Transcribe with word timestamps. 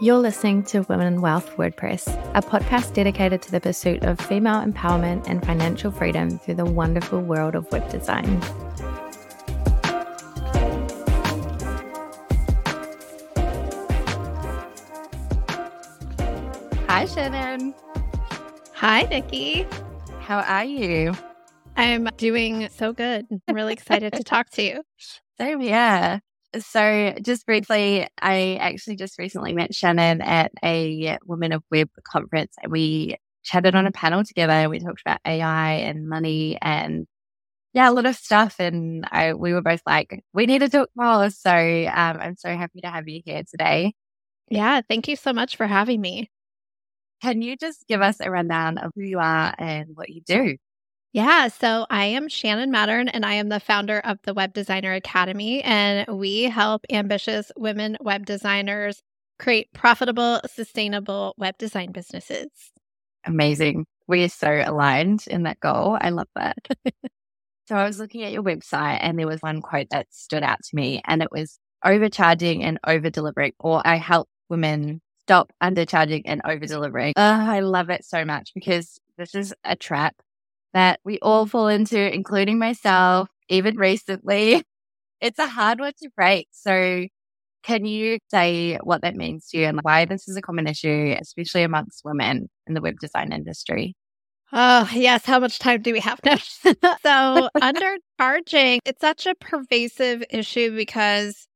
You're 0.00 0.18
listening 0.18 0.62
to 0.66 0.82
Women 0.82 1.20
Wealth 1.20 1.56
WordPress, 1.56 2.06
a 2.36 2.40
podcast 2.40 2.94
dedicated 2.94 3.42
to 3.42 3.50
the 3.50 3.60
pursuit 3.60 4.04
of 4.04 4.20
female 4.20 4.62
empowerment 4.62 5.26
and 5.26 5.44
financial 5.44 5.90
freedom 5.90 6.38
through 6.38 6.54
the 6.54 6.64
wonderful 6.64 7.20
world 7.20 7.56
of 7.56 7.68
web 7.72 7.90
design. 7.90 8.40
Hi, 16.86 17.04
Shannon. 17.06 17.74
Hi, 18.74 19.02
Nikki. 19.02 19.66
How 20.20 20.38
are 20.38 20.64
you? 20.64 21.12
I'm 21.76 22.08
doing 22.16 22.68
so 22.70 22.92
good. 22.92 23.26
I'm 23.48 23.54
really 23.56 23.72
excited 23.72 24.12
to 24.12 24.22
talk 24.22 24.50
to 24.50 24.62
you. 24.62 24.82
Same, 25.38 25.60
yeah. 25.60 26.20
So, 26.58 27.14
just 27.22 27.44
briefly, 27.46 28.06
I 28.22 28.56
actually 28.60 28.96
just 28.96 29.18
recently 29.18 29.52
met 29.52 29.74
Shannon 29.74 30.22
at 30.22 30.50
a 30.64 31.18
Women 31.26 31.52
of 31.52 31.62
Web 31.70 31.90
conference 32.04 32.54
and 32.62 32.72
we 32.72 33.16
chatted 33.44 33.74
on 33.74 33.86
a 33.86 33.92
panel 33.92 34.24
together. 34.24 34.68
We 34.68 34.78
talked 34.78 35.02
about 35.02 35.20
AI 35.26 35.72
and 35.74 36.08
money 36.08 36.58
and 36.62 37.06
yeah, 37.74 37.90
a 37.90 37.92
lot 37.92 38.06
of 38.06 38.16
stuff. 38.16 38.56
And 38.60 39.06
I, 39.12 39.34
we 39.34 39.52
were 39.54 39.62
both 39.62 39.82
like, 39.86 40.24
we 40.34 40.46
need 40.46 40.60
to 40.60 40.68
talk 40.70 40.90
more. 40.96 41.30
So, 41.30 41.50
um, 41.52 42.18
I'm 42.20 42.36
so 42.36 42.50
happy 42.56 42.80
to 42.82 42.90
have 42.90 43.08
you 43.08 43.22
here 43.24 43.42
today. 43.50 43.94
Yeah, 44.50 44.82
thank 44.88 45.08
you 45.08 45.16
so 45.16 45.32
much 45.32 45.56
for 45.56 45.66
having 45.66 46.00
me. 46.00 46.30
Can 47.22 47.42
you 47.42 47.56
just 47.56 47.86
give 47.88 48.02
us 48.02 48.18
a 48.20 48.30
rundown 48.30 48.78
of 48.78 48.92
who 48.94 49.02
you 49.02 49.18
are 49.20 49.54
and 49.58 49.90
what 49.94 50.10
you 50.10 50.22
do? 50.26 50.56
Yeah, 51.18 51.48
so 51.48 51.84
I 51.90 52.04
am 52.04 52.28
Shannon 52.28 52.70
Mattern 52.70 53.08
and 53.08 53.26
I 53.26 53.32
am 53.32 53.48
the 53.48 53.58
founder 53.58 53.98
of 53.98 54.20
the 54.22 54.32
Web 54.32 54.54
Designer 54.54 54.92
Academy. 54.92 55.60
And 55.64 56.06
we 56.16 56.44
help 56.44 56.84
ambitious 56.90 57.50
women 57.56 57.96
web 58.00 58.24
designers 58.24 59.02
create 59.36 59.72
profitable, 59.72 60.40
sustainable 60.46 61.34
web 61.36 61.58
design 61.58 61.90
businesses. 61.90 62.46
Amazing. 63.24 63.84
We 64.06 64.22
are 64.22 64.28
so 64.28 64.62
aligned 64.64 65.24
in 65.26 65.42
that 65.42 65.58
goal. 65.58 65.98
I 66.00 66.10
love 66.10 66.28
that. 66.36 66.56
so 67.66 67.74
I 67.74 67.82
was 67.82 67.98
looking 67.98 68.22
at 68.22 68.30
your 68.30 68.44
website 68.44 68.98
and 69.00 69.18
there 69.18 69.26
was 69.26 69.40
one 69.40 69.60
quote 69.60 69.88
that 69.90 70.06
stood 70.10 70.44
out 70.44 70.62
to 70.62 70.76
me 70.76 71.02
and 71.04 71.20
it 71.20 71.32
was 71.32 71.58
overcharging 71.84 72.62
and 72.62 72.78
over 72.86 73.10
delivering, 73.10 73.54
or 73.58 73.84
I 73.84 73.96
help 73.96 74.28
women 74.48 75.00
stop 75.26 75.50
undercharging 75.60 76.22
and 76.26 76.42
over 76.44 76.64
delivering. 76.64 77.14
Uh, 77.16 77.44
I 77.50 77.58
love 77.58 77.90
it 77.90 78.04
so 78.04 78.24
much 78.24 78.52
because 78.54 79.00
this 79.16 79.34
is 79.34 79.52
a 79.64 79.74
trap 79.74 80.14
that 80.74 81.00
we 81.04 81.18
all 81.20 81.46
fall 81.46 81.68
into, 81.68 82.12
including 82.12 82.58
myself, 82.58 83.28
even 83.48 83.76
recently. 83.76 84.62
It's 85.20 85.40
a 85.40 85.48
hard 85.48 85.80
one 85.80 85.94
to 86.00 86.10
break. 86.14 86.46
So, 86.52 87.06
can 87.64 87.84
you 87.84 88.20
say 88.30 88.78
what 88.84 89.02
that 89.02 89.16
means 89.16 89.48
to 89.48 89.58
you 89.58 89.64
and 89.66 89.80
why 89.82 90.04
this 90.04 90.28
is 90.28 90.36
a 90.36 90.40
common 90.40 90.68
issue, 90.68 91.16
especially 91.20 91.64
amongst 91.64 92.04
women 92.04 92.48
in 92.68 92.74
the 92.74 92.80
web 92.80 93.00
design 93.00 93.32
industry? 93.32 93.96
Oh, 94.52 94.88
yes. 94.94 95.26
How 95.26 95.40
much 95.40 95.58
time 95.58 95.82
do 95.82 95.92
we 95.92 96.00
have 96.00 96.20
now? 96.24 96.36
so, 97.02 97.50
undercharging, 97.60 98.78
it's 98.84 99.00
such 99.00 99.26
a 99.26 99.34
pervasive 99.34 100.22
issue 100.30 100.74
because 100.74 101.48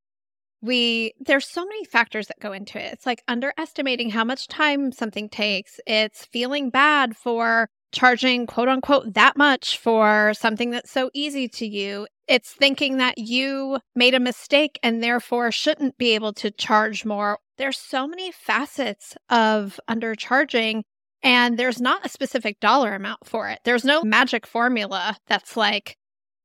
we 0.61 1.13
there's 1.21 1.47
so 1.47 1.65
many 1.65 1.85
factors 1.85 2.29
that 2.29 2.41
go 2.41 2.53
into 2.53 2.79
it. 2.79 2.93
It's 2.93 3.07
like 3.07 3.23
underestimating 3.29 4.11
how 4.11 4.25
much 4.25 4.49
time 4.49 4.93
something 4.93 5.29
takes. 5.29 5.81
It's 5.87 6.25
feeling 6.27 6.71
bad 6.71 7.17
for 7.17 7.69
charging 7.93 8.47
quote 8.47 8.69
unquote 8.69 9.15
that 9.15 9.37
much 9.37 9.79
for 9.79 10.33
something 10.35 10.71
that's 10.71 10.91
so 10.91 11.11
easy 11.15 11.49
to 11.49 11.67
you. 11.67 12.07
It's 12.27 12.53
thinking 12.53 12.97
that 12.97 13.19
you 13.19 13.79
made 13.95 14.15
a 14.15 14.21
mistake 14.21 14.79
and 14.83 15.03
therefore 15.03 15.53
shouldn't 15.53 15.99
be 15.99 16.15
able 16.15 16.33
to 16.35 16.51
charge 16.51 17.05
more. 17.05 17.39
There's 17.59 17.79
so 17.79 18.09
many 18.09 18.33
facets 18.33 19.15
of 19.29 19.79
undercharging 19.89 20.83
and 21.23 21.59
there's 21.59 21.81
not 21.81 22.05
a 22.05 22.09
specific 22.09 22.59
dollar 22.61 22.95
amount 22.95 23.27
for 23.27 23.49
it. 23.49 23.61
There's 23.65 23.85
no 23.85 24.03
magic 24.03 24.47
formula 24.47 25.17
that's 25.29 25.57
like, 25.57 25.97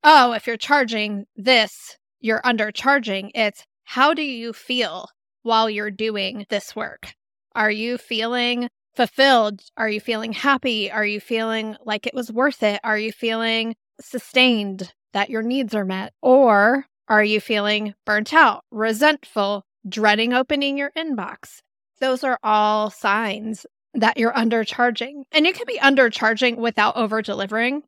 oh, 0.04 0.34
if 0.34 0.46
you're 0.46 0.58
charging 0.58 1.26
this, 1.36 1.98
you're 2.20 2.42
undercharging. 2.42 3.32
It's 3.34 3.66
how 3.86 4.14
do 4.14 4.22
you 4.22 4.54
feel 4.54 5.08
while 5.44 5.70
you're 5.70 5.92
doing 5.92 6.46
this 6.50 6.76
work? 6.76 7.14
Are 7.56 7.72
you 7.72 7.98
feeling 7.98 8.70
fulfilled? 8.98 9.62
Are 9.78 9.88
you 9.88 10.02
feeling 10.02 10.34
happy? 10.34 10.92
Are 10.92 11.06
you 11.06 11.20
feeling 11.20 11.78
like 11.86 12.08
it 12.08 12.16
was 12.16 12.32
worth 12.32 12.64
it? 12.64 12.82
Are 12.84 12.98
you 12.98 13.12
feeling 13.12 13.76
sustained 14.02 14.92
that 15.14 15.30
your 15.30 15.44
needs 15.44 15.76
are 15.76 15.86
met? 15.86 16.14
Or 16.22 16.88
are 17.08 17.24
you 17.24 17.40
feeling 17.40 17.94
burnt 18.06 18.34
out, 18.34 18.66
resentful, 18.72 19.64
dreading 19.88 20.34
opening 20.34 20.80
your 20.80 20.92
inbox? 20.98 21.62
Those 22.02 22.24
are 22.24 22.40
all 22.44 22.90
signs 22.90 23.68
that 23.94 24.18
you're 24.18 24.34
undercharging. 24.34 25.24
And 25.32 25.46
you 25.46 25.54
can 25.54 25.66
be 25.68 25.78
undercharging 25.78 26.58
without 26.58 26.98
over 26.98 27.22
delivering. 27.22 27.84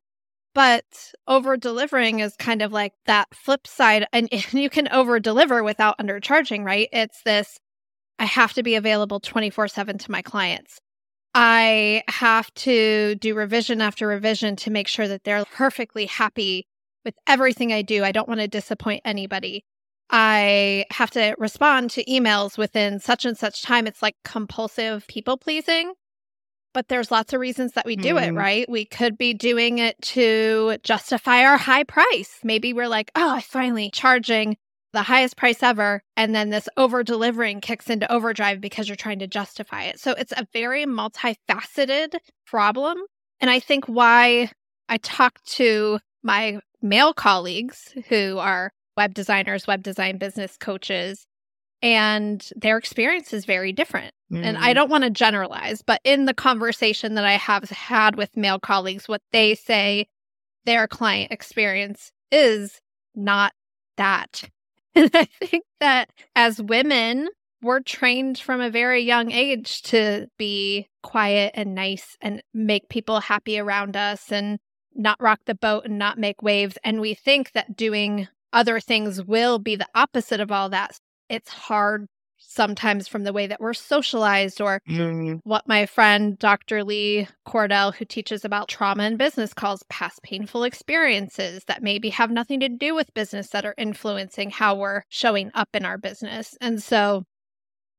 But 0.53 0.85
over 1.27 1.57
delivering 1.57 2.19
is 2.19 2.35
kind 2.35 2.61
of 2.61 2.71
like 2.71 2.93
that 3.07 3.27
flip 3.33 3.65
side. 3.65 4.05
And 4.13 4.29
you 4.53 4.69
can 4.69 4.87
over 4.89 5.19
deliver 5.19 5.63
without 5.63 5.97
undercharging, 5.97 6.63
right? 6.63 6.87
It's 6.93 7.23
this 7.23 7.59
I 8.19 8.25
have 8.25 8.53
to 8.53 8.63
be 8.63 8.75
available 8.75 9.19
24 9.19 9.69
7 9.69 9.97
to 9.97 10.11
my 10.11 10.21
clients. 10.21 10.79
I 11.33 12.03
have 12.07 12.53
to 12.55 13.15
do 13.15 13.35
revision 13.35 13.81
after 13.81 14.07
revision 14.07 14.55
to 14.57 14.71
make 14.71 14.87
sure 14.87 15.07
that 15.07 15.23
they're 15.23 15.45
perfectly 15.45 16.05
happy 16.05 16.65
with 17.05 17.15
everything 17.27 17.71
I 17.71 17.81
do. 17.81 18.03
I 18.03 18.11
don't 18.11 18.27
want 18.27 18.39
to 18.39 18.47
disappoint 18.47 19.01
anybody. 19.05 19.63
I 20.09 20.85
have 20.89 21.11
to 21.11 21.35
respond 21.37 21.91
to 21.91 22.05
emails 22.05 22.57
within 22.57 22.99
such 22.99 23.25
and 23.25 23.37
such 23.37 23.61
time. 23.61 23.85
It's 23.85 24.01
like 24.01 24.15
compulsive 24.23 25.05
people 25.07 25.37
pleasing. 25.37 25.93
But 26.73 26.87
there's 26.87 27.11
lots 27.11 27.33
of 27.33 27.39
reasons 27.39 27.73
that 27.73 27.85
we 27.85 27.95
do 27.95 28.15
mm. 28.15 28.27
it, 28.27 28.33
right? 28.33 28.69
We 28.69 28.85
could 28.85 29.17
be 29.17 29.33
doing 29.33 29.79
it 29.79 29.99
to 30.03 30.77
justify 30.83 31.43
our 31.43 31.57
high 31.57 31.83
price. 31.83 32.39
Maybe 32.43 32.73
we're 32.73 32.87
like, 32.87 33.11
oh, 33.15 33.35
I 33.35 33.41
finally 33.41 33.89
charging 33.91 34.57
the 34.93 35.03
highest 35.03 35.37
price 35.37 35.61
ever. 35.61 36.01
And 36.17 36.33
then 36.33 36.49
this 36.49 36.67
over 36.77 37.03
delivering 37.03 37.61
kicks 37.61 37.89
into 37.89 38.11
overdrive 38.11 38.61
because 38.61 38.87
you're 38.87 38.95
trying 38.95 39.19
to 39.19 39.27
justify 39.27 39.83
it. 39.83 39.99
So 39.99 40.11
it's 40.11 40.33
a 40.33 40.47
very 40.53 40.85
multifaceted 40.85 42.15
problem. 42.45 42.97
And 43.39 43.49
I 43.49 43.59
think 43.59 43.85
why 43.85 44.51
I 44.87 44.97
talk 44.97 45.41
to 45.43 45.99
my 46.23 46.59
male 46.81 47.13
colleagues 47.13 47.93
who 48.07 48.37
are 48.37 48.71
web 48.97 49.13
designers, 49.13 49.67
web 49.67 49.83
design 49.83 50.17
business 50.17 50.57
coaches, 50.57 51.25
and 51.81 52.49
their 52.55 52.77
experience 52.77 53.31
is 53.31 53.45
very 53.45 53.71
different. 53.71 54.13
Mm. 54.31 54.43
And 54.43 54.57
I 54.57 54.71
mm. 54.71 54.75
don't 54.75 54.89
want 54.89 55.05
to 55.05 55.09
generalize, 55.09 55.81
but 55.81 56.01
in 56.03 56.25
the 56.25 56.33
conversation 56.33 57.13
that 57.15 57.23
I 57.23 57.33
have 57.33 57.69
had 57.69 58.15
with 58.17 58.35
male 58.35 58.59
colleagues, 58.59 59.07
what 59.07 59.21
they 59.31 59.55
say 59.55 60.07
their 60.65 60.87
client 60.87 61.31
experience 61.31 62.11
is 62.31 62.81
not 63.15 63.53
that 63.97 64.49
and 64.95 65.11
I 65.13 65.27
think 65.45 65.63
that 65.79 66.09
as 66.35 66.61
women, 66.61 67.29
we're 67.61 67.81
trained 67.81 68.39
from 68.39 68.61
a 68.61 68.69
very 68.69 69.01
young 69.01 69.31
age 69.31 69.81
to 69.83 70.27
be 70.37 70.87
quiet 71.03 71.51
and 71.55 71.75
nice 71.75 72.17
and 72.21 72.41
make 72.53 72.89
people 72.89 73.19
happy 73.19 73.59
around 73.59 73.97
us 73.97 74.31
and 74.31 74.59
not 74.95 75.21
rock 75.21 75.39
the 75.45 75.55
boat 75.55 75.85
and 75.85 75.97
not 75.97 76.17
make 76.17 76.41
waves. 76.41 76.77
And 76.83 77.01
we 77.01 77.13
think 77.13 77.51
that 77.51 77.75
doing 77.75 78.27
other 78.51 78.79
things 78.79 79.23
will 79.23 79.59
be 79.59 79.75
the 79.75 79.87
opposite 79.93 80.39
of 80.39 80.51
all 80.51 80.69
that. 80.69 80.97
It's 81.29 81.49
hard 81.49 82.07
sometimes 82.49 83.07
from 83.07 83.23
the 83.23 83.31
way 83.31 83.45
that 83.45 83.61
we're 83.61 83.73
socialized 83.73 84.59
or 84.59 84.81
mm. 84.89 85.39
what 85.43 85.67
my 85.67 85.85
friend 85.85 86.37
Dr. 86.39 86.83
Lee 86.83 87.27
Cordell, 87.47 87.93
who 87.93 88.05
teaches 88.05 88.43
about 88.43 88.67
trauma 88.67 89.03
in 89.03 89.17
business, 89.17 89.53
calls 89.53 89.83
past 89.89 90.23
painful 90.23 90.63
experiences 90.63 91.63
that 91.67 91.83
maybe 91.83 92.09
have 92.09 92.31
nothing 92.31 92.59
to 92.61 92.67
do 92.67 92.95
with 92.95 93.13
business 93.13 93.49
that 93.49 93.65
are 93.65 93.75
influencing 93.77 94.49
how 94.49 94.75
we're 94.75 95.03
showing 95.09 95.51
up 95.53 95.69
in 95.73 95.85
our 95.85 95.99
business. 95.99 96.57
And 96.59 96.81
so, 96.81 97.23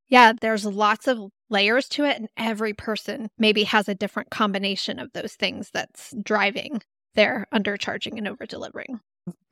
yeah, 0.09 0.33
there's 0.39 0.67
lots 0.67 1.07
of 1.07 1.19
layers 1.49 1.89
to 1.91 2.05
it, 2.05 2.17
and 2.17 2.29
every 2.37 2.75
person 2.75 3.29
maybe 3.39 3.65
has 3.65 3.89
a 3.89 3.95
different 3.95 4.31
combination 4.31 4.99
of 4.99 5.13
those 5.13 5.35
things 5.35 5.71
that's 5.73 6.13
driving 6.23 6.83
their 7.15 7.47
undercharging 7.55 8.19
and 8.19 8.27
over 8.27 8.47
delivering. 8.47 8.99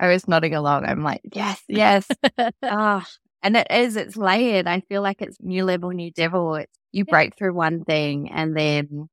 I 0.01 0.09
was 0.09 0.27
nodding 0.27 0.55
along. 0.55 0.87
I'm 0.87 1.05
like, 1.05 1.21
yes, 1.33 1.63
yes. 1.69 2.09
Ah, 2.63 3.07
and 3.43 3.57
it 3.57 3.67
is, 3.71 3.97
it's 3.97 4.17
layered. 4.17 4.67
I 4.67 4.81
feel 4.81 5.03
like 5.03 5.23
it's 5.23 5.37
new 5.41 5.65
level, 5.65 5.91
new 5.91 6.11
devil. 6.11 6.57
It's 6.57 6.73
you 6.93 7.05
yeah. 7.07 7.13
break 7.13 7.37
through 7.37 7.55
one 7.55 7.85
thing 7.85 8.31
and 8.31 8.57
then 8.57 9.09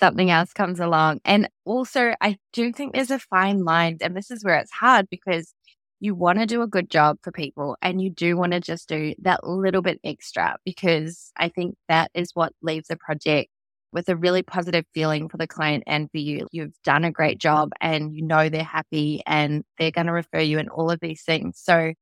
something 0.00 0.30
else 0.30 0.52
comes 0.52 0.80
along. 0.80 1.20
And 1.24 1.48
also, 1.64 2.14
I 2.20 2.38
do 2.52 2.72
think 2.72 2.94
there's 2.94 3.10
a 3.10 3.18
fine 3.18 3.64
line. 3.64 3.98
And 4.00 4.16
this 4.16 4.30
is 4.30 4.44
where 4.44 4.56
it's 4.56 4.72
hard 4.72 5.08
because 5.10 5.54
you 6.00 6.14
want 6.14 6.40
to 6.40 6.46
do 6.46 6.62
a 6.62 6.66
good 6.66 6.90
job 6.90 7.18
for 7.22 7.30
people 7.30 7.76
and 7.80 8.02
you 8.02 8.10
do 8.10 8.36
want 8.36 8.52
to 8.52 8.60
just 8.60 8.88
do 8.88 9.14
that 9.22 9.46
little 9.46 9.82
bit 9.82 10.00
extra 10.02 10.56
because 10.64 11.30
I 11.36 11.48
think 11.48 11.76
that 11.88 12.10
is 12.14 12.32
what 12.34 12.52
leaves 12.60 12.90
a 12.90 12.96
project 12.96 13.48
with 13.92 14.08
a 14.08 14.16
really 14.16 14.42
positive 14.42 14.84
feeling 14.94 15.28
for 15.28 15.36
the 15.36 15.46
client 15.46 15.84
and 15.86 16.10
for 16.10 16.18
you. 16.18 16.48
You've 16.50 16.74
done 16.82 17.04
a 17.04 17.12
great 17.12 17.38
job 17.38 17.70
and 17.80 18.12
you 18.16 18.22
know 18.22 18.48
they're 18.48 18.64
happy 18.64 19.22
and 19.26 19.62
they're 19.78 19.92
going 19.92 20.08
to 20.08 20.12
refer 20.12 20.40
you 20.40 20.58
and 20.58 20.70
all 20.70 20.90
of 20.90 20.98
these 21.00 21.22
things. 21.22 21.60
So 21.62 21.92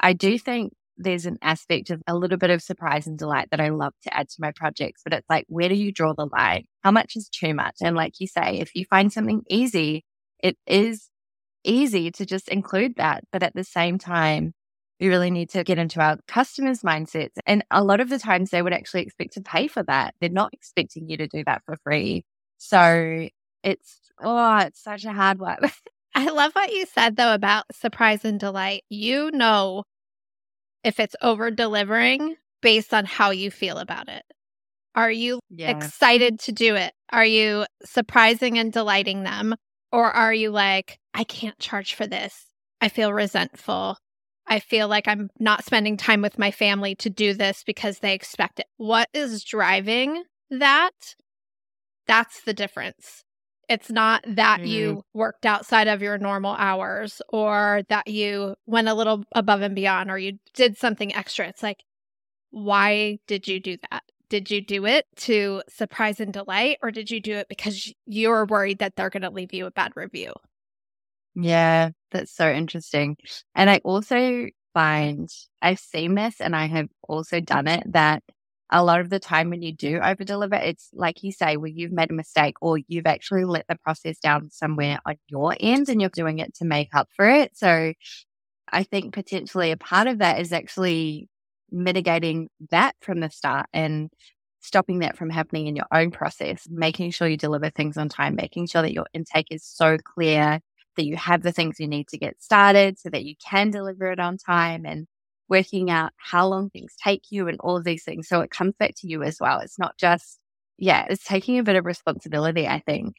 I 0.00 0.12
do 0.12 0.38
think 0.38 0.74
there's 0.98 1.26
an 1.26 1.38
aspect 1.42 1.90
of 1.90 2.02
a 2.06 2.16
little 2.16 2.36
bit 2.36 2.50
of 2.50 2.62
surprise 2.62 3.06
and 3.06 3.18
delight 3.18 3.48
that 3.50 3.60
I 3.60 3.68
love 3.68 3.94
to 4.02 4.14
add 4.14 4.28
to 4.28 4.36
my 4.40 4.52
projects, 4.52 5.02
but 5.04 5.12
it's 5.12 5.28
like, 5.30 5.46
where 5.48 5.68
do 5.68 5.74
you 5.74 5.92
draw 5.92 6.12
the 6.12 6.26
line? 6.26 6.64
How 6.82 6.90
much 6.90 7.16
is 7.16 7.28
too 7.28 7.54
much? 7.54 7.76
And 7.80 7.96
like 7.96 8.20
you 8.20 8.26
say, 8.26 8.58
if 8.58 8.74
you 8.74 8.84
find 8.84 9.12
something 9.12 9.42
easy, 9.48 10.04
it 10.40 10.56
is 10.66 11.08
easy 11.64 12.10
to 12.12 12.26
just 12.26 12.48
include 12.48 12.96
that. 12.96 13.24
But 13.32 13.42
at 13.42 13.54
the 13.54 13.64
same 13.64 13.98
time, 13.98 14.52
we 15.00 15.08
really 15.08 15.30
need 15.30 15.50
to 15.50 15.64
get 15.64 15.78
into 15.78 16.00
our 16.00 16.18
customers' 16.26 16.82
mindsets. 16.82 17.34
And 17.46 17.64
a 17.70 17.84
lot 17.84 18.00
of 18.00 18.08
the 18.08 18.18
times 18.18 18.50
they 18.50 18.62
would 18.62 18.72
actually 18.72 19.02
expect 19.02 19.34
to 19.34 19.40
pay 19.40 19.68
for 19.68 19.82
that. 19.84 20.14
They're 20.20 20.30
not 20.30 20.52
expecting 20.52 21.08
you 21.08 21.16
to 21.18 21.28
do 21.28 21.44
that 21.46 21.62
for 21.64 21.76
free. 21.76 22.24
So 22.58 23.28
it's, 23.62 24.00
oh, 24.20 24.58
it's 24.58 24.82
such 24.82 25.04
a 25.04 25.12
hard 25.12 25.38
one. 25.38 25.58
I 26.14 26.30
love 26.30 26.52
what 26.52 26.72
you 26.72 26.84
said 26.86 27.14
though 27.14 27.32
about 27.32 27.64
surprise 27.72 28.24
and 28.24 28.40
delight. 28.40 28.82
You 28.88 29.30
know 29.30 29.84
if 30.84 31.00
it's 31.00 31.16
over 31.22 31.50
delivering 31.50 32.36
based 32.62 32.92
on 32.94 33.04
how 33.04 33.30
you 33.30 33.50
feel 33.50 33.78
about 33.78 34.08
it. 34.08 34.24
Are 34.94 35.10
you 35.10 35.40
excited 35.70 36.40
to 36.40 36.52
do 36.52 36.74
it? 36.74 36.92
Are 37.10 37.24
you 37.24 37.66
surprising 37.84 38.58
and 38.58 38.72
delighting 38.72 39.22
them? 39.22 39.54
Or 39.92 40.10
are 40.10 40.34
you 40.34 40.50
like, 40.50 40.98
I 41.14 41.24
can't 41.24 41.58
charge 41.58 41.94
for 41.94 42.06
this? 42.06 42.46
I 42.80 42.88
feel 42.88 43.12
resentful. 43.12 43.96
I 44.46 44.60
feel 44.60 44.88
like 44.88 45.06
I'm 45.06 45.30
not 45.38 45.64
spending 45.64 45.96
time 45.96 46.22
with 46.22 46.38
my 46.38 46.50
family 46.50 46.94
to 46.96 47.10
do 47.10 47.34
this 47.34 47.62
because 47.64 47.98
they 47.98 48.14
expect 48.14 48.60
it. 48.60 48.66
What 48.76 49.08
is 49.12 49.44
driving 49.44 50.24
that? 50.50 51.14
That's 52.06 52.42
the 52.42 52.54
difference. 52.54 53.24
It's 53.68 53.90
not 53.90 54.24
that 54.26 54.60
mm. 54.60 54.68
you 54.68 55.04
worked 55.12 55.44
outside 55.44 55.88
of 55.88 56.00
your 56.00 56.16
normal 56.18 56.54
hours 56.54 57.20
or 57.28 57.82
that 57.88 58.08
you 58.08 58.54
went 58.66 58.88
a 58.88 58.94
little 58.94 59.24
above 59.34 59.60
and 59.60 59.74
beyond 59.74 60.10
or 60.10 60.18
you 60.18 60.38
did 60.54 60.78
something 60.78 61.14
extra. 61.14 61.48
It's 61.48 61.62
like, 61.62 61.84
why 62.50 63.18
did 63.26 63.46
you 63.46 63.60
do 63.60 63.76
that? 63.90 64.02
Did 64.30 64.50
you 64.50 64.60
do 64.60 64.86
it 64.86 65.06
to 65.16 65.62
surprise 65.68 66.20
and 66.20 66.32
delight 66.32 66.78
or 66.82 66.90
did 66.90 67.10
you 67.10 67.20
do 67.20 67.34
it 67.34 67.48
because 67.48 67.92
you're 68.06 68.46
worried 68.46 68.78
that 68.78 68.96
they're 68.96 69.10
going 69.10 69.22
to 69.22 69.30
leave 69.30 69.52
you 69.52 69.66
a 69.66 69.70
bad 69.70 69.92
review? 69.96 70.32
Yeah, 71.34 71.90
that's 72.10 72.34
so 72.34 72.50
interesting. 72.50 73.16
And 73.54 73.68
I 73.68 73.80
also 73.84 74.46
find 74.74 75.28
I've 75.60 75.78
seen 75.78 76.14
this 76.14 76.40
and 76.40 76.56
I 76.56 76.66
have 76.66 76.88
also 77.06 77.40
done 77.40 77.68
it 77.68 77.84
that 77.92 78.22
a 78.70 78.84
lot 78.84 79.00
of 79.00 79.10
the 79.10 79.18
time 79.18 79.50
when 79.50 79.62
you 79.62 79.72
do 79.72 79.98
over 79.98 80.24
deliver, 80.24 80.56
it's 80.56 80.90
like 80.92 81.22
you 81.22 81.32
say, 81.32 81.56
where 81.56 81.70
you've 81.70 81.92
made 81.92 82.10
a 82.10 82.14
mistake 82.14 82.56
or 82.60 82.78
you've 82.88 83.06
actually 83.06 83.44
let 83.44 83.66
the 83.68 83.76
process 83.76 84.18
down 84.18 84.50
somewhere 84.50 84.98
on 85.06 85.16
your 85.28 85.56
end 85.58 85.88
and 85.88 86.00
you're 86.00 86.10
doing 86.10 86.38
it 86.38 86.54
to 86.56 86.64
make 86.64 86.94
up 86.94 87.08
for 87.16 87.28
it. 87.28 87.56
So 87.56 87.92
I 88.70 88.82
think 88.82 89.14
potentially 89.14 89.70
a 89.70 89.76
part 89.76 90.06
of 90.06 90.18
that 90.18 90.40
is 90.40 90.52
actually 90.52 91.28
mitigating 91.70 92.48
that 92.70 92.94
from 93.00 93.20
the 93.20 93.30
start 93.30 93.66
and 93.72 94.10
stopping 94.60 94.98
that 95.00 95.16
from 95.16 95.30
happening 95.30 95.66
in 95.66 95.76
your 95.76 95.86
own 95.92 96.10
process, 96.10 96.66
making 96.70 97.10
sure 97.10 97.28
you 97.28 97.36
deliver 97.36 97.70
things 97.70 97.96
on 97.96 98.08
time, 98.08 98.34
making 98.36 98.66
sure 98.66 98.82
that 98.82 98.92
your 98.92 99.06
intake 99.14 99.46
is 99.50 99.64
so 99.64 99.96
clear 99.98 100.60
that 100.96 101.04
you 101.04 101.16
have 101.16 101.42
the 101.42 101.52
things 101.52 101.78
you 101.78 101.86
need 101.86 102.08
to 102.08 102.18
get 102.18 102.42
started 102.42 102.98
so 102.98 103.08
that 103.08 103.24
you 103.24 103.34
can 103.48 103.70
deliver 103.70 104.10
it 104.10 104.18
on 104.18 104.36
time 104.36 104.84
and 104.84 105.06
working 105.48 105.90
out 105.90 106.12
how 106.16 106.46
long 106.46 106.70
things 106.70 106.94
take 107.02 107.22
you 107.30 107.48
and 107.48 107.58
all 107.60 107.76
of 107.76 107.84
these 107.84 108.04
things. 108.04 108.28
So 108.28 108.40
it 108.40 108.50
comes 108.50 108.74
back 108.78 108.94
to 108.98 109.08
you 109.08 109.22
as 109.22 109.38
well. 109.40 109.60
It's 109.60 109.78
not 109.78 109.96
just, 109.98 110.38
yeah, 110.76 111.06
it's 111.08 111.24
taking 111.24 111.58
a 111.58 111.62
bit 111.62 111.76
of 111.76 111.86
responsibility, 111.86 112.66
I 112.66 112.80
think. 112.80 113.16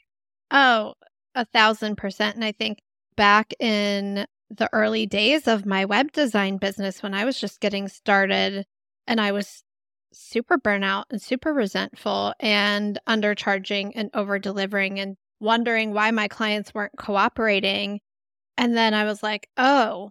Oh, 0.51 0.93
a 1.35 1.45
thousand 1.45 1.97
percent. 1.97 2.35
And 2.35 2.45
I 2.45 2.51
think 2.51 2.79
back 3.15 3.53
in 3.59 4.25
the 4.49 4.69
early 4.73 5.05
days 5.05 5.47
of 5.47 5.65
my 5.65 5.85
web 5.85 6.11
design 6.11 6.57
business, 6.57 7.03
when 7.03 7.13
I 7.13 7.25
was 7.25 7.39
just 7.39 7.59
getting 7.59 7.87
started 7.87 8.65
and 9.07 9.21
I 9.21 9.31
was 9.31 9.63
super 10.11 10.57
burnout 10.57 11.03
and 11.11 11.21
super 11.21 11.53
resentful 11.53 12.33
and 12.39 12.99
undercharging 13.07 13.91
and 13.95 14.09
over 14.13 14.39
delivering 14.39 14.99
and 14.99 15.17
wondering 15.39 15.93
why 15.93 16.11
my 16.11 16.27
clients 16.27 16.73
weren't 16.73 16.97
cooperating. 16.97 17.99
And 18.57 18.75
then 18.75 18.93
I 18.93 19.05
was 19.05 19.21
like, 19.21 19.47
oh, 19.57 20.09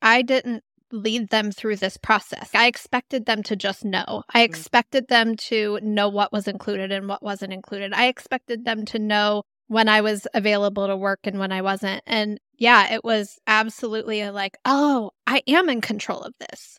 I 0.00 0.22
didn't 0.22 0.64
lead 0.94 1.28
them 1.28 1.50
through 1.50 1.76
this 1.76 1.96
process. 1.96 2.50
I 2.54 2.66
expected 2.66 3.26
them 3.26 3.42
to 3.44 3.56
just 3.56 3.84
know. 3.84 4.22
I 4.32 4.40
mm. 4.40 4.44
expected 4.44 5.08
them 5.08 5.36
to 5.36 5.78
know 5.82 6.08
what 6.08 6.32
was 6.32 6.48
included 6.48 6.92
and 6.92 7.08
what 7.08 7.22
wasn't 7.22 7.52
included. 7.52 7.92
I 7.92 8.06
expected 8.06 8.64
them 8.64 8.84
to 8.86 8.98
know 8.98 9.42
when 9.66 9.88
I 9.88 10.00
was 10.00 10.26
available 10.34 10.86
to 10.86 10.96
work 10.96 11.20
and 11.24 11.38
when 11.38 11.52
I 11.52 11.62
wasn't. 11.62 12.02
And 12.06 12.38
yeah, 12.56 12.92
it 12.92 13.02
was 13.02 13.38
absolutely 13.46 14.28
like, 14.30 14.56
oh, 14.64 15.10
I 15.26 15.42
am 15.46 15.68
in 15.68 15.80
control 15.80 16.20
of 16.20 16.34
this. 16.38 16.78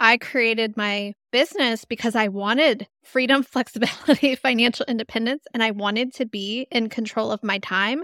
I 0.00 0.16
created 0.16 0.76
my 0.76 1.14
business 1.30 1.84
because 1.84 2.16
I 2.16 2.28
wanted 2.28 2.88
freedom, 3.04 3.42
flexibility, 3.44 4.34
financial 4.34 4.84
independence, 4.88 5.44
and 5.54 5.62
I 5.62 5.70
wanted 5.70 6.12
to 6.14 6.26
be 6.26 6.66
in 6.70 6.88
control 6.88 7.30
of 7.30 7.44
my 7.44 7.58
time. 7.58 8.02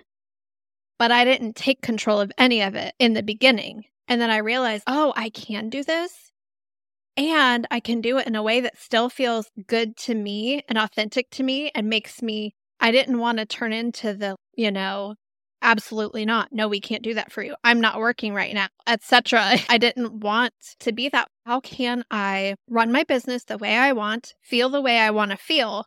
But 0.99 1.11
I 1.11 1.25
didn't 1.25 1.57
take 1.57 1.81
control 1.81 2.21
of 2.21 2.33
any 2.39 2.63
of 2.63 2.75
it 2.75 2.95
in 2.99 3.15
the 3.15 3.23
beginning. 3.23 3.85
And 4.09 4.21
then 4.21 4.31
I 4.31 4.39
realized, 4.39 4.85
oh, 4.87 5.13
I 5.17 5.31
can 5.31 5.69
do 5.69 5.85
this. 5.85 6.33
And 7.17 7.67
I 7.71 7.81
can 7.81 8.01
do 8.01 8.19
it 8.19 8.27
in 8.27 8.37
a 8.37 8.43
way 8.43 8.61
that 8.61 8.79
still 8.79 9.11
feels 9.11 9.51
good 9.67 9.97
to 9.99 10.15
me 10.15 10.63
and 10.69 10.79
authentic 10.79 11.31
to 11.31 11.43
me 11.43 11.71
and 11.75 11.89
makes 11.89 12.23
me, 12.23 12.55
I 12.81 12.91
didn't 12.91 13.19
want 13.19 13.39
to 13.39 13.47
turn 13.47 13.73
into 13.73 14.15
the, 14.15 14.37
you 14.55 14.71
know, 14.71 15.17
absolutely 15.61 16.25
not. 16.25 16.53
No, 16.53 16.69
we 16.69 16.81
can't 16.81 17.03
do 17.03 17.15
that 17.15 17.33
for 17.33 17.43
you. 17.43 17.57
I'm 17.65 17.81
not 17.81 17.99
working 17.99 18.35
right 18.35 18.55
now, 18.55 18.69
etc. 18.87 19.57
I 19.69 19.79
didn't 19.79 20.21
want 20.21 20.55
to 20.81 20.93
be 20.93 21.09
that. 21.09 21.29
How 21.45 21.61
can 21.61 22.05
I 22.11 22.55
run 22.71 22.93
my 22.93 23.05
business 23.05 23.45
the 23.45 23.59
way 23.59 23.77
I 23.77 23.93
want, 23.93 24.35
feel 24.41 24.69
the 24.69 24.81
way 24.81 24.99
I 24.99 25.11
want 25.11 25.33
to 25.33 25.37
feel, 25.37 25.87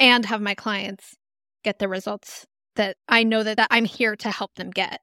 and 0.00 0.24
have 0.26 0.40
my 0.40 0.54
clients 0.54 1.14
get 1.62 1.78
the 1.78 1.88
results 1.88 2.46
that 2.76 2.96
I 3.08 3.22
know 3.22 3.42
that, 3.42 3.58
that 3.58 3.68
I'm 3.70 3.84
here 3.84 4.16
to 4.16 4.30
help 4.30 4.54
them 4.54 4.70
get? 4.70 5.00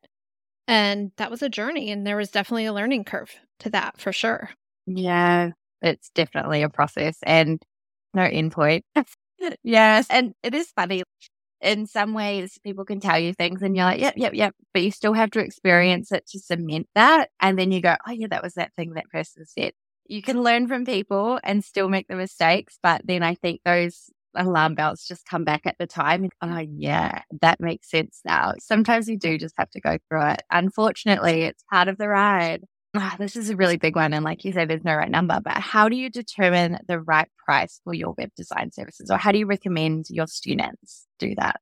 And 0.71 1.11
that 1.17 1.29
was 1.29 1.41
a 1.41 1.49
journey. 1.49 1.91
And 1.91 2.07
there 2.07 2.15
was 2.15 2.31
definitely 2.31 2.65
a 2.65 2.71
learning 2.71 3.03
curve 3.03 3.29
to 3.59 3.69
that 3.71 3.99
for 3.99 4.13
sure. 4.13 4.51
Yeah, 4.87 5.51
it's 5.81 6.09
definitely 6.11 6.63
a 6.63 6.69
process 6.69 7.17
and 7.23 7.61
no 8.13 8.21
endpoint. 8.21 8.83
yes. 9.63 10.07
And 10.09 10.33
it 10.43 10.55
is 10.55 10.71
funny. 10.71 11.03
In 11.59 11.87
some 11.87 12.13
ways, 12.13 12.57
people 12.63 12.85
can 12.85 13.01
tell 13.01 13.19
you 13.19 13.33
things 13.33 13.61
and 13.61 13.75
you're 13.75 13.83
like, 13.83 13.99
yep, 13.99 14.13
yep, 14.15 14.33
yep. 14.33 14.55
But 14.73 14.83
you 14.83 14.91
still 14.91 15.11
have 15.11 15.31
to 15.31 15.39
experience 15.41 16.09
it 16.13 16.25
to 16.27 16.39
cement 16.39 16.87
that. 16.95 17.31
And 17.41 17.59
then 17.59 17.73
you 17.73 17.81
go, 17.81 17.97
oh, 18.07 18.11
yeah, 18.11 18.27
that 18.29 18.41
was 18.41 18.53
that 18.53 18.73
thing 18.75 18.93
that 18.93 19.09
person 19.09 19.45
said. 19.45 19.73
You 20.07 20.21
can 20.21 20.41
learn 20.41 20.69
from 20.69 20.85
people 20.85 21.37
and 21.43 21.65
still 21.65 21.89
make 21.89 22.07
the 22.07 22.15
mistakes. 22.15 22.79
But 22.81 23.01
then 23.03 23.23
I 23.23 23.35
think 23.35 23.59
those 23.65 24.09
alarm 24.35 24.75
bells 24.75 25.05
just 25.05 25.25
come 25.25 25.43
back 25.43 25.61
at 25.65 25.75
the 25.79 25.87
time. 25.87 26.29
Oh, 26.41 26.59
yeah, 26.59 27.21
that 27.41 27.59
makes 27.59 27.89
sense 27.89 28.21
now. 28.25 28.53
Sometimes 28.59 29.07
you 29.07 29.17
do 29.17 29.37
just 29.37 29.55
have 29.57 29.69
to 29.71 29.81
go 29.81 29.97
through 30.07 30.31
it. 30.31 30.43
Unfortunately, 30.51 31.43
it's 31.43 31.63
part 31.69 31.87
of 31.87 31.97
the 31.97 32.07
ride. 32.07 32.61
Oh, 32.93 33.13
this 33.17 33.37
is 33.37 33.49
a 33.49 33.55
really 33.55 33.77
big 33.77 33.95
one. 33.95 34.13
And 34.13 34.25
like 34.25 34.43
you 34.43 34.51
said, 34.51 34.69
there's 34.69 34.83
no 34.83 34.95
right 34.95 35.09
number, 35.09 35.39
but 35.41 35.53
how 35.53 35.87
do 35.87 35.95
you 35.95 36.09
determine 36.09 36.77
the 36.87 36.99
right 36.99 37.29
price 37.45 37.79
for 37.83 37.93
your 37.93 38.13
web 38.17 38.31
design 38.35 38.71
services? 38.73 39.09
Or 39.09 39.17
how 39.17 39.31
do 39.31 39.39
you 39.39 39.45
recommend 39.45 40.05
your 40.09 40.27
students 40.27 41.07
do 41.17 41.33
that? 41.35 41.61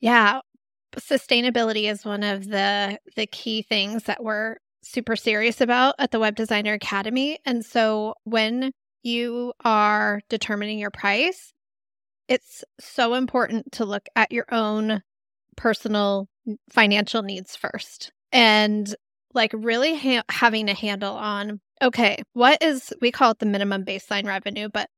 Yeah. 0.00 0.40
Sustainability 0.96 1.90
is 1.90 2.04
one 2.04 2.22
of 2.22 2.46
the 2.48 2.98
the 3.16 3.26
key 3.26 3.62
things 3.62 4.04
that 4.04 4.22
we're 4.22 4.56
super 4.82 5.16
serious 5.16 5.60
about 5.60 5.94
at 5.98 6.10
the 6.10 6.20
Web 6.20 6.36
Designer 6.36 6.74
Academy. 6.74 7.38
And 7.44 7.64
so 7.64 8.14
when 8.24 8.72
you 9.02 9.52
are 9.64 10.20
determining 10.28 10.78
your 10.78 10.90
price, 10.90 11.53
it's 12.28 12.64
so 12.80 13.14
important 13.14 13.72
to 13.72 13.84
look 13.84 14.06
at 14.16 14.32
your 14.32 14.46
own 14.50 15.02
personal 15.56 16.28
financial 16.70 17.22
needs 17.22 17.56
first 17.56 18.12
and 18.32 18.94
like 19.34 19.52
really 19.54 19.96
ha- 19.96 20.24
having 20.28 20.68
a 20.68 20.74
handle 20.74 21.14
on 21.14 21.60
okay, 21.82 22.22
what 22.32 22.62
is 22.62 22.92
we 23.00 23.10
call 23.10 23.32
it 23.32 23.38
the 23.38 23.46
minimum 23.46 23.84
baseline 23.84 24.26
revenue, 24.26 24.68
but 24.72 24.88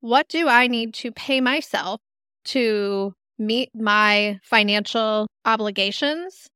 what 0.00 0.28
do 0.28 0.48
I 0.48 0.66
need 0.66 0.94
to 0.94 1.12
pay 1.12 1.40
myself 1.40 2.00
to 2.46 3.14
meet 3.38 3.70
my 3.74 4.38
financial 4.42 5.28
obligations? 5.44 6.48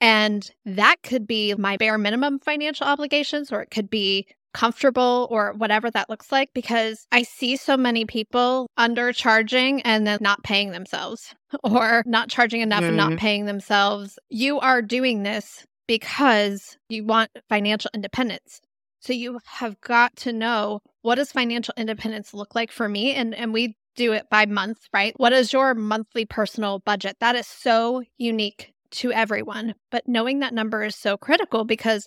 And 0.00 0.48
that 0.64 0.96
could 1.02 1.26
be 1.26 1.54
my 1.54 1.76
bare 1.76 1.98
minimum 1.98 2.38
financial 2.38 2.86
obligations, 2.86 3.52
or 3.52 3.62
it 3.62 3.70
could 3.70 3.90
be 3.90 4.26
comfortable 4.52 5.28
or 5.30 5.52
whatever 5.52 5.90
that 5.90 6.08
looks 6.08 6.32
like 6.32 6.50
because 6.54 7.06
I 7.12 7.22
see 7.22 7.56
so 7.56 7.76
many 7.76 8.04
people 8.04 8.68
undercharging 8.78 9.82
and 9.84 10.06
then 10.06 10.18
not 10.20 10.42
paying 10.42 10.72
themselves 10.72 11.34
or 11.64 12.02
not 12.06 12.28
charging 12.28 12.60
enough 12.60 12.82
mm. 12.82 12.88
and 12.88 12.96
not 12.96 13.10
mm-hmm. 13.10 13.18
paying 13.18 13.44
themselves. 13.46 14.18
You 14.28 14.60
are 14.60 14.82
doing 14.82 15.22
this 15.22 15.64
because 15.86 16.76
you 16.88 17.04
want 17.04 17.30
financial 17.48 17.90
independence. 17.94 18.60
So 19.00 19.12
you 19.12 19.40
have 19.46 19.80
got 19.80 20.14
to 20.16 20.32
know 20.32 20.80
what 21.02 21.14
does 21.14 21.32
financial 21.32 21.74
independence 21.76 22.34
look 22.34 22.54
like 22.54 22.70
for 22.70 22.88
me 22.88 23.14
and 23.14 23.34
and 23.34 23.52
we 23.52 23.76
do 23.96 24.12
it 24.12 24.26
by 24.30 24.46
month, 24.46 24.78
right? 24.92 25.14
What 25.16 25.32
is 25.32 25.52
your 25.52 25.74
monthly 25.74 26.24
personal 26.24 26.78
budget? 26.80 27.16
That 27.20 27.36
is 27.36 27.46
so 27.46 28.02
unique 28.18 28.72
to 28.92 29.12
everyone. 29.12 29.74
But 29.90 30.06
knowing 30.06 30.40
that 30.40 30.54
number 30.54 30.84
is 30.84 30.96
so 30.96 31.16
critical 31.16 31.64
because 31.64 32.06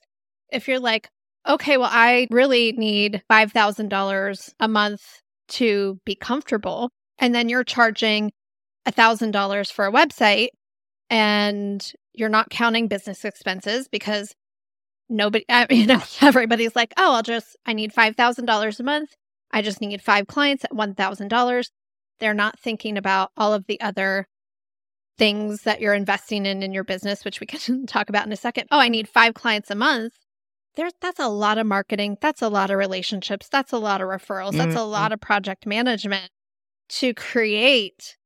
if 0.51 0.67
you're 0.67 0.79
like, 0.79 1.09
okay, 1.47 1.77
well, 1.77 1.89
I 1.91 2.27
really 2.31 2.73
need 2.73 3.21
$5,000 3.29 4.53
a 4.59 4.67
month 4.67 5.01
to 5.49 5.99
be 6.05 6.15
comfortable. 6.15 6.89
And 7.19 7.33
then 7.33 7.49
you're 7.49 7.63
charging 7.63 8.31
$1,000 8.87 9.71
for 9.71 9.85
a 9.85 9.91
website 9.91 10.49
and 11.09 11.91
you're 12.13 12.29
not 12.29 12.49
counting 12.49 12.87
business 12.87 13.25
expenses 13.25 13.87
because 13.87 14.33
nobody, 15.09 15.45
you 15.69 15.85
know, 15.85 16.01
everybody's 16.21 16.75
like, 16.75 16.93
oh, 16.97 17.13
I'll 17.15 17.23
just, 17.23 17.55
I 17.65 17.73
need 17.73 17.93
$5,000 17.93 18.79
a 18.79 18.83
month. 18.83 19.09
I 19.51 19.61
just 19.61 19.81
need 19.81 20.01
five 20.01 20.27
clients 20.27 20.63
at 20.63 20.71
$1,000. 20.71 21.65
They're 22.19 22.33
not 22.33 22.59
thinking 22.59 22.97
about 22.97 23.31
all 23.37 23.53
of 23.53 23.65
the 23.67 23.79
other 23.81 24.27
things 25.17 25.61
that 25.63 25.79
you're 25.79 25.93
investing 25.93 26.45
in 26.45 26.63
in 26.63 26.73
your 26.73 26.83
business, 26.83 27.23
which 27.23 27.39
we 27.39 27.45
can 27.45 27.85
talk 27.87 28.09
about 28.09 28.25
in 28.25 28.31
a 28.31 28.37
second. 28.37 28.67
Oh, 28.71 28.79
I 28.79 28.89
need 28.89 29.07
five 29.07 29.33
clients 29.33 29.69
a 29.69 29.75
month. 29.75 30.13
There's 30.75 30.93
that's 31.01 31.19
a 31.19 31.29
lot 31.29 31.57
of 31.57 31.67
marketing. 31.67 32.17
That's 32.21 32.41
a 32.41 32.49
lot 32.49 32.71
of 32.71 32.77
relationships. 32.77 33.47
That's 33.49 33.71
a 33.71 33.77
lot 33.77 34.01
of 34.01 34.07
referrals. 34.07 34.53
That's 34.53 34.69
mm-hmm. 34.69 34.77
a 34.77 34.85
lot 34.85 35.11
of 35.11 35.21
project 35.21 35.65
management 35.65 36.31
to 36.89 37.13
create 37.13 38.17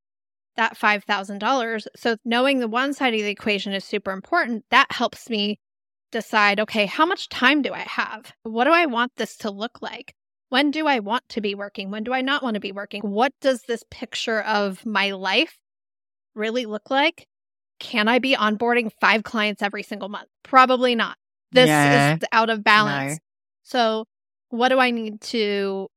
that 0.55 0.77
$5,000. 0.77 1.87
So 1.95 2.17
knowing 2.25 2.59
the 2.59 2.67
one 2.67 2.93
side 2.93 3.13
of 3.13 3.21
the 3.21 3.29
equation 3.29 3.73
is 3.73 3.85
super 3.85 4.11
important. 4.11 4.65
That 4.71 4.91
helps 4.91 5.29
me 5.29 5.59
decide, 6.11 6.59
okay, 6.59 6.85
how 6.85 7.05
much 7.05 7.29
time 7.29 7.61
do 7.61 7.73
I 7.73 7.85
have? 7.87 8.33
What 8.43 8.65
do 8.65 8.71
I 8.71 8.87
want 8.87 9.13
this 9.17 9.37
to 9.37 9.51
look 9.51 9.81
like? 9.81 10.13
When 10.49 10.71
do 10.71 10.87
I 10.87 10.99
want 10.99 11.27
to 11.29 11.41
be 11.41 11.55
working? 11.55 11.91
When 11.91 12.03
do 12.03 12.13
I 12.13 12.21
not 12.21 12.41
want 12.41 12.55
to 12.55 12.59
be 12.59 12.71
working? 12.71 13.01
What 13.01 13.33
does 13.41 13.63
this 13.63 13.83
picture 13.91 14.41
of 14.41 14.85
my 14.85 15.11
life 15.11 15.57
really 16.33 16.65
look 16.65 16.89
like? 16.89 17.27
Can 17.79 18.07
I 18.07 18.19
be 18.19 18.35
onboarding 18.35 18.91
five 18.99 19.23
clients 19.23 19.61
every 19.61 19.83
single 19.83 20.09
month? 20.09 20.29
Probably 20.43 20.95
not. 20.95 21.17
This 21.51 21.67
yeah. 21.67 22.15
is 22.15 22.21
out 22.31 22.49
of 22.49 22.63
balance. 22.63 23.13
No. 23.13 23.17
So, 23.63 24.05
what 24.49 24.69
do 24.69 24.79
I 24.79 24.91
need 24.91 25.21
to, 25.21 25.87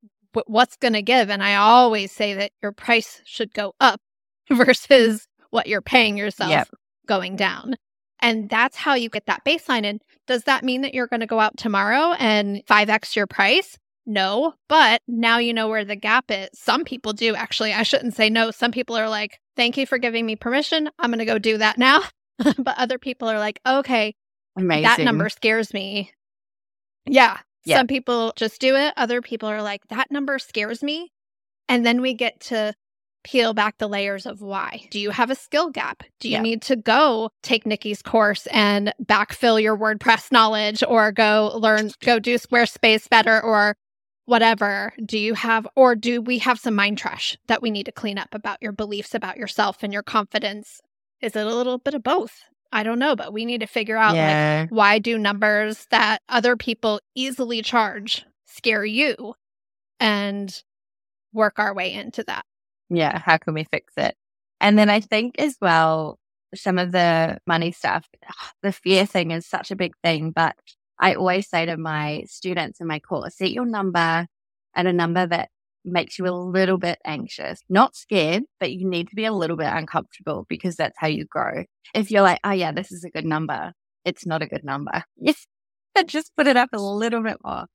what's 0.47 0.77
going 0.77 0.95
to 0.95 1.03
give? 1.03 1.31
And 1.31 1.43
I 1.43 1.57
always 1.57 2.13
say 2.13 2.35
that 2.35 2.53
your 2.63 2.73
price 2.73 3.21
should 3.25 3.53
go 3.55 3.75
up 3.81 4.01
versus 4.51 5.27
what 5.51 5.67
you're 5.67 5.83
paying 5.83 6.17
yourself 6.17 6.51
yep. 6.51 6.69
going 7.07 7.37
down. 7.37 7.77
And 8.23 8.51
that's 8.51 8.77
how 8.77 8.95
you 8.95 9.09
get 9.09 9.27
that 9.27 9.45
baseline. 9.45 9.85
And 9.85 10.03
does 10.27 10.45
that 10.45 10.65
mean 10.65 10.83
that 10.83 10.95
you're 10.95 11.07
going 11.07 11.21
to 11.21 11.27
go 11.27 11.41
out 11.41 11.57
tomorrow 11.57 12.15
and 12.19 12.65
5x 12.67 13.17
your 13.17 13.27
price? 13.27 13.79
No, 14.07 14.55
but 14.69 15.03
now 15.07 15.39
you 15.39 15.55
know 15.55 15.69
where 15.69 15.85
the 15.85 15.97
gap 15.97 16.25
is. 16.31 16.49
Some 16.55 16.85
people 16.85 17.13
do 17.13 17.35
actually. 17.35 17.73
I 17.73 17.83
shouldn't 17.83 18.15
say 18.15 18.29
no. 18.29 18.51
Some 18.51 18.73
people 18.73 18.97
are 18.97 19.09
like, 19.09 19.39
thank 19.57 19.77
you 19.77 19.87
for 19.87 19.99
giving 19.99 20.27
me 20.27 20.37
permission. 20.37 20.91
I'm 20.99 21.11
going 21.11 21.21
to 21.21 21.25
go 21.25 21.39
do 21.39 21.59
that 21.59 21.79
now. 21.79 22.03
but 22.39 22.79
other 22.79 22.99
people 22.99 23.29
are 23.29 23.39
like, 23.39 23.61
okay, 23.67 24.15
Amazing. 24.61 24.83
that 24.83 25.01
number 25.01 25.29
scares 25.29 25.73
me. 25.75 26.13
Yeah. 27.07 27.39
yeah. 27.65 27.79
Some 27.79 27.87
people 27.87 28.33
just 28.37 28.61
do 28.61 28.77
it. 28.77 28.95
Other 28.97 29.23
people 29.23 29.49
are 29.49 29.63
like, 29.63 29.87
that 29.89 30.11
number 30.11 30.39
scares 30.39 30.83
me. 30.83 31.13
And 31.69 31.85
then 31.87 32.01
we 32.01 32.15
get 32.15 32.41
to 32.41 32.75
peel 33.23 33.53
back 33.53 33.79
the 33.79 33.89
layers 33.89 34.27
of 34.27 34.41
why. 34.41 34.87
Do 34.91 34.99
you 34.99 35.11
have 35.11 35.31
a 35.31 35.35
skill 35.35 35.71
gap? 35.71 36.03
Do 36.21 36.29
you 36.29 36.37
yeah. 36.37 36.43
need 36.43 36.63
to 36.63 36.77
go 36.77 37.31
take 37.43 37.67
Nikki's 37.67 38.03
course 38.03 38.47
and 38.49 38.95
backfill 39.05 39.63
your 39.63 39.77
WordPress 39.77 40.33
knowledge 40.33 40.83
or 40.87 41.13
go 41.13 41.53
learn, 41.55 41.91
go 42.01 42.19
do 42.19 42.37
Squarespace 42.37 43.09
better 43.09 43.41
or 43.41 43.77
whatever 44.31 44.93
do 45.05 45.19
you 45.19 45.35
have 45.35 45.67
or 45.75 45.97
do 45.97 46.23
we 46.23 46.39
have 46.39 46.57
some 46.57 46.77
mind 46.77 46.97
trash 46.97 47.37
that 47.49 47.61
we 47.61 47.69
need 47.69 47.85
to 47.85 47.91
clean 47.91 48.17
up 48.17 48.33
about 48.33 48.59
your 48.61 48.71
beliefs 48.71 49.13
about 49.13 49.37
yourself 49.37 49.83
and 49.83 49.93
your 49.93 50.05
confidence 50.05 50.81
is 51.21 51.35
it 51.35 51.45
a 51.45 51.53
little 51.53 51.79
bit 51.79 51.95
of 51.95 52.03
both 52.05 52.45
i 52.73 52.83
don't 52.83 52.99
know 52.99 53.17
but 53.17 53.33
we 53.33 53.45
need 53.45 53.61
to 53.61 53.67
figure 53.67 53.97
out 53.97 54.15
yeah. 54.15 54.63
like 54.63 54.71
why 54.71 54.99
do 54.99 55.19
numbers 55.19 55.87
that 55.91 56.23
other 56.29 56.57
people 56.57 57.01
easily 57.15 57.63
charge 57.63 58.25
scare 58.47 58.85
you 58.85 59.35
and 59.99 60.63
work 61.33 61.59
our 61.59 61.75
way 61.75 61.93
into 61.93 62.23
that 62.25 62.45
yeah 62.89 63.19
how 63.19 63.37
can 63.37 63.55
we 63.55 63.65
fix 63.65 63.95
it 63.97 64.17
and 64.61 64.79
then 64.79 64.91
i 64.91 65.01
think 65.01 65.39
as 65.39 65.57
well 65.61 66.19
some 66.55 66.79
of 66.79 66.91
the 66.93 67.39
money 67.47 67.71
stuff 67.71 68.09
the 68.63 68.73
fear 68.73 69.07
thing 69.07 69.31
is 69.31 69.47
such 69.47 69.71
a 69.71 69.77
big 69.77 69.93
thing 70.03 70.31
but 70.31 70.57
I 71.01 71.15
always 71.15 71.49
say 71.49 71.65
to 71.67 71.77
my 71.79 72.25
students 72.27 72.81
in 72.81 72.87
my 72.87 73.01
course, 73.01 73.37
set 73.39 73.51
your 73.51 73.65
number 73.65 74.27
at 74.77 74.87
a 74.87 74.93
number 74.93 75.27
that 75.27 75.49
makes 75.85 76.19
you 76.19 76.27
a 76.27 76.31
little 76.35 76.79
bit 76.79 76.99
anxious, 77.05 77.61
not 77.69 77.97
scared, 77.97 78.45
but 78.59 78.73
you 78.73 78.89
need 78.89 79.09
to 79.09 79.17
be 79.17 79.25
a 79.25 79.33
little 79.33 79.57
bit 79.57 79.69
uncomfortable 79.73 80.47
because 80.49 80.77
that's 80.77 80.97
how 80.99 81.07
you 81.09 81.25
grow. 81.25 81.65
If 81.95 82.11
you're 82.11 82.23
like, 82.23 82.41
oh 82.45 82.53
yeah, 82.53 82.73
this 82.73 82.93
is 82.93 83.05
a 83.05 83.11
good 83.11 83.25
number, 83.27 83.73
it's 84.05 84.27
not 84.27 84.43
a 84.43 84.47
good 84.47 84.65
number. 84.65 85.05
Yes. 85.17 85.47
but 85.95 86.07
just 86.07 86.33
put 86.37 86.47
it 86.47 86.57
up 86.57 86.71
a 86.73 86.81
little 86.81 87.23
bit 87.23 87.39
more. 87.45 87.67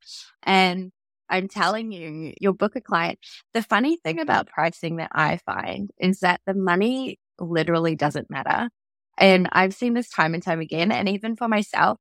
And 0.44 0.92
I'm 1.30 1.48
telling 1.48 1.92
you, 1.92 2.34
you'll 2.40 2.54
book 2.54 2.76
a 2.76 2.82
client. 2.82 3.20
The 3.54 3.64
funny 3.64 3.98
thing 3.98 4.20
about 4.20 4.48
pricing 4.48 4.98
that 4.98 5.12
I 5.14 5.38
find 5.46 5.90
is 6.00 6.20
that 6.20 6.42
the 6.46 6.54
money 6.54 7.20
literally 7.40 7.96
doesn't 7.96 8.30
matter. 8.30 8.70
And 9.18 9.50
I've 9.52 9.74
seen 9.74 9.94
this 9.94 10.10
time 10.10 10.34
and 10.34 10.44
time 10.44 10.60
again. 10.60 10.92
And 10.92 11.10
even 11.10 11.36
for 11.36 11.48
myself, 11.48 12.00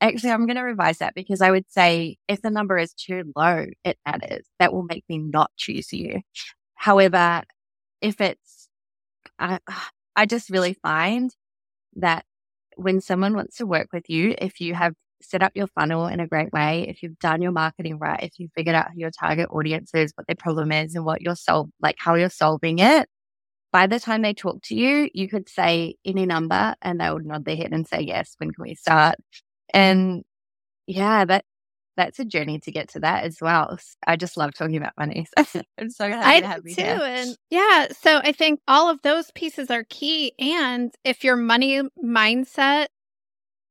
Actually, 0.00 0.30
I'm 0.30 0.46
going 0.46 0.56
to 0.56 0.62
revise 0.62 0.98
that 0.98 1.14
because 1.14 1.42
I 1.42 1.50
would 1.50 1.70
say 1.70 2.16
if 2.26 2.40
the 2.40 2.50
number 2.50 2.78
is 2.78 2.94
too 2.94 3.32
low, 3.36 3.66
it 3.84 3.98
matters. 4.06 4.46
That 4.58 4.72
will 4.72 4.84
make 4.84 5.04
me 5.08 5.18
not 5.18 5.50
choose 5.56 5.92
you. 5.92 6.22
However, 6.74 7.42
if 8.00 8.20
it's, 8.20 8.68
I, 9.38 9.58
I 10.16 10.26
just 10.26 10.50
really 10.50 10.74
find 10.82 11.34
that 11.96 12.24
when 12.76 13.00
someone 13.00 13.34
wants 13.34 13.56
to 13.58 13.66
work 13.66 13.88
with 13.92 14.08
you, 14.08 14.34
if 14.38 14.60
you 14.60 14.74
have 14.74 14.94
set 15.22 15.42
up 15.42 15.52
your 15.54 15.66
funnel 15.68 16.06
in 16.06 16.20
a 16.20 16.26
great 16.26 16.52
way, 16.52 16.86
if 16.88 17.02
you've 17.02 17.18
done 17.18 17.42
your 17.42 17.52
marketing 17.52 17.98
right, 17.98 18.22
if 18.22 18.38
you've 18.38 18.52
figured 18.54 18.74
out 18.74 18.88
who 18.92 19.00
your 19.00 19.10
target 19.10 19.48
audience 19.50 19.92
is, 19.94 20.12
what 20.14 20.26
their 20.26 20.36
problem 20.36 20.72
is, 20.72 20.94
and 20.94 21.04
what 21.04 21.20
you're 21.20 21.36
solve, 21.36 21.68
like 21.80 21.96
how 21.98 22.14
you're 22.14 22.30
solving 22.30 22.78
it, 22.78 23.08
by 23.72 23.86
the 23.86 24.00
time 24.00 24.22
they 24.22 24.34
talk 24.34 24.62
to 24.64 24.74
you, 24.74 25.08
you 25.14 25.28
could 25.28 25.48
say 25.48 25.94
any 26.04 26.26
number 26.26 26.74
and 26.82 27.00
they 27.00 27.10
would 27.10 27.26
nod 27.26 27.44
their 27.44 27.56
head 27.56 27.72
and 27.72 27.86
say, 27.86 28.00
yes, 28.00 28.34
when 28.38 28.50
can 28.50 28.62
we 28.62 28.74
start? 28.74 29.16
And 29.74 30.22
yeah, 30.86 31.24
that 31.24 31.44
that's 31.96 32.18
a 32.18 32.24
journey 32.24 32.58
to 32.60 32.72
get 32.72 32.88
to 32.90 33.00
that 33.00 33.24
as 33.24 33.38
well. 33.40 33.78
I 34.06 34.16
just 34.16 34.36
love 34.36 34.54
talking 34.54 34.76
about 34.76 34.92
money. 34.98 35.26
I'm 35.78 35.90
so 35.90 36.08
happy 36.08 36.26
I 36.26 36.40
to 36.40 36.46
have 36.46 36.62
you 36.64 36.74
too. 36.74 36.82
Here. 36.82 37.00
And 37.02 37.36
yeah, 37.50 37.88
so 37.92 38.18
I 38.18 38.32
think 38.32 38.60
all 38.66 38.88
of 38.88 39.00
those 39.02 39.30
pieces 39.34 39.70
are 39.70 39.84
key. 39.88 40.32
And 40.38 40.94
if 41.04 41.24
your 41.24 41.36
money 41.36 41.82
mindset 42.02 42.86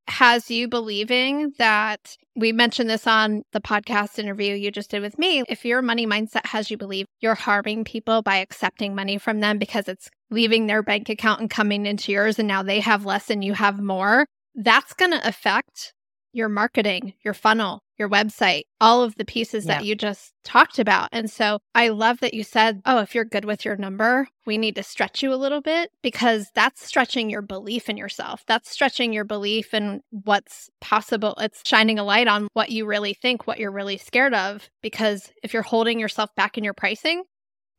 has 0.10 0.50
you 0.50 0.68
believing 0.68 1.54
that 1.60 2.18
we 2.36 2.52
mentioned 2.52 2.90
this 2.90 3.06
on 3.06 3.44
the 3.54 3.62
podcast 3.62 4.18
interview 4.18 4.56
you 4.56 4.72
just 4.72 4.90
did 4.90 5.02
with 5.02 5.20
me. 5.20 5.44
If 5.48 5.66
your 5.66 5.82
money 5.82 6.08
mindset 6.08 6.48
has 6.48 6.72
you 6.72 6.78
believe 6.78 7.06
you're 7.22 7.36
harming 7.36 7.84
people 7.84 8.24
by 8.24 8.38
accepting 8.38 8.96
money 8.96 9.18
from 9.20 9.40
them 9.40 9.60
because 9.60 9.88
it's 9.88 10.10
leaving 10.32 10.66
their 10.66 10.82
bank 10.82 11.10
account 11.10 11.42
and 11.42 11.50
coming 11.50 11.86
into 11.86 12.12
yours, 12.12 12.40
and 12.40 12.48
now 12.48 12.64
they 12.64 12.80
have 12.80 13.06
less 13.06 13.30
and 13.30 13.44
you 13.44 13.54
have 13.54 13.80
more, 13.80 14.26
that's 14.56 14.94
going 14.94 15.12
to 15.12 15.28
affect 15.28 15.94
your 16.32 16.50
marketing, 16.50 17.14
your 17.24 17.34
funnel, 17.34 17.82
your 17.98 18.10
website, 18.10 18.64
all 18.80 19.04
of 19.04 19.16
the 19.16 19.26
pieces 19.26 19.66
yeah. 19.66 19.76
that 19.80 19.86
you 19.86 19.96
just 19.96 20.32
talked 20.44 20.80
about. 20.80 21.10
And 21.12 21.30
so 21.30 21.60
I 21.74 21.90
love 21.90 22.20
that 22.20 22.34
you 22.34 22.44
said, 22.44 22.82
oh, 22.86 23.00
if 23.00 23.16
you're 23.16 23.26
good 23.26 23.46
with 23.46 23.66
your 23.66 23.76
number, 23.76 24.28
we 24.46 24.58
need 24.58 24.76
to 24.76 24.84
stretch 24.84 25.24
you 25.24 25.34
a 25.34 25.36
little 25.36 25.62
bit 25.62 25.90
because 26.02 26.48
that's 26.54 26.86
stretching 26.86 27.30
your 27.30 27.42
belief 27.42 27.90
in 27.90 27.98
yourself. 27.98 28.44
That's 28.48 28.70
stretching 28.70 29.12
your 29.12 29.26
belief 29.26 29.74
in 29.74 30.02
what's 30.12 30.70
possible. 30.82 31.36
It's 31.40 31.62
shining 31.66 32.00
a 32.00 32.04
light 32.04 32.28
on 32.28 32.48
what 32.54 32.70
you 32.70 32.86
really 32.86 33.14
think, 33.14 33.48
what 33.48 33.60
you're 33.60 33.72
really 33.72 33.98
scared 33.98 34.34
of. 34.34 34.70
Because 34.82 35.32
if 35.44 35.54
you're 35.54 35.64
holding 35.64 36.00
yourself 36.00 36.30
back 36.36 36.58
in 36.58 36.64
your 36.64 36.74
pricing, 36.74 37.24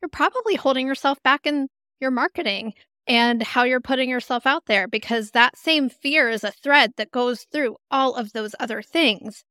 you're 0.01 0.09
probably 0.09 0.55
holding 0.55 0.87
yourself 0.87 1.21
back 1.23 1.45
in 1.45 1.67
your 1.99 2.11
marketing 2.11 2.73
and 3.07 3.41
how 3.41 3.63
you're 3.63 3.81
putting 3.81 4.09
yourself 4.09 4.45
out 4.45 4.65
there 4.67 4.87
because 4.87 5.31
that 5.31 5.57
same 5.57 5.89
fear 5.89 6.29
is 6.29 6.43
a 6.43 6.51
thread 6.51 6.93
that 6.97 7.11
goes 7.11 7.45
through 7.51 7.77
all 7.89 8.15
of 8.15 8.33
those 8.33 8.55
other 8.59 8.81
things. 8.81 9.43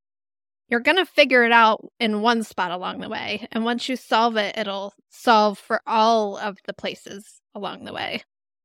You're 0.68 0.80
going 0.80 0.98
to 0.98 1.06
figure 1.06 1.44
it 1.44 1.52
out 1.52 1.84
in 1.98 2.22
one 2.22 2.44
spot 2.44 2.70
along 2.70 3.00
the 3.00 3.08
way. 3.08 3.46
And 3.50 3.64
once 3.64 3.88
you 3.88 3.96
solve 3.96 4.36
it, 4.36 4.56
it'll 4.56 4.94
solve 5.08 5.58
for 5.58 5.80
all 5.86 6.36
of 6.36 6.58
the 6.66 6.72
places 6.72 7.40
along 7.54 7.84
the 7.84 7.92
way. 7.92 8.22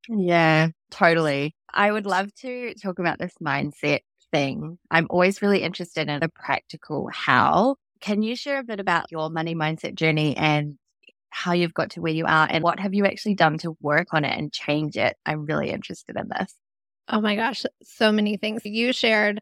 Yeah, 0.08 0.70
totally. 0.92 1.56
I 1.74 1.92
would 1.92 2.06
love 2.06 2.34
to 2.42 2.76
talk 2.76 3.00
about 3.00 3.18
this 3.18 3.34
mindset 3.44 4.02
thing. 4.32 4.78
I'm 4.92 5.08
always 5.10 5.42
really 5.42 5.64
interested 5.64 6.08
in 6.08 6.22
a 6.22 6.30
practical 6.30 7.10
how. 7.12 7.78
Can 8.02 8.22
you 8.22 8.36
share 8.36 8.60
a 8.60 8.64
bit 8.64 8.80
about 8.80 9.12
your 9.12 9.32
money 9.32 9.56
mindset 9.56 9.96
journey 9.96 10.38
and 10.38 10.78
how 11.36 11.52
you've 11.52 11.74
got 11.74 11.90
to 11.92 12.02
where 12.02 12.14
you 12.14 12.26
are 12.26 12.48
and 12.50 12.64
what 12.64 12.80
have 12.80 12.94
you 12.94 13.06
actually 13.06 13.36
done 13.36 13.58
to 13.58 13.76
work 13.82 14.14
on 14.14 14.24
it 14.24 14.38
and 14.38 14.54
change 14.54 14.96
it. 14.96 15.18
I'm 15.26 15.46
really 15.46 15.70
interested 15.70 16.16
in 16.16 16.30
this. 16.30 16.56
Oh 17.10 17.20
my 17.20 17.36
gosh, 17.36 17.66
so 17.84 18.10
many 18.10 18.38
things. 18.38 18.62
You 18.64 18.94
shared 18.94 19.42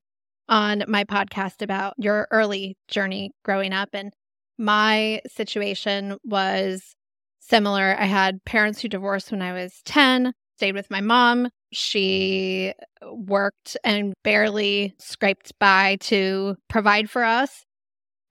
on 0.49 0.83
my 0.87 1.03
podcast 1.03 1.61
about 1.61 1.93
your 1.97 2.27
early 2.31 2.77
journey 2.87 3.31
growing 3.45 3.73
up 3.73 3.89
and 3.93 4.11
my 4.57 5.21
situation 5.27 6.17
was 6.23 6.95
similar. 7.39 7.95
I 7.97 8.05
had 8.05 8.43
parents 8.43 8.81
who 8.81 8.87
divorced 8.87 9.31
when 9.31 9.43
I 9.43 9.53
was 9.53 9.79
10, 9.85 10.33
stayed 10.57 10.73
with 10.73 10.89
my 10.89 10.99
mom. 10.99 11.49
She 11.71 12.73
worked 13.03 13.77
and 13.83 14.15
barely 14.23 14.95
scraped 14.97 15.53
by 15.59 15.97
to 16.01 16.55
provide 16.69 17.07
for 17.07 17.23
us. 17.23 17.65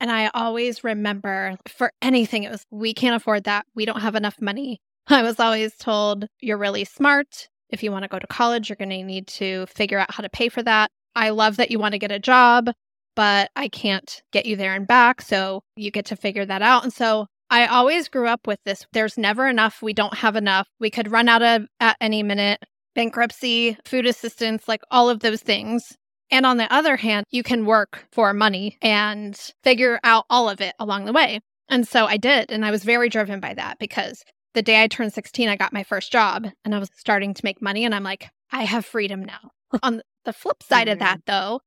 And 0.03 0.11
I 0.11 0.31
always 0.35 0.83
remember 0.83 1.57
for 1.69 1.93
anything, 2.03 2.43
it 2.43 2.51
was, 2.51 2.67
we 2.73 2.93
can't 2.93 3.15
afford 3.15 3.45
that. 3.45 3.67
We 3.77 3.85
don't 3.85 4.01
have 4.01 4.17
enough 4.17 4.41
money. 4.41 4.81
I 5.07 5.23
was 5.23 5.39
always 5.39 5.77
told, 5.77 6.27
you're 6.41 6.59
really 6.59 6.85
smart. 6.85 7.49
If 7.71 7.85
you 7.85 7.93
want 7.93 8.03
to 8.03 8.09
go 8.09 8.19
to 8.19 8.27
college, 8.27 8.69
you're 8.69 8.77
going 8.77 8.91
to 8.91 9.05
need 9.05 9.29
to 9.29 9.65
figure 9.67 9.99
out 9.99 10.13
how 10.13 10.23
to 10.23 10.29
pay 10.29 10.49
for 10.49 10.61
that. 10.65 10.91
I 11.15 11.31
love 11.31 11.57
that 11.57 11.71
you 11.71 11.79
want 11.79 11.93
to 11.93 12.01
get 12.01 12.11
a 12.11 12.19
job, 12.19 12.71
but 13.15 13.51
I 13.55 13.69
can't 13.69 14.23
get 14.33 14.45
you 14.45 14.57
there 14.57 14.75
and 14.75 14.89
back. 14.89 15.23
So 15.23 15.63
you 15.77 15.93
get 15.93 16.07
to 16.07 16.17
figure 16.17 16.45
that 16.47 16.63
out. 16.63 16.83
And 16.83 16.93
so 16.93 17.27
I 17.49 17.67
always 17.67 18.09
grew 18.09 18.27
up 18.27 18.47
with 18.47 18.59
this 18.65 18.85
there's 18.93 19.17
never 19.17 19.47
enough. 19.47 19.83
We 19.83 19.93
don't 19.93 20.15
have 20.15 20.35
enough. 20.35 20.67
We 20.81 20.91
could 20.91 21.13
run 21.13 21.29
out 21.29 21.43
of 21.43 21.67
at 21.79 21.97
any 22.01 22.25
minute. 22.25 22.61
Bankruptcy, 22.97 23.79
food 23.87 24.07
assistance, 24.07 24.67
like 24.67 24.83
all 24.91 25.09
of 25.09 25.21
those 25.21 25.43
things. 25.43 25.97
And 26.33 26.47
on 26.47 26.57
the 26.57 26.73
other 26.73 26.97
hand, 26.97 27.27
you 27.31 27.43
can 27.43 27.67
work 27.67 28.07
for 28.11 28.33
money 28.33 28.79
and 28.81 29.39
figure 29.63 30.01
out 30.03 30.25
all 30.31 30.49
of 30.49 30.61
it 30.61 30.75
along 30.79 31.05
the 31.05 31.13
way. 31.13 31.41
And 31.69 31.87
so 31.87 32.07
I 32.07 32.17
did. 32.17 32.51
And 32.51 32.65
I 32.65 32.71
was 32.71 32.83
very 32.83 33.09
driven 33.11 33.39
by 33.39 33.55
that 33.55 33.79
because 33.79 34.25
the 34.55 34.63
day 34.63 34.83
I 34.83 34.89
turned 34.89 35.13
16, 35.13 35.49
I 35.49 35.57
got 35.57 35.73
my 35.73 35.85
first 35.85 36.11
job 36.11 36.49
and 36.65 36.75
I 36.75 36.79
was 36.79 36.91
starting 36.97 37.35
to 37.35 37.45
make 37.45 37.63
money. 37.63 37.85
And 37.85 37.95
I'm 37.95 38.03
like, 38.03 38.31
I 38.51 38.65
have 38.65 38.85
freedom 38.87 39.23
now. 39.25 39.51
on 39.83 40.03
the 40.25 40.33
flip 40.33 40.63
side 40.63 40.89
of 40.89 40.99
that, 41.01 41.25
mm-hmm. 41.25 41.33
though, 41.33 41.61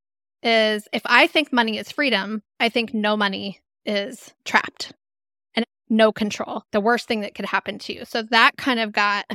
is 0.43 0.87
if 0.91 1.01
I 1.05 1.27
think 1.27 1.53
money 1.53 1.77
is 1.77 1.91
freedom, 1.91 2.41
I 2.59 2.69
think 2.69 2.93
no 2.93 3.15
money 3.15 3.61
is 3.85 4.33
trapped 4.45 4.93
and 5.55 5.65
no 5.89 6.11
control, 6.11 6.63
the 6.71 6.81
worst 6.81 7.07
thing 7.07 7.21
that 7.21 7.35
could 7.35 7.45
happen 7.45 7.79
to 7.79 7.93
you. 7.93 8.05
So 8.05 8.23
that 8.23 8.57
kind 8.57 8.79
of 8.79 8.91
got 8.91 9.25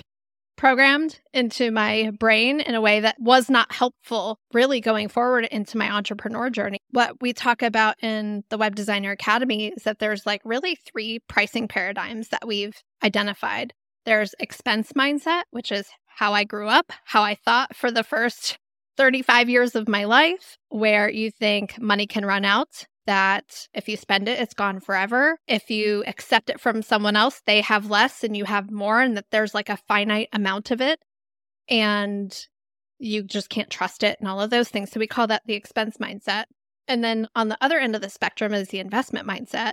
programmed 0.61 1.19
into 1.33 1.71
my 1.71 2.11
brain 2.19 2.61
in 2.61 2.75
a 2.75 2.83
way 2.83 3.01
that 3.01 3.17
was 3.19 3.49
not 3.49 3.73
helpful 3.73 4.39
really 4.53 4.79
going 4.79 5.09
forward 5.09 5.47
into 5.51 5.79
my 5.79 5.91
entrepreneur 5.91 6.51
journey. 6.51 6.77
What 6.91 7.17
we 7.23 7.33
talk 7.33 7.63
about 7.63 7.97
in 8.03 8.45
the 8.51 8.59
Web 8.59 8.77
Designer 8.77 9.13
Academy 9.13 9.69
is 9.69 9.85
that 9.85 10.01
there's 10.01 10.27
like 10.27 10.43
really 10.45 10.77
three 10.77 11.21
pricing 11.29 11.67
paradigms 11.67 12.29
that 12.29 12.47
we've 12.47 12.77
identified. 13.03 13.73
There's 14.05 14.35
expense 14.39 14.93
mindset, 14.93 15.45
which 15.51 15.73
is 15.73 15.89
how 16.05 16.35
I 16.35 16.45
grew 16.45 16.69
up, 16.69 16.93
how 17.07 17.23
I 17.23 17.37
thought 17.37 17.75
for 17.75 17.91
the 17.91 18.05
first 18.05 18.59
35 18.99 19.49
years 19.49 19.75
of 19.75 19.89
my 19.89 20.05
life, 20.05 20.59
where 20.69 21.09
you 21.09 21.31
think 21.31 21.81
money 21.81 22.07
can 22.07 22.27
run 22.27 22.45
out 22.45 22.85
that 23.11 23.67
if 23.75 23.89
you 23.89 23.97
spend 23.97 24.29
it, 24.29 24.39
it's 24.39 24.55
gone 24.55 24.79
forever. 24.79 25.37
If 25.49 25.69
you 25.69 26.05
accept 26.07 26.49
it 26.49 26.61
from 26.61 26.81
someone 26.81 27.17
else, 27.17 27.43
they 27.45 27.61
have 27.61 27.91
less 27.91 28.23
and 28.23 28.37
you 28.37 28.45
have 28.45 28.71
more, 28.71 29.01
and 29.01 29.17
that 29.17 29.27
there's 29.33 29.53
like 29.53 29.69
a 29.69 29.77
finite 29.89 30.29
amount 30.33 30.71
of 30.71 30.81
it. 30.81 31.01
And 31.69 32.33
you 33.01 33.25
just 33.25 33.49
can't 33.51 33.69
trust 33.69 34.05
it 34.05 34.17
and 34.21 34.29
all 34.29 34.41
of 34.41 34.51
those 34.51 34.69
things. 34.69 34.93
So 34.93 35.01
we 35.01 35.09
call 35.09 35.27
that 35.27 35.43
the 35.45 35.55
expense 35.55 35.97
mindset. 35.97 36.45
And 36.87 37.03
then 37.03 37.27
on 37.35 37.49
the 37.49 37.59
other 37.61 37.81
end 37.81 37.97
of 37.97 38.03
the 38.03 38.11
spectrum 38.11 38.55
is 38.55 38.69
the 38.69 38.79
investment 38.79 39.27
mindset, 39.27 39.73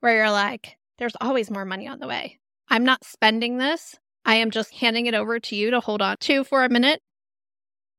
where 0.00 0.16
you're 0.16 0.30
like, 0.30 0.78
there's 0.98 1.16
always 1.20 1.50
more 1.50 1.66
money 1.66 1.86
on 1.86 1.98
the 1.98 2.08
way. 2.08 2.38
I'm 2.70 2.84
not 2.84 3.04
spending 3.04 3.58
this. 3.58 3.96
I 4.24 4.36
am 4.36 4.50
just 4.50 4.72
handing 4.72 5.04
it 5.04 5.14
over 5.14 5.38
to 5.38 5.54
you 5.54 5.70
to 5.70 5.80
hold 5.80 6.00
on 6.00 6.16
to 6.20 6.44
for 6.44 6.64
a 6.64 6.70
minute 6.70 7.02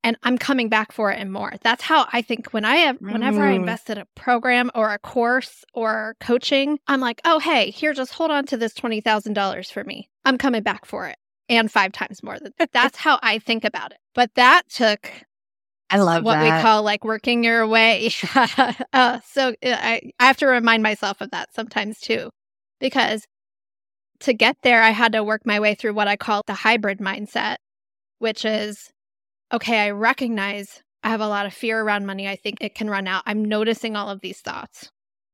and 0.05 0.15
I'm 0.21 0.38
coming 0.38 0.69
back 0.69 0.91
for 0.91 1.12
it 1.12 1.19
and 1.19 1.33
more. 1.33 1.53
That's 1.63 1.81
how 1.81 2.05
I 2.13 2.21
think 2.21 2.53
when 2.53 2.63
I 2.63 2.75
have, 2.75 2.97
whenever 3.01 3.43
I 3.43 3.53
mm. 3.53 3.55
invest 3.55 3.89
in 3.89 3.97
a 3.97 4.05
program 4.13 4.69
or 4.75 4.93
a 4.93 5.00
course 5.00 5.65
or 5.74 6.15
coaching, 6.19 6.77
I'm 6.88 7.01
like, 7.01 7.19
oh, 7.25 7.39
hey, 7.39 7.71
here, 7.71 7.91
just 7.91 8.13
hold 8.13 8.29
on 8.29 8.45
to 8.45 8.57
this 8.57 8.75
$20,000 8.75 9.71
for 9.71 9.83
me. 9.83 10.07
I'm 10.24 10.38
coming 10.38 10.62
back 10.62 10.85
for 10.85 11.07
it 11.07 11.17
and 11.50 11.71
five 11.71 11.91
times 11.91 12.21
more 12.21 12.38
than 12.39 12.53
that's 12.71 12.97
how 13.00 13.17
I 13.24 13.39
think 13.39 13.65
about 13.65 13.93
it. 13.93 13.97
But 14.13 14.29
that 14.35 14.69
took 14.69 15.12
I 15.89 15.97
love 15.97 16.24
what 16.24 16.35
that. 16.35 16.57
we 16.57 16.62
call 16.62 16.83
like 16.83 17.03
working 17.03 17.43
your 17.43 17.67
way. 17.67 18.12
uh, 18.93 19.21
so 19.25 19.55
I, 19.63 20.01
I 20.19 20.25
have 20.27 20.38
to 20.38 20.45
remind 20.45 20.83
myself 20.83 21.19
of 21.19 21.31
that 21.31 21.51
sometimes 21.55 22.00
too, 22.00 22.29
because 22.79 23.25
to 24.19 24.33
get 24.33 24.57
there, 24.62 24.83
I 24.83 24.91
had 24.91 25.13
to 25.13 25.24
work 25.24 25.47
my 25.47 25.59
way 25.59 25.74
through 25.74 25.96
what 25.96 26.07
I 26.07 26.15
call 26.15 26.44
the 26.46 26.53
hybrid 26.53 27.00
mindset, 27.00 27.55
which 28.20 28.46
is 28.46 28.91
okay, 29.53 29.79
I 29.79 29.92
recognize 29.92 30.81
I 31.03 31.10
have 31.10 31.22
a 31.22 31.27
lot 31.27 31.46
of 31.46 31.53
fear 31.53 31.81
around 31.81 32.05
money. 32.05 32.27
I 32.27 32.36
think 32.36 32.58
it 32.62 32.75
can 32.75 32.90
run 32.90 33.08
out. 33.08 33.24
I'm 33.25 33.46
noticing 33.46 33.96
all 33.96 34.10
of 34.10 34.22
these 34.22 34.40
thoughts. 34.40 34.90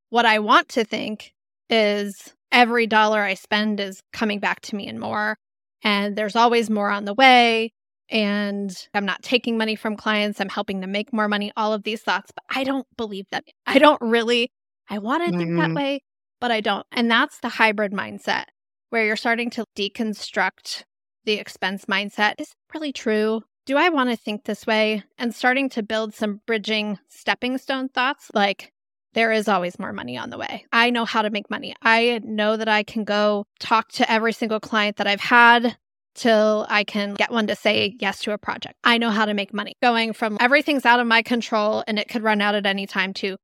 What 0.09 0.25
I 0.25 0.39
want 0.39 0.67
to 0.69 0.83
think 0.83 1.33
is 1.69 2.33
every 2.51 2.87
dollar 2.87 3.21
I 3.21 3.35
spend 3.35 3.79
is 3.79 4.01
coming 4.11 4.39
back 4.39 4.59
to 4.61 4.75
me 4.75 4.87
and 4.87 4.99
more. 4.99 5.37
And 5.83 6.15
there's 6.15 6.35
always 6.35 6.69
more 6.69 6.89
on 6.89 7.05
the 7.05 7.13
way. 7.13 7.71
And 8.09 8.75
I'm 8.93 9.05
not 9.05 9.23
taking 9.23 9.57
money 9.57 9.75
from 9.75 9.95
clients. 9.95 10.41
I'm 10.41 10.49
helping 10.49 10.81
them 10.81 10.91
make 10.91 11.13
more 11.13 11.29
money, 11.29 11.53
all 11.55 11.73
of 11.73 11.83
these 11.83 12.01
thoughts. 12.01 12.31
But 12.35 12.43
I 12.53 12.65
don't 12.65 12.85
believe 12.97 13.25
that. 13.31 13.45
I 13.65 13.79
don't 13.79 14.01
really, 14.01 14.51
I 14.89 14.99
want 14.99 15.23
to 15.23 15.29
mm-hmm. 15.29 15.39
think 15.39 15.55
that 15.55 15.67
mm-hmm. 15.67 15.75
way, 15.75 16.03
but 16.41 16.51
I 16.51 16.59
don't. 16.59 16.85
And 16.91 17.09
that's 17.09 17.39
the 17.39 17.47
hybrid 17.47 17.93
mindset 17.93 18.45
where 18.89 19.05
you're 19.05 19.15
starting 19.15 19.49
to 19.51 19.63
deconstruct 19.77 20.83
the 21.23 21.33
expense 21.33 21.85
mindset. 21.85 22.33
Is 22.37 22.49
it 22.49 22.73
really 22.73 22.91
true? 22.91 23.43
Do 23.65 23.77
I 23.77 23.89
want 23.89 24.09
to 24.09 24.15
think 24.15 24.43
this 24.43 24.65
way? 24.65 25.03
And 25.17 25.33
starting 25.33 25.69
to 25.69 25.83
build 25.83 26.13
some 26.13 26.41
bridging 26.45 26.99
stepping 27.07 27.57
stone 27.57 27.89
thoughts 27.89 28.31
like, 28.33 28.71
there 29.13 29.31
is 29.31 29.47
always 29.47 29.77
more 29.77 29.91
money 29.91 30.17
on 30.17 30.29
the 30.29 30.37
way. 30.37 30.65
I 30.71 30.89
know 30.89 31.03
how 31.03 31.21
to 31.21 31.29
make 31.29 31.49
money. 31.49 31.75
I 31.81 32.21
know 32.23 32.55
that 32.55 32.69
I 32.69 32.83
can 32.83 33.03
go 33.03 33.45
talk 33.59 33.89
to 33.93 34.09
every 34.09 34.31
single 34.31 34.61
client 34.61 34.97
that 34.97 35.07
I've 35.07 35.19
had 35.19 35.75
till 36.15 36.65
I 36.69 36.83
can 36.85 37.15
get 37.15 37.31
one 37.31 37.47
to 37.47 37.55
say 37.55 37.95
yes 37.99 38.21
to 38.21 38.31
a 38.31 38.37
project. 38.37 38.75
I 38.83 38.97
know 38.97 39.09
how 39.09 39.25
to 39.25 39.33
make 39.33 39.53
money. 39.53 39.73
Going 39.81 40.13
from 40.13 40.37
everything's 40.39 40.85
out 40.85 40.99
of 41.01 41.07
my 41.07 41.21
control 41.21 41.83
and 41.87 41.99
it 41.99 42.07
could 42.07 42.23
run 42.23 42.41
out 42.41 42.55
at 42.55 42.65
any 42.65 42.87
time 42.87 43.13
to 43.15 43.37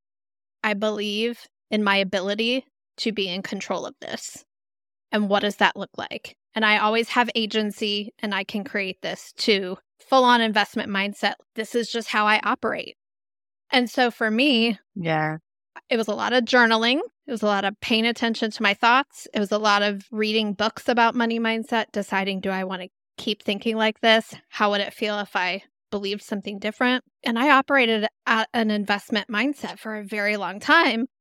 I 0.63 0.73
believe 0.73 1.47
in 1.69 1.83
my 1.83 1.97
ability 1.97 2.65
to 2.97 3.11
be 3.11 3.27
in 3.27 3.41
control 3.41 3.85
of 3.85 3.95
this. 4.01 4.45
And 5.11 5.29
what 5.29 5.41
does 5.41 5.57
that 5.57 5.75
look 5.75 5.91
like? 5.97 6.36
And 6.55 6.65
I 6.65 6.77
always 6.77 7.09
have 7.09 7.29
agency 7.35 8.13
and 8.19 8.33
I 8.33 8.43
can 8.43 8.63
create 8.63 9.01
this 9.01 9.33
too 9.37 9.77
full 9.99 10.23
on 10.23 10.41
investment 10.41 10.89
mindset. 10.89 11.33
This 11.55 11.75
is 11.75 11.91
just 11.91 12.09
how 12.09 12.25
I 12.25 12.39
operate. 12.43 12.95
And 13.69 13.89
so 13.89 14.11
for 14.11 14.31
me, 14.31 14.79
yeah, 14.95 15.37
it 15.89 15.97
was 15.97 16.07
a 16.07 16.15
lot 16.15 16.33
of 16.33 16.45
journaling. 16.45 16.99
It 17.27 17.31
was 17.31 17.43
a 17.43 17.47
lot 17.47 17.65
of 17.65 17.79
paying 17.81 18.05
attention 18.05 18.51
to 18.51 18.63
my 18.63 18.73
thoughts. 18.73 19.27
It 19.33 19.39
was 19.39 19.51
a 19.51 19.57
lot 19.57 19.83
of 19.83 20.05
reading 20.11 20.53
books 20.53 20.87
about 20.87 21.15
money 21.15 21.39
mindset, 21.39 21.91
deciding 21.91 22.39
do 22.39 22.49
I 22.49 22.63
want 22.63 22.83
to 22.83 22.89
keep 23.17 23.43
thinking 23.43 23.75
like 23.75 23.99
this? 23.99 24.33
How 24.49 24.71
would 24.71 24.81
it 24.81 24.93
feel 24.93 25.19
if 25.19 25.35
I 25.35 25.63
believed 25.91 26.21
something 26.21 26.59
different? 26.59 27.03
And 27.23 27.37
I 27.37 27.51
operated 27.51 28.07
at 28.25 28.47
an 28.53 28.71
investment 28.71 29.27
mindset 29.29 29.79
for 29.79 29.97
a 29.97 30.03
very 30.03 30.37
long 30.37 30.59
time. 30.59 31.07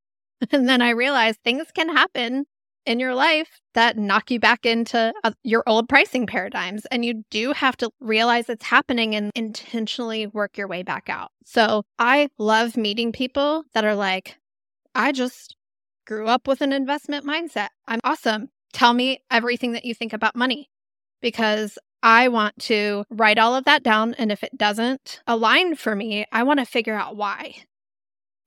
And 0.52 0.68
then 0.68 0.82
I 0.82 0.90
realized 0.90 1.40
things 1.40 1.68
can 1.74 1.88
happen 1.88 2.44
in 2.86 3.00
your 3.00 3.14
life 3.14 3.60
that 3.74 3.98
knock 3.98 4.30
you 4.30 4.40
back 4.40 4.64
into 4.64 5.12
uh, 5.24 5.32
your 5.42 5.62
old 5.66 5.88
pricing 5.88 6.26
paradigms. 6.26 6.86
And 6.86 7.04
you 7.04 7.24
do 7.30 7.52
have 7.52 7.76
to 7.78 7.90
realize 8.00 8.48
it's 8.48 8.64
happening 8.64 9.14
and 9.14 9.30
intentionally 9.34 10.26
work 10.26 10.56
your 10.56 10.68
way 10.68 10.82
back 10.82 11.08
out. 11.08 11.30
So 11.44 11.82
I 11.98 12.28
love 12.38 12.76
meeting 12.76 13.12
people 13.12 13.64
that 13.74 13.84
are 13.84 13.94
like, 13.94 14.38
I 14.94 15.12
just 15.12 15.56
grew 16.06 16.26
up 16.28 16.48
with 16.48 16.60
an 16.60 16.72
investment 16.72 17.26
mindset. 17.26 17.68
I'm 17.86 18.00
awesome. 18.04 18.48
Tell 18.72 18.92
me 18.92 19.22
everything 19.30 19.72
that 19.72 19.84
you 19.84 19.94
think 19.94 20.12
about 20.12 20.36
money 20.36 20.70
because 21.20 21.78
I 22.02 22.28
want 22.28 22.58
to 22.60 23.04
write 23.10 23.38
all 23.38 23.54
of 23.54 23.64
that 23.64 23.82
down. 23.82 24.14
And 24.14 24.30
if 24.30 24.44
it 24.44 24.56
doesn't 24.56 25.20
align 25.26 25.74
for 25.74 25.96
me, 25.96 26.26
I 26.30 26.44
want 26.44 26.60
to 26.60 26.66
figure 26.66 26.94
out 26.94 27.16
why. 27.16 27.56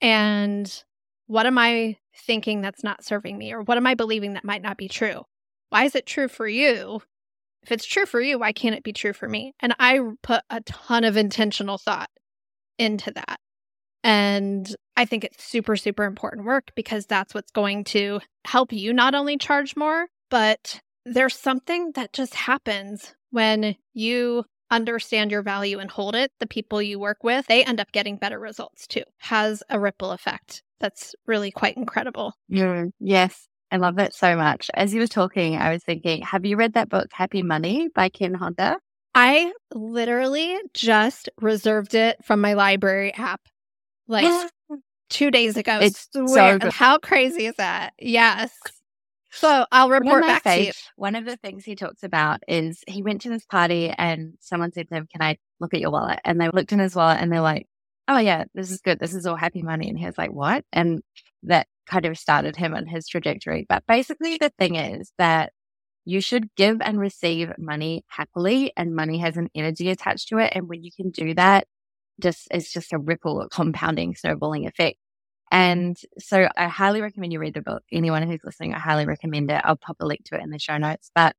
And 0.01 0.83
what 1.27 1.45
am 1.45 1.57
I 1.57 1.97
thinking 2.19 2.61
that's 2.61 2.83
not 2.83 3.03
serving 3.03 3.37
me? 3.37 3.53
Or 3.53 3.61
what 3.61 3.77
am 3.77 3.87
I 3.87 3.95
believing 3.95 4.33
that 4.33 4.43
might 4.43 4.61
not 4.61 4.77
be 4.77 4.87
true? 4.87 5.23
Why 5.69 5.85
is 5.85 5.95
it 5.95 6.05
true 6.05 6.27
for 6.27 6.47
you? 6.47 7.01
If 7.63 7.71
it's 7.71 7.85
true 7.85 8.05
for 8.05 8.21
you, 8.21 8.39
why 8.39 8.51
can't 8.51 8.75
it 8.75 8.83
be 8.83 8.93
true 8.93 9.13
for 9.13 9.27
me? 9.27 9.53
And 9.59 9.75
I 9.79 9.99
put 10.23 10.43
a 10.49 10.61
ton 10.61 11.03
of 11.03 11.17
intentional 11.17 11.77
thought 11.77 12.09
into 12.77 13.11
that. 13.11 13.39
And 14.03 14.73
I 14.95 15.05
think 15.05 15.23
it's 15.23 15.43
super, 15.43 15.75
super 15.75 16.05
important 16.05 16.45
work 16.45 16.71
because 16.75 17.05
that's 17.05 17.33
what's 17.33 17.51
going 17.51 17.83
to 17.85 18.21
help 18.45 18.71
you 18.71 18.93
not 18.93 19.13
only 19.13 19.37
charge 19.37 19.75
more, 19.75 20.07
but 20.29 20.79
there's 21.05 21.35
something 21.35 21.91
that 21.95 22.13
just 22.13 22.33
happens 22.33 23.13
when 23.31 23.75
you 23.93 24.45
understand 24.71 25.31
your 25.31 25.41
value 25.41 25.79
and 25.79 25.89
hold 25.89 26.15
it. 26.15 26.31
The 26.39 26.47
people 26.47 26.81
you 26.81 26.99
work 26.99 27.23
with, 27.23 27.47
they 27.47 27.63
end 27.63 27.79
up 27.79 27.91
getting 27.91 28.17
better 28.17 28.39
results 28.39 28.87
too. 28.87 29.03
Has 29.17 29.63
a 29.69 29.79
ripple 29.79 30.11
effect 30.11 30.63
that's 30.79 31.15
really 31.25 31.51
quite 31.51 31.77
incredible. 31.77 32.33
Mm, 32.51 32.91
yes. 32.99 33.47
I 33.71 33.77
love 33.77 33.97
that 33.97 34.15
so 34.15 34.35
much. 34.35 34.71
As 34.73 34.93
you 34.93 35.01
were 35.01 35.07
talking, 35.07 35.55
I 35.55 35.71
was 35.71 35.83
thinking, 35.83 36.23
have 36.23 36.45
you 36.45 36.57
read 36.57 36.73
that 36.73 36.89
book, 36.89 37.07
Happy 37.11 37.43
Money 37.43 37.89
by 37.93 38.09
Ken 38.09 38.33
Honda? 38.33 38.77
I 39.13 39.51
literally 39.73 40.57
just 40.73 41.29
reserved 41.39 41.93
it 41.93 42.23
from 42.23 42.41
my 42.41 42.53
library 42.53 43.13
app 43.13 43.41
like 44.07 44.49
two 45.09 45.29
days 45.29 45.57
ago. 45.57 45.79
It's 45.81 46.07
so 46.13 46.57
good. 46.57 46.73
How 46.73 46.97
crazy 46.97 47.45
is 47.45 47.55
that? 47.57 47.93
Yes. 47.99 48.51
So 49.31 49.65
I'll 49.71 49.89
report 49.89 50.23
back 50.23 50.43
to 50.43 50.63
you. 50.63 50.71
One 50.95 51.15
of 51.15 51.25
the 51.25 51.37
things 51.37 51.63
he 51.63 51.75
talks 51.75 52.03
about 52.03 52.41
is 52.47 52.83
he 52.87 53.03
went 53.03 53.21
to 53.21 53.29
this 53.29 53.45
party 53.45 53.89
and 53.89 54.33
someone 54.39 54.71
said 54.71 54.89
to 54.89 54.95
him, 54.95 55.07
Can 55.11 55.21
I 55.21 55.37
look 55.59 55.73
at 55.73 55.79
your 55.79 55.91
wallet? 55.91 56.19
And 56.25 56.41
they 56.41 56.49
looked 56.49 56.71
in 56.71 56.79
his 56.79 56.95
wallet 56.95 57.19
and 57.19 57.31
they're 57.31 57.41
like, 57.41 57.67
oh 58.09 58.17
yeah, 58.17 58.43
this 58.55 58.71
is 58.71 58.81
good. 58.81 58.99
This 58.99 59.13
is 59.13 59.25
all 59.25 59.35
happy 59.35 59.61
money. 59.61 59.87
And 59.87 59.97
he 59.97 60.05
was 60.05 60.17
like, 60.17 60.31
what? 60.31 60.65
And 60.73 61.01
that 61.43 61.67
kind 61.87 62.05
of 62.05 62.17
started 62.17 62.55
him 62.55 62.73
on 62.73 62.87
his 62.87 63.07
trajectory. 63.07 63.65
But 63.69 63.83
basically, 63.87 64.37
the 64.37 64.51
thing 64.57 64.75
is 64.75 65.13
that 65.17 65.53
you 66.05 66.19
should 66.19 66.53
give 66.55 66.81
and 66.81 66.99
receive 66.99 67.51
money 67.59 68.03
happily, 68.07 68.73
and 68.75 68.95
money 68.95 69.19
has 69.19 69.37
an 69.37 69.49
energy 69.53 69.89
attached 69.89 70.29
to 70.29 70.39
it. 70.39 70.51
And 70.55 70.67
when 70.67 70.83
you 70.83 70.91
can 70.91 71.11
do 71.11 71.35
that, 71.35 71.67
just 72.19 72.47
it's 72.51 72.73
just 72.73 72.93
a 72.93 72.97
ripple 72.97 73.41
a 73.41 73.49
compounding 73.49 74.15
snowballing 74.15 74.65
effect. 74.65 74.97
And 75.51 75.97
so 76.19 76.47
I 76.57 76.67
highly 76.67 77.01
recommend 77.01 77.33
you 77.33 77.39
read 77.39 77.55
the 77.55 77.61
book. 77.61 77.83
Anyone 77.91 78.23
who's 78.23 78.43
listening, 78.43 78.73
I 78.73 78.79
highly 78.79 79.05
recommend 79.05 79.49
it. 79.51 79.61
I'll 79.63 79.75
pop 79.75 79.97
a 79.99 80.05
link 80.05 80.25
to 80.25 80.35
it 80.35 80.43
in 80.43 80.51
the 80.51 80.59
show 80.59 80.77
notes. 80.77 81.11
But 81.15 81.35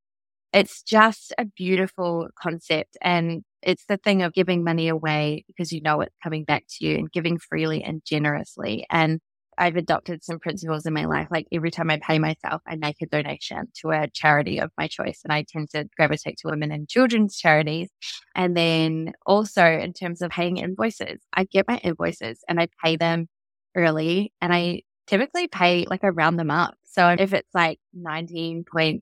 it's 0.53 0.83
just 0.83 1.33
a 1.37 1.45
beautiful 1.45 2.27
concept. 2.39 2.97
And 3.01 3.43
it's 3.61 3.85
the 3.87 3.97
thing 3.97 4.21
of 4.21 4.33
giving 4.33 4.63
money 4.63 4.89
away 4.89 5.45
because 5.47 5.71
you 5.71 5.81
know 5.81 6.01
it's 6.01 6.15
coming 6.23 6.43
back 6.43 6.65
to 6.69 6.85
you 6.85 6.97
and 6.97 7.11
giving 7.11 7.37
freely 7.39 7.83
and 7.83 8.01
generously. 8.05 8.85
And 8.89 9.21
I've 9.57 9.75
adopted 9.75 10.23
some 10.23 10.39
principles 10.39 10.85
in 10.85 10.93
my 10.93 11.05
life. 11.05 11.27
Like 11.29 11.47
every 11.51 11.71
time 11.71 11.89
I 11.89 11.99
pay 11.99 12.19
myself, 12.19 12.61
I 12.67 12.75
make 12.75 12.97
a 13.01 13.05
donation 13.05 13.67
to 13.81 13.91
a 13.91 14.07
charity 14.09 14.59
of 14.59 14.71
my 14.77 14.87
choice. 14.87 15.21
And 15.23 15.31
I 15.31 15.45
tend 15.47 15.69
to 15.71 15.87
gravitate 15.95 16.37
to 16.39 16.47
women 16.47 16.71
and 16.71 16.89
children's 16.89 17.37
charities. 17.37 17.89
And 18.35 18.57
then 18.57 19.13
also 19.25 19.65
in 19.65 19.93
terms 19.93 20.21
of 20.21 20.31
paying 20.31 20.57
invoices, 20.57 21.19
I 21.33 21.43
get 21.43 21.67
my 21.67 21.77
invoices 21.77 22.39
and 22.49 22.59
I 22.59 22.67
pay 22.83 22.95
them 22.97 23.27
early 23.75 24.33
and 24.41 24.53
I 24.53 24.83
typically 25.07 25.47
pay 25.47 25.85
like 25.89 26.03
I 26.03 26.09
round 26.09 26.39
them 26.39 26.51
up. 26.51 26.75
So 26.83 27.07
if 27.17 27.33
it's 27.33 27.53
like 27.53 27.79
19.6 27.97 29.01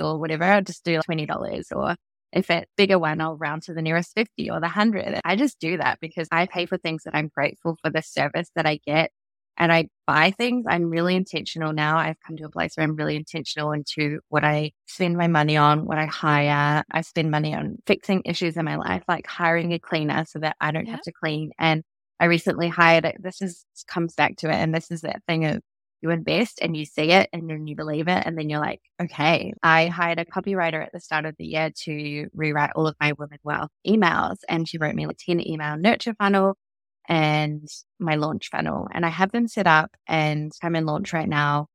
or 0.00 0.18
whatever, 0.18 0.44
I'll 0.44 0.62
just 0.62 0.84
do 0.84 0.96
like 0.96 1.06
$20 1.06 1.64
or 1.74 1.96
if 2.32 2.50
it's 2.50 2.70
bigger 2.76 2.98
one, 2.98 3.20
I'll 3.20 3.36
round 3.36 3.62
to 3.64 3.74
the 3.74 3.82
nearest 3.82 4.12
50 4.14 4.50
or 4.50 4.54
the 4.54 4.62
100. 4.62 5.20
I 5.24 5.36
just 5.36 5.58
do 5.58 5.76
that 5.76 5.98
because 6.00 6.28
I 6.32 6.46
pay 6.46 6.66
for 6.66 6.78
things 6.78 7.02
that 7.04 7.14
I'm 7.14 7.28
grateful 7.28 7.76
for 7.82 7.90
the 7.90 8.02
service 8.02 8.50
that 8.56 8.66
I 8.66 8.80
get 8.86 9.10
and 9.58 9.70
I 9.70 9.88
buy 10.06 10.30
things. 10.30 10.64
I'm 10.66 10.88
really 10.88 11.14
intentional 11.14 11.72
now. 11.72 11.98
I've 11.98 12.16
come 12.26 12.36
to 12.38 12.44
a 12.44 12.50
place 12.50 12.72
where 12.74 12.84
I'm 12.84 12.96
really 12.96 13.16
intentional 13.16 13.72
into 13.72 14.20
what 14.28 14.44
I 14.44 14.72
spend 14.86 15.16
my 15.16 15.28
money 15.28 15.56
on, 15.56 15.84
what 15.84 15.98
I 15.98 16.06
hire. 16.06 16.82
I 16.90 17.00
spend 17.02 17.30
money 17.30 17.54
on 17.54 17.76
fixing 17.86 18.22
issues 18.24 18.56
in 18.56 18.64
my 18.64 18.76
life, 18.76 19.02
like 19.08 19.26
hiring 19.26 19.72
a 19.72 19.78
cleaner 19.78 20.24
so 20.26 20.38
that 20.38 20.56
I 20.60 20.70
don't 20.70 20.86
yeah. 20.86 20.92
have 20.92 21.02
to 21.02 21.12
clean. 21.12 21.50
And 21.58 21.82
I 22.22 22.26
recently 22.26 22.68
hired. 22.68 23.16
This 23.18 23.42
is 23.42 23.66
comes 23.88 24.14
back 24.14 24.36
to 24.36 24.48
it. 24.48 24.54
And 24.54 24.72
this 24.72 24.92
is 24.92 25.00
that 25.00 25.24
thing 25.26 25.44
of 25.44 25.60
you 26.02 26.10
invest 26.10 26.60
and 26.62 26.76
you 26.76 26.84
see 26.84 27.10
it 27.10 27.28
and 27.32 27.50
then 27.50 27.66
you 27.66 27.74
believe 27.74 28.06
it. 28.06 28.22
And 28.24 28.38
then 28.38 28.48
you're 28.48 28.60
like, 28.60 28.80
okay, 29.02 29.52
I 29.60 29.88
hired 29.88 30.20
a 30.20 30.24
copywriter 30.24 30.80
at 30.80 30.92
the 30.92 31.00
start 31.00 31.24
of 31.24 31.34
the 31.36 31.46
year 31.46 31.72
to 31.82 32.28
rewrite 32.32 32.70
all 32.76 32.86
of 32.86 32.94
my 33.00 33.12
Women 33.18 33.40
Wealth 33.42 33.70
emails. 33.84 34.36
And 34.48 34.68
she 34.68 34.78
wrote 34.78 34.94
me 34.94 35.04
a 35.04 35.08
10 35.12 35.44
email 35.44 35.76
nurture 35.76 36.14
funnel 36.14 36.54
and 37.08 37.66
my 37.98 38.14
launch 38.14 38.50
funnel. 38.50 38.86
And 38.92 39.04
I 39.04 39.08
have 39.08 39.32
them 39.32 39.48
set 39.48 39.66
up 39.66 39.90
and 40.06 40.52
I'm 40.62 40.76
in 40.76 40.86
launch 40.86 41.12
right 41.12 41.28
now. 41.28 41.66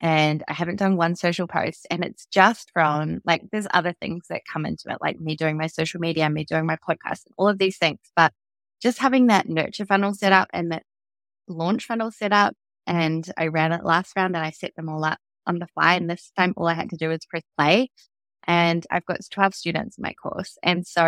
And 0.00 0.44
I 0.46 0.52
haven't 0.52 0.76
done 0.76 0.96
one 0.96 1.16
social 1.16 1.48
post. 1.48 1.88
And 1.90 2.04
it's 2.04 2.26
just 2.26 2.70
from 2.72 3.22
like, 3.24 3.42
there's 3.50 3.66
other 3.74 3.94
things 4.00 4.26
that 4.30 4.42
come 4.50 4.66
into 4.66 4.84
it, 4.86 4.98
like 5.00 5.18
me 5.18 5.34
doing 5.34 5.58
my 5.58 5.66
social 5.66 5.98
media, 5.98 6.30
me 6.30 6.44
doing 6.44 6.64
my 6.64 6.76
podcast, 6.76 7.26
and 7.26 7.34
all 7.36 7.48
of 7.48 7.58
these 7.58 7.76
things. 7.76 7.98
But 8.14 8.32
just 8.80 8.98
having 8.98 9.26
that 9.26 9.48
nurture 9.48 9.86
funnel 9.86 10.14
set 10.14 10.32
up 10.32 10.48
and 10.52 10.72
that 10.72 10.82
launch 11.48 11.86
funnel 11.86 12.10
set 12.10 12.32
up 12.32 12.54
and 12.86 13.30
I 13.36 13.48
ran 13.48 13.72
it 13.72 13.84
last 13.84 14.12
round 14.16 14.36
and 14.36 14.44
I 14.44 14.50
set 14.50 14.74
them 14.76 14.88
all 14.88 15.04
up 15.04 15.18
on 15.46 15.58
the 15.58 15.66
fly. 15.74 15.94
And 15.94 16.08
this 16.08 16.32
time, 16.36 16.54
all 16.56 16.66
I 16.66 16.74
had 16.74 16.90
to 16.90 16.96
do 16.96 17.08
was 17.08 17.26
press 17.28 17.42
play. 17.58 17.88
And 18.46 18.86
I've 18.90 19.04
got 19.04 19.18
12 19.30 19.54
students 19.54 19.98
in 19.98 20.02
my 20.02 20.14
course. 20.14 20.56
And 20.62 20.86
so 20.86 21.02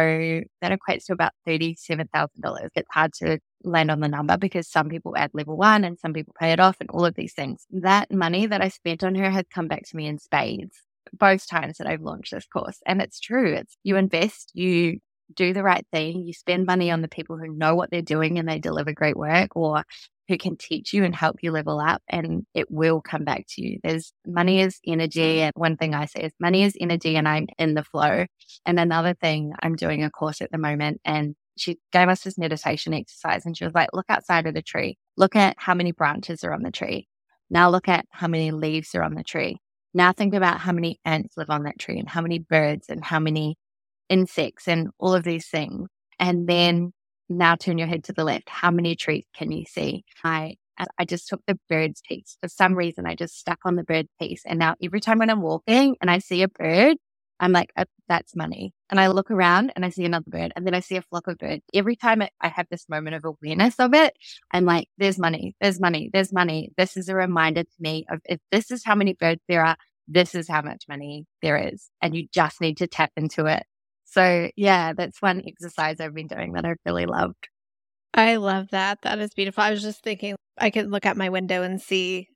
that 0.60 0.78
equates 0.78 1.06
to 1.06 1.14
about 1.14 1.32
$37,000. 1.48 2.68
It's 2.74 2.88
hard 2.92 3.12
to 3.14 3.38
land 3.64 3.90
on 3.90 4.00
the 4.00 4.08
number 4.08 4.36
because 4.36 4.68
some 4.68 4.88
people 4.88 5.16
add 5.16 5.30
level 5.32 5.56
one 5.56 5.84
and 5.84 5.98
some 5.98 6.12
people 6.12 6.34
pay 6.38 6.52
it 6.52 6.60
off 6.60 6.76
and 6.78 6.90
all 6.90 7.06
of 7.06 7.14
these 7.14 7.32
things. 7.32 7.66
That 7.70 8.12
money 8.12 8.46
that 8.46 8.60
I 8.60 8.68
spent 8.68 9.02
on 9.02 9.14
her 9.14 9.30
has 9.30 9.44
come 9.52 9.66
back 9.66 9.84
to 9.88 9.96
me 9.96 10.06
in 10.06 10.18
spades 10.18 10.76
both 11.12 11.48
times 11.48 11.78
that 11.78 11.86
I've 11.86 12.02
launched 12.02 12.32
this 12.32 12.46
course. 12.46 12.78
And 12.86 13.00
it's 13.00 13.18
true. 13.18 13.54
It's 13.54 13.76
you 13.82 13.96
invest, 13.96 14.52
you 14.54 14.98
do 15.34 15.52
the 15.52 15.62
right 15.62 15.86
thing, 15.92 16.22
you 16.24 16.32
spend 16.32 16.66
money 16.66 16.90
on 16.90 17.02
the 17.02 17.08
people 17.08 17.36
who 17.36 17.54
know 17.54 17.74
what 17.74 17.90
they're 17.90 18.02
doing 18.02 18.38
and 18.38 18.48
they 18.48 18.58
deliver 18.58 18.92
great 18.92 19.16
work 19.16 19.56
or 19.56 19.84
who 20.28 20.38
can 20.38 20.56
teach 20.56 20.92
you 20.92 21.04
and 21.04 21.14
help 21.14 21.36
you 21.42 21.50
level 21.50 21.80
up 21.80 22.02
and 22.08 22.46
it 22.54 22.70
will 22.70 23.00
come 23.00 23.24
back 23.24 23.44
to 23.48 23.62
you. 23.62 23.78
There's 23.82 24.12
money 24.26 24.60
is 24.60 24.78
energy. 24.86 25.40
And 25.40 25.52
one 25.56 25.76
thing 25.76 25.94
I 25.94 26.06
say 26.06 26.20
is 26.20 26.32
money 26.40 26.62
is 26.62 26.76
energy 26.80 27.16
and 27.16 27.28
I'm 27.28 27.48
in 27.58 27.74
the 27.74 27.84
flow. 27.84 28.26
And 28.64 28.78
another 28.78 29.14
thing, 29.14 29.52
I'm 29.62 29.76
doing 29.76 30.04
a 30.04 30.10
course 30.10 30.40
at 30.40 30.50
the 30.50 30.58
moment 30.58 31.00
and 31.04 31.34
she 31.56 31.78
gave 31.92 32.08
us 32.08 32.22
this 32.22 32.38
meditation 32.38 32.94
exercise 32.94 33.44
and 33.44 33.56
she 33.56 33.64
was 33.64 33.74
like, 33.74 33.90
look 33.92 34.06
outside 34.08 34.46
of 34.46 34.54
the 34.54 34.62
tree. 34.62 34.96
Look 35.16 35.36
at 35.36 35.56
how 35.58 35.74
many 35.74 35.92
branches 35.92 36.44
are 36.44 36.52
on 36.52 36.62
the 36.62 36.70
tree. 36.70 37.08
Now 37.50 37.68
look 37.68 37.88
at 37.88 38.06
how 38.10 38.28
many 38.28 38.50
leaves 38.50 38.94
are 38.94 39.02
on 39.02 39.14
the 39.14 39.24
tree. 39.24 39.58
Now 39.92 40.12
think 40.12 40.34
about 40.34 40.60
how 40.60 40.72
many 40.72 40.98
ants 41.04 41.36
live 41.36 41.50
on 41.50 41.64
that 41.64 41.78
tree 41.78 41.98
and 41.98 42.08
how 42.08 42.22
many 42.22 42.38
birds 42.38 42.88
and 42.88 43.04
how 43.04 43.18
many 43.18 43.58
insects 44.12 44.68
and 44.68 44.90
all 44.98 45.14
of 45.14 45.24
these 45.24 45.48
things. 45.48 45.88
And 46.18 46.46
then 46.46 46.92
now 47.28 47.56
turn 47.56 47.78
your 47.78 47.88
head 47.88 48.04
to 48.04 48.12
the 48.12 48.24
left. 48.24 48.48
How 48.48 48.70
many 48.70 48.94
trees 48.94 49.24
can 49.34 49.50
you 49.50 49.64
see? 49.64 50.04
I 50.22 50.56
I 50.98 51.04
just 51.04 51.28
took 51.28 51.40
the 51.46 51.58
bird's 51.68 52.00
piece. 52.08 52.36
For 52.42 52.48
some 52.48 52.74
reason, 52.74 53.06
I 53.06 53.14
just 53.14 53.38
stuck 53.38 53.58
on 53.64 53.76
the 53.76 53.84
bird 53.84 54.06
piece. 54.20 54.42
And 54.44 54.58
now 54.58 54.74
every 54.82 55.00
time 55.00 55.18
when 55.18 55.30
I'm 55.30 55.42
walking 55.42 55.96
and 56.00 56.10
I 56.10 56.18
see 56.18 56.42
a 56.42 56.48
bird, 56.48 56.96
I'm 57.40 57.52
like, 57.52 57.70
oh, 57.76 57.84
that's 58.08 58.36
money. 58.36 58.72
And 58.88 59.00
I 59.00 59.08
look 59.08 59.30
around 59.30 59.72
and 59.74 59.84
I 59.84 59.90
see 59.90 60.04
another 60.04 60.28
bird 60.28 60.52
and 60.54 60.66
then 60.66 60.74
I 60.74 60.80
see 60.80 60.96
a 60.96 61.02
flock 61.02 61.26
of 61.26 61.38
birds. 61.38 61.62
Every 61.74 61.96
time 61.96 62.22
I 62.40 62.48
have 62.48 62.66
this 62.70 62.88
moment 62.88 63.16
of 63.16 63.24
awareness 63.24 63.78
of 63.78 63.94
it, 63.94 64.14
I'm 64.52 64.64
like, 64.64 64.88
there's 64.98 65.18
money, 65.18 65.54
there's 65.60 65.80
money, 65.80 66.08
there's 66.12 66.32
money. 66.32 66.70
This 66.76 66.96
is 66.96 67.08
a 67.08 67.14
reminder 67.14 67.64
to 67.64 67.76
me 67.80 68.06
of 68.10 68.20
if 68.24 68.38
this 68.50 68.70
is 68.70 68.84
how 68.84 68.94
many 68.94 69.14
birds 69.14 69.42
there 69.48 69.64
are, 69.64 69.76
this 70.08 70.34
is 70.34 70.48
how 70.48 70.62
much 70.62 70.84
money 70.88 71.26
there 71.42 71.56
is. 71.56 71.90
And 72.00 72.14
you 72.14 72.28
just 72.32 72.60
need 72.60 72.78
to 72.78 72.86
tap 72.86 73.10
into 73.16 73.46
it. 73.46 73.64
So 74.12 74.50
yeah, 74.56 74.92
that's 74.92 75.22
one 75.22 75.42
exercise 75.46 75.98
I've 75.98 76.14
been 76.14 76.26
doing 76.26 76.52
that 76.52 76.66
I've 76.66 76.76
really 76.84 77.06
loved. 77.06 77.48
I 78.12 78.36
love 78.36 78.68
that. 78.72 78.98
That 79.02 79.18
is 79.20 79.32
beautiful. 79.32 79.64
I 79.64 79.70
was 79.70 79.80
just 79.80 80.02
thinking 80.04 80.36
I 80.58 80.68
could 80.68 80.90
look 80.90 81.06
out 81.06 81.16
my 81.16 81.30
window 81.30 81.62
and 81.62 81.80
see 81.80 82.28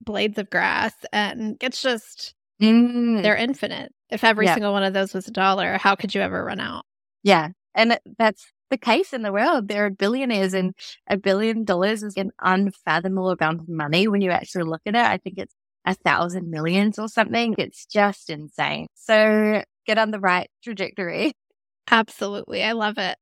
blades 0.00 0.38
of 0.38 0.48
grass 0.50 0.92
and 1.12 1.56
it's 1.60 1.82
just 1.82 2.32
mm. 2.62 3.22
they're 3.24 3.36
infinite. 3.36 3.90
If 4.08 4.22
every 4.22 4.46
yeah. 4.46 4.54
single 4.54 4.72
one 4.72 4.84
of 4.84 4.94
those 4.94 5.14
was 5.14 5.26
a 5.26 5.32
dollar, 5.32 5.78
how 5.78 5.96
could 5.96 6.14
you 6.14 6.20
ever 6.20 6.44
run 6.44 6.60
out? 6.60 6.84
Yeah. 7.24 7.48
And 7.74 7.98
that's 8.18 8.46
the 8.70 8.78
case 8.78 9.12
in 9.12 9.22
the 9.22 9.32
world. 9.32 9.66
There 9.66 9.84
are 9.84 9.90
billionaires 9.90 10.54
and 10.54 10.74
a 11.08 11.16
billion 11.16 11.64
dollars 11.64 12.04
is 12.04 12.16
an 12.16 12.30
unfathomable 12.40 13.30
amount 13.30 13.62
of 13.62 13.68
money 13.68 14.06
when 14.06 14.20
you 14.20 14.30
actually 14.30 14.64
look 14.64 14.82
at 14.86 14.94
it. 14.94 15.04
I 15.04 15.18
think 15.18 15.38
it's 15.38 15.54
a 15.84 15.94
thousand 15.94 16.50
millions 16.50 17.00
or 17.00 17.08
something. 17.08 17.56
It's 17.58 17.84
just 17.84 18.30
insane. 18.30 18.86
So 18.94 19.64
get 19.86 19.98
on 19.98 20.10
the 20.10 20.20
right 20.20 20.48
trajectory. 20.62 21.32
Absolutely. 21.90 22.62
I 22.62 22.72
love 22.72 22.98
it. 22.98 23.16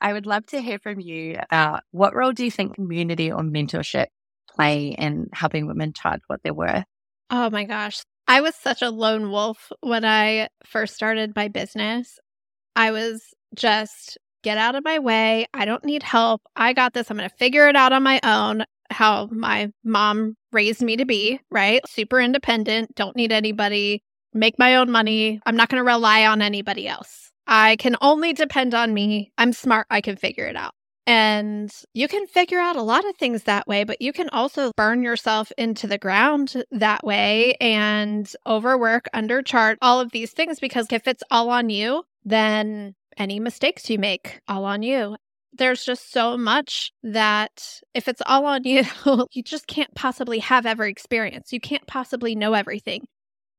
I 0.00 0.12
would 0.12 0.26
love 0.26 0.46
to 0.46 0.60
hear 0.60 0.78
from 0.78 1.00
you 1.00 1.38
about 1.50 1.82
what 1.90 2.14
role 2.14 2.32
do 2.32 2.44
you 2.44 2.50
think 2.50 2.74
community 2.74 3.30
or 3.30 3.40
mentorship 3.40 4.06
play 4.50 4.88
in 4.98 5.28
helping 5.32 5.66
women 5.66 5.92
charge 5.92 6.20
what 6.26 6.40
they're 6.42 6.54
worth? 6.54 6.84
Oh 7.30 7.50
my 7.50 7.64
gosh. 7.64 8.02
I 8.28 8.40
was 8.40 8.54
such 8.54 8.82
a 8.82 8.90
lone 8.90 9.30
wolf 9.30 9.70
when 9.80 10.04
I 10.04 10.48
first 10.64 10.94
started 10.94 11.34
my 11.34 11.48
business. 11.48 12.18
I 12.74 12.90
was 12.90 13.22
just 13.54 14.18
get 14.42 14.58
out 14.58 14.74
of 14.74 14.84
my 14.84 14.98
way. 14.98 15.46
I 15.54 15.64
don't 15.64 15.84
need 15.84 16.02
help. 16.02 16.42
I 16.54 16.72
got 16.72 16.92
this. 16.92 17.10
I'm 17.10 17.16
going 17.16 17.28
to 17.28 17.36
figure 17.36 17.68
it 17.68 17.76
out 17.76 17.92
on 17.92 18.02
my 18.02 18.20
own. 18.22 18.64
How 18.90 19.28
my 19.32 19.70
mom 19.82 20.36
raised 20.52 20.82
me 20.82 20.96
to 20.96 21.04
be, 21.04 21.40
right? 21.50 21.80
Super 21.88 22.20
independent, 22.20 22.94
don't 22.94 23.16
need 23.16 23.32
anybody 23.32 24.02
make 24.36 24.58
my 24.58 24.76
own 24.76 24.90
money. 24.90 25.40
I'm 25.46 25.56
not 25.56 25.68
going 25.68 25.80
to 25.80 25.86
rely 25.86 26.26
on 26.26 26.42
anybody 26.42 26.86
else. 26.86 27.30
I 27.46 27.76
can 27.76 27.96
only 28.00 28.32
depend 28.32 28.74
on 28.74 28.92
me. 28.92 29.32
I'm 29.38 29.52
smart. 29.52 29.86
I 29.90 30.00
can 30.00 30.16
figure 30.16 30.46
it 30.46 30.56
out. 30.56 30.72
And 31.06 31.72
you 31.94 32.08
can 32.08 32.26
figure 32.26 32.58
out 32.58 32.74
a 32.74 32.82
lot 32.82 33.08
of 33.08 33.16
things 33.16 33.44
that 33.44 33.68
way, 33.68 33.84
but 33.84 34.02
you 34.02 34.12
can 34.12 34.28
also 34.30 34.72
burn 34.76 35.04
yourself 35.04 35.52
into 35.56 35.86
the 35.86 35.98
ground 35.98 36.64
that 36.72 37.04
way 37.04 37.54
and 37.60 38.28
overwork, 38.44 39.06
undercharge, 39.14 39.76
all 39.80 40.00
of 40.00 40.10
these 40.10 40.32
things. 40.32 40.58
Because 40.58 40.88
if 40.90 41.06
it's 41.06 41.22
all 41.30 41.50
on 41.50 41.70
you, 41.70 42.02
then 42.24 42.96
any 43.16 43.38
mistakes 43.38 43.88
you 43.88 44.00
make, 44.00 44.40
all 44.48 44.64
on 44.64 44.82
you. 44.82 45.16
There's 45.52 45.84
just 45.84 46.12
so 46.12 46.36
much 46.36 46.92
that 47.04 47.80
if 47.94 48.08
it's 48.08 48.22
all 48.26 48.44
on 48.44 48.64
you, 48.64 48.82
you 49.32 49.44
just 49.44 49.68
can't 49.68 49.94
possibly 49.94 50.40
have 50.40 50.66
every 50.66 50.90
experience. 50.90 51.52
You 51.52 51.60
can't 51.60 51.86
possibly 51.86 52.34
know 52.34 52.54
everything 52.54 53.06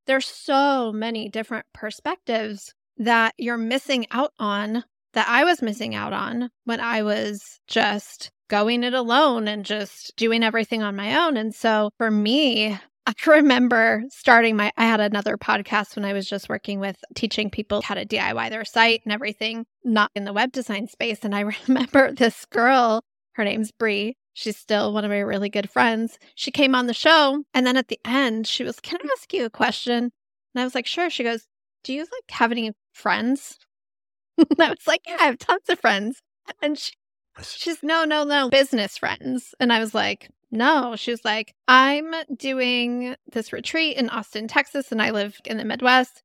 there's 0.07 0.25
so 0.25 0.91
many 0.91 1.29
different 1.29 1.65
perspectives 1.73 2.73
that 2.97 3.33
you're 3.37 3.57
missing 3.57 4.07
out 4.11 4.33
on 4.39 4.83
that 5.13 5.27
I 5.27 5.43
was 5.43 5.61
missing 5.61 5.95
out 5.95 6.13
on 6.13 6.49
when 6.65 6.79
I 6.79 7.03
was 7.03 7.59
just 7.67 8.31
going 8.49 8.83
it 8.83 8.93
alone 8.93 9.47
and 9.47 9.65
just 9.65 10.15
doing 10.15 10.43
everything 10.43 10.81
on 10.81 10.95
my 10.95 11.25
own. 11.25 11.37
And 11.37 11.53
so 11.53 11.91
for 11.97 12.09
me, 12.09 12.77
I 13.07 13.13
remember 13.25 14.03
starting 14.09 14.57
my, 14.57 14.71
I 14.75 14.85
had 14.85 14.99
another 14.99 15.37
podcast 15.37 15.95
when 15.95 16.03
I 16.03 16.11
was 16.11 16.27
just 16.27 16.49
working 16.49 16.81
with 16.81 16.97
teaching 17.15 17.49
people 17.49 17.81
how 17.81 17.95
to 17.95 18.05
DIY 18.05 18.49
their 18.49 18.65
site 18.65 19.01
and 19.05 19.13
everything, 19.13 19.65
not 19.85 20.11
in 20.13 20.25
the 20.25 20.33
web 20.33 20.51
design 20.51 20.87
space. 20.87 21.19
And 21.23 21.33
I 21.33 21.39
remember 21.67 22.11
this 22.11 22.45
girl, 22.45 23.01
her 23.33 23.45
name's 23.45 23.71
Bree. 23.71 24.17
She's 24.37 24.55
still 24.55 24.93
one 24.93 25.03
of 25.03 25.09
my 25.09 25.17
really 25.17 25.49
good 25.49 25.67
friends. 25.67 26.19
She 26.35 26.51
came 26.51 26.75
on 26.75 26.85
the 26.85 26.93
show. 26.93 27.43
And 27.55 27.65
then 27.65 27.75
at 27.75 27.87
the 27.87 27.99
end, 28.05 28.45
she 28.45 28.63
was, 28.63 28.79
Can 28.79 28.99
I 29.03 29.09
ask 29.13 29.33
you 29.33 29.45
a 29.45 29.49
question? 29.49 30.11
And 30.53 30.61
I 30.61 30.63
was 30.63 30.75
like, 30.75 30.85
Sure. 30.85 31.09
She 31.09 31.23
goes, 31.23 31.47
Do 31.83 31.91
you 31.91 32.01
like 32.01 32.29
have 32.29 32.51
any 32.51 32.73
friends? 32.93 33.57
and 34.37 34.61
I 34.61 34.69
was 34.69 34.85
like, 34.85 35.01
Yeah, 35.07 35.17
I 35.19 35.23
have 35.23 35.39
tons 35.39 35.67
of 35.69 35.79
friends. 35.79 36.21
And 36.61 36.77
she, 36.77 36.93
she's, 37.41 37.81
No, 37.81 38.05
no, 38.05 38.23
no, 38.25 38.47
business 38.47 38.99
friends. 38.99 39.55
And 39.59 39.73
I 39.73 39.79
was 39.79 39.95
like, 39.95 40.29
no, 40.51 40.95
she 40.95 41.09
was 41.09 41.25
like, 41.25 41.55
I'm 41.67 42.13
doing 42.37 43.15
this 43.33 43.51
retreat 43.51 43.97
in 43.97 44.07
Austin, 44.11 44.47
Texas, 44.47 44.91
and 44.91 45.01
I 45.01 45.09
live 45.09 45.41
in 45.45 45.57
the 45.57 45.65
Midwest. 45.65 46.21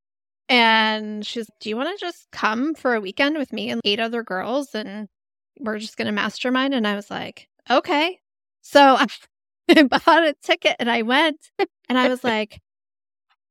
And 0.50 1.24
she's, 1.24 1.48
Do 1.60 1.70
you 1.70 1.78
want 1.78 1.98
to 1.98 2.04
just 2.04 2.30
come 2.30 2.74
for 2.74 2.94
a 2.94 3.00
weekend 3.00 3.38
with 3.38 3.54
me 3.54 3.70
and 3.70 3.80
eight 3.86 4.00
other 4.00 4.22
girls? 4.22 4.74
And 4.74 5.08
we're 5.58 5.78
just 5.78 5.96
going 5.96 6.06
to 6.06 6.12
mastermind. 6.12 6.74
And 6.74 6.86
I 6.86 6.94
was 6.94 7.10
like, 7.10 7.48
Okay. 7.70 8.18
So 8.62 8.98
I 9.68 9.82
bought 9.84 10.24
a 10.24 10.34
ticket 10.42 10.76
and 10.78 10.90
I 10.90 11.02
went 11.02 11.50
and 11.88 11.98
I 11.98 12.08
was 12.08 12.24
like, 12.24 12.60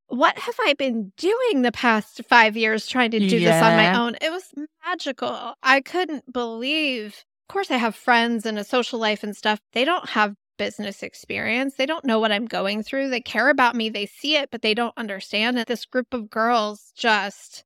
what 0.08 0.38
have 0.38 0.56
I 0.60 0.74
been 0.74 1.14
doing 1.18 1.62
the 1.62 1.72
past 1.72 2.22
five 2.28 2.58
years 2.58 2.86
trying 2.86 3.12
to 3.12 3.20
do 3.20 3.38
yeah. 3.38 3.52
this 3.52 3.64
on 3.64 3.78
my 3.78 3.98
own? 3.98 4.16
It 4.22 4.30
was 4.30 4.54
magical. 4.86 5.54
I 5.64 5.82
couldn't 5.82 6.32
believe. 6.32 7.24
Of 7.50 7.54
course, 7.54 7.72
I 7.72 7.78
have 7.78 7.96
friends 7.96 8.46
and 8.46 8.60
a 8.60 8.64
social 8.64 9.00
life 9.00 9.24
and 9.24 9.36
stuff. 9.36 9.60
They 9.74 9.86
don't 9.86 10.10
have 10.10 10.36
business 10.58 11.02
experience. 11.02 11.76
They 11.76 11.86
don't 11.86 12.06
know 12.06 12.20
what 12.20 12.32
I'm 12.32 12.46
going 12.46 12.84
through. 12.84 13.10
They 13.10 13.22
care 13.22 13.50
about 13.50 13.76
me, 13.76 13.90
they 13.90 14.06
see 14.06 14.36
it, 14.36 14.50
but 14.52 14.62
they 14.62 14.74
don't 14.74 14.94
understand 14.96 15.58
it. 15.58 15.68
This 15.68 15.86
group 15.86 16.14
of 16.14 16.30
girls 16.30 16.92
just, 16.96 17.64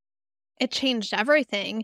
it 0.61 0.71
changed 0.71 1.13
everything. 1.13 1.83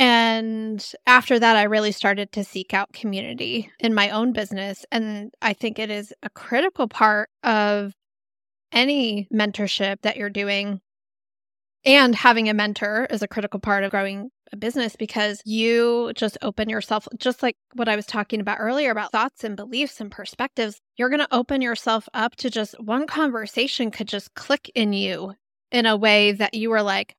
And 0.00 0.82
after 1.06 1.38
that, 1.38 1.56
I 1.56 1.64
really 1.64 1.92
started 1.92 2.32
to 2.32 2.42
seek 2.42 2.72
out 2.72 2.94
community 2.94 3.70
in 3.78 3.92
my 3.92 4.08
own 4.08 4.32
business. 4.32 4.86
And 4.90 5.30
I 5.42 5.52
think 5.52 5.78
it 5.78 5.90
is 5.90 6.10
a 6.22 6.30
critical 6.30 6.88
part 6.88 7.28
of 7.42 7.92
any 8.72 9.28
mentorship 9.30 10.00
that 10.00 10.16
you're 10.16 10.30
doing. 10.30 10.80
And 11.84 12.14
having 12.14 12.48
a 12.48 12.54
mentor 12.54 13.08
is 13.10 13.20
a 13.20 13.28
critical 13.28 13.60
part 13.60 13.84
of 13.84 13.90
growing 13.90 14.30
a 14.50 14.56
business 14.56 14.96
because 14.96 15.42
you 15.44 16.12
just 16.14 16.38
open 16.40 16.70
yourself, 16.70 17.06
just 17.18 17.42
like 17.42 17.56
what 17.74 17.88
I 17.88 17.96
was 17.96 18.06
talking 18.06 18.40
about 18.40 18.56
earlier 18.58 18.90
about 18.90 19.12
thoughts 19.12 19.44
and 19.44 19.54
beliefs 19.54 20.00
and 20.00 20.10
perspectives. 20.10 20.80
You're 20.96 21.10
going 21.10 21.20
to 21.20 21.34
open 21.34 21.60
yourself 21.60 22.08
up 22.14 22.36
to 22.36 22.48
just 22.48 22.74
one 22.80 23.06
conversation 23.06 23.90
could 23.90 24.08
just 24.08 24.32
click 24.32 24.70
in 24.74 24.94
you 24.94 25.34
in 25.72 25.86
a 25.86 25.96
way 25.96 26.32
that 26.32 26.54
you 26.54 26.70
were 26.70 26.82
like, 26.82 27.14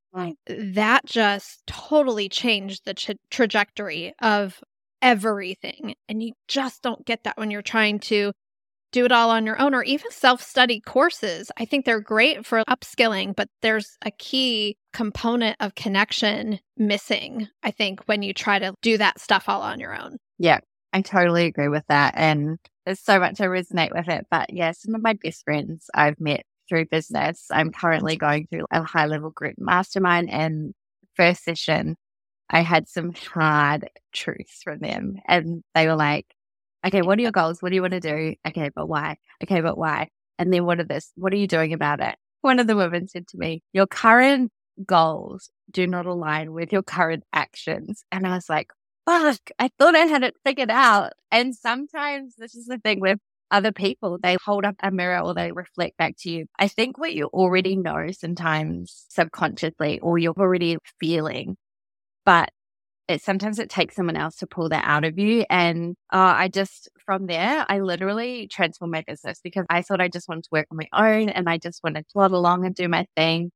that 0.48 1.06
just 1.06 1.66
totally 1.68 2.30
changed 2.30 2.84
the 2.86 2.94
tra- 2.94 3.16
trajectory 3.30 4.14
of 4.22 4.62
everything. 5.02 5.96
And 6.10 6.22
you 6.22 6.34
just 6.48 6.82
don't 6.82 7.06
get 7.06 7.24
that 7.24 7.38
when 7.38 7.52
you're 7.52 7.62
trying 7.62 8.00
to 8.00 8.34
do 8.92 9.06
it 9.06 9.12
all 9.12 9.30
on 9.30 9.46
your 9.46 9.60
own 9.60 9.74
or 9.74 9.84
even 9.84 10.12
self 10.12 10.42
study 10.42 10.82
courses. 10.82 11.50
I 11.58 11.66
think 11.66 11.86
they're 11.86 12.02
great 12.02 12.46
for 12.46 12.64
upskilling, 12.70 13.36
but 13.36 13.48
there's 13.62 13.98
a 14.04 14.12
key 14.12 14.78
component 14.94 15.56
of 15.60 15.76
connection 15.76 16.60
missing, 16.78 17.48
I 17.64 17.72
think, 17.72 18.02
when 18.06 18.22
you 18.22 18.34
try 18.34 18.60
to 18.60 18.74
do 18.82 18.98
that 18.98 19.20
stuff 19.20 19.48
all 19.48 19.62
on 19.62 19.80
your 19.80 19.96
own. 19.98 20.18
Yeah, 20.38 20.60
I 20.94 21.02
totally 21.02 21.46
agree 21.46 21.70
with 21.70 21.86
that. 21.88 22.14
And 22.18 22.58
there's 22.86 23.00
so 23.00 23.20
much 23.20 23.40
I 23.40 23.46
resonate 23.46 23.96
with 23.96 24.10
it. 24.10 24.26
But 24.30 24.52
yeah, 24.52 24.72
some 24.72 24.96
of 24.96 25.02
my 25.02 25.14
best 25.14 25.44
friends 25.46 25.90
I've 25.94 26.20
met 26.20 26.44
through 26.72 26.86
business. 26.86 27.48
I'm 27.52 27.72
currently 27.72 28.16
going 28.16 28.48
through 28.48 28.66
a 28.72 28.82
high 28.82 29.06
level 29.06 29.30
group 29.30 29.56
mastermind 29.58 30.30
and 30.30 30.74
first 31.16 31.44
session. 31.44 31.98
I 32.50 32.62
had 32.62 32.88
some 32.88 33.14
hard 33.14 33.90
truths 34.14 34.62
from 34.64 34.80
them 34.80 35.18
and 35.28 35.64
they 35.76 35.86
were 35.86 35.98
like, 35.98 36.26
Okay, 36.86 37.02
what 37.02 37.20
are 37.20 37.22
your 37.22 37.32
goals? 37.32 37.62
What 37.62 37.70
do 37.70 37.76
you 37.76 37.82
want 37.82 37.92
to 37.94 38.00
do? 38.00 38.36
Okay, 38.48 38.72
but 38.74 38.88
why? 38.88 39.18
Okay, 39.44 39.60
but 39.60 39.78
why? 39.78 40.08
And 40.40 40.52
then 40.52 40.66
what 40.66 40.80
are 40.80 40.86
this? 40.86 41.12
What 41.16 41.34
are 41.34 41.38
you 41.38 41.48
doing 41.48 41.74
about 41.74 42.00
it? 42.00 42.16
One 42.40 42.60
of 42.60 42.68
the 42.68 42.78
women 42.78 43.08
said 43.10 43.28
to 43.28 43.38
me, 43.38 43.62
Your 43.74 43.86
current 43.86 44.52
goals 44.86 45.50
do 45.72 45.86
not 45.88 46.06
align 46.06 46.54
with 46.54 46.72
your 46.72 46.84
current 46.84 47.24
actions. 47.34 48.06
And 48.12 48.26
I 48.26 48.36
was 48.36 48.50
like, 48.50 48.72
fuck, 49.06 49.40
I 49.60 49.70
thought 49.78 49.96
I 49.96 50.06
had 50.06 50.24
it 50.24 50.36
figured 50.46 50.72
out. 50.72 51.14
And 51.32 51.56
sometimes 51.56 52.36
this 52.38 52.56
is 52.56 52.68
the 52.68 52.78
thing 52.78 53.00
with 53.00 53.20
other 53.52 53.72
people, 53.72 54.18
they 54.22 54.38
hold 54.46 54.66
up 54.66 54.76
a 54.82 54.92
mirror 54.92 55.20
or 55.22 55.34
they 55.34 55.52
reflect 55.52 55.98
back 55.98 56.16
to 56.20 56.30
you. 56.32 56.46
I 56.60 56.68
think 56.68 56.98
what 56.98 57.14
you 57.14 57.28
already 57.28 57.76
know 57.76 58.10
sometimes 58.12 59.06
subconsciously 59.10 60.00
or 60.00 60.18
you're 60.18 60.34
already 60.34 60.78
feeling, 61.00 61.58
but 62.26 62.50
it 63.08 63.22
sometimes 63.22 63.60
it 63.60 63.70
takes 63.70 63.96
someone 63.96 64.16
else 64.18 64.38
to 64.38 64.48
pull 64.48 64.70
that 64.70 64.86
out 64.86 65.04
of 65.04 65.20
you. 65.20 65.46
And 65.50 65.96
uh, 66.14 66.34
I 66.38 66.48
just, 66.48 66.90
from 67.06 67.28
there, 67.28 67.66
I 67.70 67.80
literally 67.80 68.48
transformed 68.48 68.94
my 68.94 69.04
business 69.08 69.40
because 69.44 69.66
I 69.70 69.82
thought 69.82 70.02
I 70.02 70.08
just 70.08 70.30
wanted 70.30 70.44
to 70.46 70.50
work 70.52 70.68
on 70.72 70.78
my 70.78 70.88
own 70.94 71.30
and 71.30 71.50
I 71.50 71.58
just 71.58 71.82
wanted 71.84 72.02
to 72.02 72.14
plod 72.14 72.32
along 72.32 72.66
and 72.66 72.76
do 72.76 72.88
my 72.88 73.06
thing. 73.18 73.52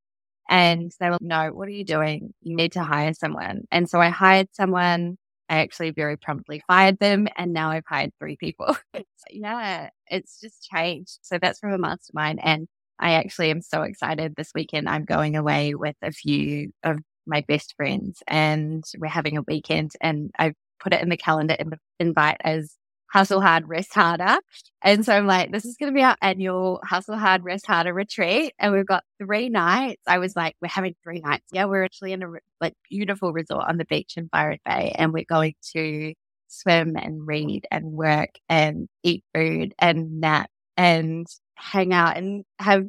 And 0.50 0.92
they 1.00 1.10
were, 1.10 1.18
no, 1.22 1.50
what 1.54 1.68
are 1.68 1.72
you 1.72 1.86
doing? 1.86 2.34
You 2.42 2.56
need 2.56 2.74
to 2.74 2.84
hire 2.84 3.14
someone. 3.14 3.64
And 3.72 3.90
so 3.90 4.00
I 4.02 4.10
hired 4.10 4.48
someone. 4.54 5.18
I 5.50 5.58
actually 5.58 5.92
very 5.92 6.18
promptly 6.18 6.62
fired 6.68 7.00
them 7.00 7.28
and 7.38 7.54
now 7.54 7.72
I've 7.72 7.86
hired 7.88 8.12
three 8.20 8.36
people. 8.36 8.76
yeah, 9.30 9.90
it's 10.08 10.40
just 10.40 10.64
changed. 10.64 11.20
So 11.22 11.38
that's 11.40 11.60
from 11.60 11.74
a 11.74 11.78
mastermind. 11.78 12.40
And 12.44 12.68
I 13.00 13.14
actually 13.14 13.52
am 13.52 13.62
so 13.62 13.84
excited 13.84 14.36
this 14.36 14.52
weekend. 14.56 14.90
I'm 14.90 15.06
going 15.06 15.36
away 15.36 15.76
with 15.76 15.96
a 16.02 16.12
few 16.12 16.72
of 16.84 17.00
my 17.28 17.44
best 17.48 17.74
friends 17.76 18.22
and 18.28 18.84
we're 18.98 19.08
having 19.08 19.38
a 19.38 19.44
weekend 19.48 19.92
and 20.02 20.32
I've 20.38 20.54
put 20.80 20.94
it 20.94 21.02
in 21.02 21.10
the 21.10 21.18
calendar 21.18 21.56
in 21.56 21.72
invite 22.00 22.38
as 22.42 22.76
hustle 23.12 23.42
hard, 23.42 23.68
rest 23.68 23.94
harder. 23.94 24.38
And 24.82 25.06
so 25.06 25.14
I'm 25.14 25.28
like, 25.28 25.52
this 25.52 25.66
is 25.66 25.78
going 25.78 25.92
to 25.92 25.98
be 25.98 26.04
our 26.04 26.18
annual 26.22 26.82
hustle 26.84 27.18
hard, 27.18 27.44
rest 27.44 27.66
harder 27.66 27.94
retreat. 27.94 28.54
And 28.60 28.74
we've 28.74 28.86
got 28.86 29.04
three 29.20 29.50
nights. 29.50 30.02
I 30.08 30.20
was 30.20 30.36
like, 30.36 30.56
we're 30.62 30.68
having 30.68 30.96
three 31.04 31.20
nights. 31.20 31.46
Yeah, 31.52 31.66
we're 31.66 31.84
actually 31.84 32.14
in 32.14 32.24
a 32.24 32.28
like 32.62 32.74
beautiful 32.90 33.34
resort 33.34 33.66
on 33.68 33.78
the 33.78 33.86
beach 33.86 34.14
in 34.18 34.28
Byron 34.32 34.60
Bay 34.66 34.94
and 34.98 35.14
we're 35.14 35.26
going 35.28 35.56
to 35.74 36.14
swim 36.48 36.96
and 36.96 37.26
read 37.26 37.66
and 37.72 37.92
work 37.92 38.30
and 38.50 38.88
eat 39.04 39.24
food 39.34 39.74
and 39.80 40.20
nap 40.20 40.50
and 40.78 41.28
hang 41.56 41.94
out 41.94 42.18
and 42.18 42.44
have 42.60 42.86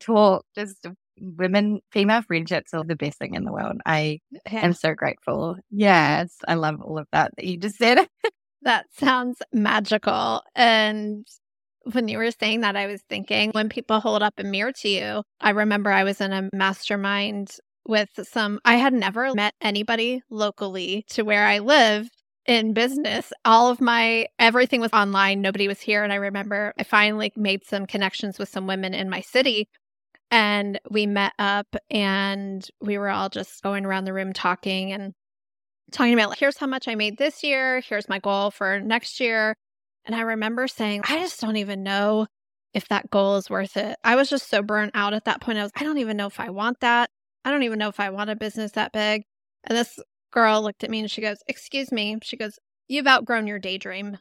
talk 0.00 0.44
just 0.54 0.86
women, 1.20 1.80
female 1.92 2.22
friendships 2.22 2.74
are 2.74 2.84
the 2.84 2.96
best 2.96 3.18
thing 3.18 3.34
in 3.34 3.44
the 3.44 3.52
world. 3.52 3.76
I 3.86 4.20
yeah. 4.30 4.64
am 4.64 4.72
so 4.72 4.94
grateful. 4.94 5.56
Yes, 5.70 6.34
I 6.46 6.54
love 6.54 6.80
all 6.80 6.98
of 6.98 7.06
that 7.12 7.32
that 7.36 7.46
you 7.46 7.56
just 7.56 7.76
said. 7.76 7.98
that 8.64 8.86
sounds 8.92 9.38
magical. 9.52 10.42
And 10.54 11.26
when 11.92 12.08
you 12.08 12.18
were 12.18 12.30
saying 12.30 12.60
that, 12.62 12.76
I 12.76 12.86
was 12.86 13.02
thinking 13.08 13.50
when 13.52 13.68
people 13.68 14.00
hold 14.00 14.22
up 14.22 14.34
a 14.38 14.44
mirror 14.44 14.72
to 14.80 14.88
you, 14.88 15.22
I 15.40 15.50
remember 15.50 15.90
I 15.90 16.04
was 16.04 16.20
in 16.20 16.32
a 16.32 16.48
mastermind 16.52 17.50
with 17.86 18.08
some, 18.22 18.60
I 18.64 18.76
had 18.76 18.94
never 18.94 19.32
met 19.34 19.54
anybody 19.60 20.22
locally 20.30 21.04
to 21.10 21.22
where 21.22 21.46
I 21.46 21.58
live 21.58 22.08
in 22.46 22.72
business. 22.72 23.32
All 23.44 23.70
of 23.70 23.80
my 23.80 24.26
everything 24.38 24.80
was 24.80 24.92
online. 24.92 25.40
Nobody 25.40 25.68
was 25.68 25.80
here. 25.80 26.02
And 26.02 26.12
I 26.12 26.16
remember 26.16 26.72
I 26.78 26.84
finally 26.84 27.32
made 27.36 27.64
some 27.64 27.86
connections 27.86 28.38
with 28.38 28.48
some 28.48 28.66
women 28.66 28.94
in 28.94 29.10
my 29.10 29.20
city 29.20 29.68
and 30.30 30.80
we 30.90 31.06
met 31.06 31.32
up 31.38 31.76
and 31.90 32.66
we 32.80 32.98
were 32.98 33.08
all 33.08 33.28
just 33.28 33.62
going 33.62 33.84
around 33.84 34.04
the 34.04 34.12
room 34.12 34.32
talking 34.32 34.92
and 34.92 35.12
talking 35.94 36.12
about 36.12 36.30
like, 36.30 36.38
here's 36.38 36.58
how 36.58 36.66
much 36.66 36.88
I 36.88 36.94
made 36.94 37.16
this 37.16 37.42
year, 37.42 37.80
here's 37.80 38.08
my 38.08 38.18
goal 38.18 38.50
for 38.50 38.80
next 38.80 39.20
year. 39.20 39.54
And 40.04 40.14
I 40.14 40.20
remember 40.20 40.68
saying, 40.68 41.02
I 41.08 41.18
just 41.18 41.40
don't 41.40 41.56
even 41.56 41.82
know 41.82 42.26
if 42.74 42.88
that 42.88 43.10
goal 43.10 43.36
is 43.36 43.48
worth 43.48 43.76
it. 43.76 43.96
I 44.04 44.16
was 44.16 44.28
just 44.28 44.50
so 44.50 44.62
burnt 44.62 44.90
out 44.94 45.14
at 45.14 45.24
that 45.24 45.40
point. 45.40 45.58
I 45.58 45.62
was, 45.62 45.72
I 45.76 45.84
don't 45.84 45.98
even 45.98 46.16
know 46.16 46.26
if 46.26 46.40
I 46.40 46.50
want 46.50 46.80
that. 46.80 47.08
I 47.44 47.50
don't 47.50 47.62
even 47.62 47.78
know 47.78 47.88
if 47.88 48.00
I 48.00 48.10
want 48.10 48.30
a 48.30 48.36
business 48.36 48.72
that 48.72 48.92
big. 48.92 49.22
And 49.64 49.78
this 49.78 49.98
girl 50.30 50.62
looked 50.62 50.84
at 50.84 50.90
me 50.90 51.00
and 51.00 51.10
she 51.10 51.22
goes, 51.22 51.38
Excuse 51.46 51.90
me. 51.90 52.18
She 52.22 52.36
goes, 52.36 52.58
You've 52.88 53.06
outgrown 53.06 53.46
your 53.46 53.58
daydream. 53.58 54.18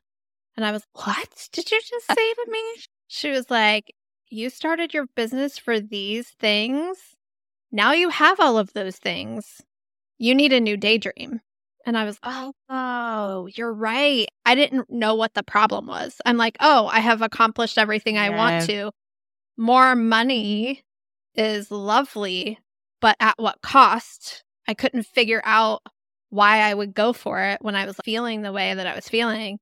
And 0.55 0.65
I 0.65 0.71
was, 0.71 0.83
What 0.93 1.49
did 1.51 1.69
you 1.69 1.81
just 1.81 2.07
say 2.15 2.33
to 2.33 2.47
me? 2.49 2.61
She 3.07 3.29
was 3.29 3.49
like, 3.49 3.93
you 4.33 4.49
started 4.49 4.95
your 4.95 5.05
business 5.15 5.59
for 5.59 5.79
these 5.79 6.29
things. 6.39 6.97
Now 7.71 7.91
you 7.91 8.09
have 8.09 8.39
all 8.39 8.57
of 8.57 8.73
those 8.73 8.97
things. 8.97 9.61
You 10.17 10.33
need 10.33 10.51
a 10.51 10.59
new 10.59 10.75
daydream. 10.75 11.41
And 11.85 11.97
I 11.97 12.05
was, 12.05 12.17
oh, 12.23 12.53
oh, 12.69 13.47
you're 13.55 13.73
right. 13.73 14.27
I 14.45 14.55
didn't 14.55 14.89
know 14.89 15.15
what 15.15 15.33
the 15.33 15.43
problem 15.43 15.87
was. 15.87 16.21
I'm 16.25 16.37
like, 16.37 16.55
oh, 16.61 16.87
I 16.87 16.99
have 16.99 17.21
accomplished 17.21 17.77
everything 17.77 18.17
I 18.17 18.29
want 18.29 18.65
to. 18.67 18.91
More 19.57 19.95
money 19.95 20.83
is 21.35 21.69
lovely, 21.71 22.57
but 23.01 23.17
at 23.19 23.37
what 23.37 23.61
cost? 23.61 24.43
I 24.67 24.73
couldn't 24.73 25.05
figure 25.05 25.41
out 25.43 25.81
why 26.29 26.59
I 26.59 26.73
would 26.73 26.93
go 26.93 27.11
for 27.11 27.41
it 27.41 27.59
when 27.61 27.75
I 27.75 27.85
was 27.85 27.97
feeling 28.03 28.41
the 28.41 28.53
way 28.53 28.73
that 28.73 28.87
I 28.87 28.95
was 28.95 29.09
feeling. 29.09 29.59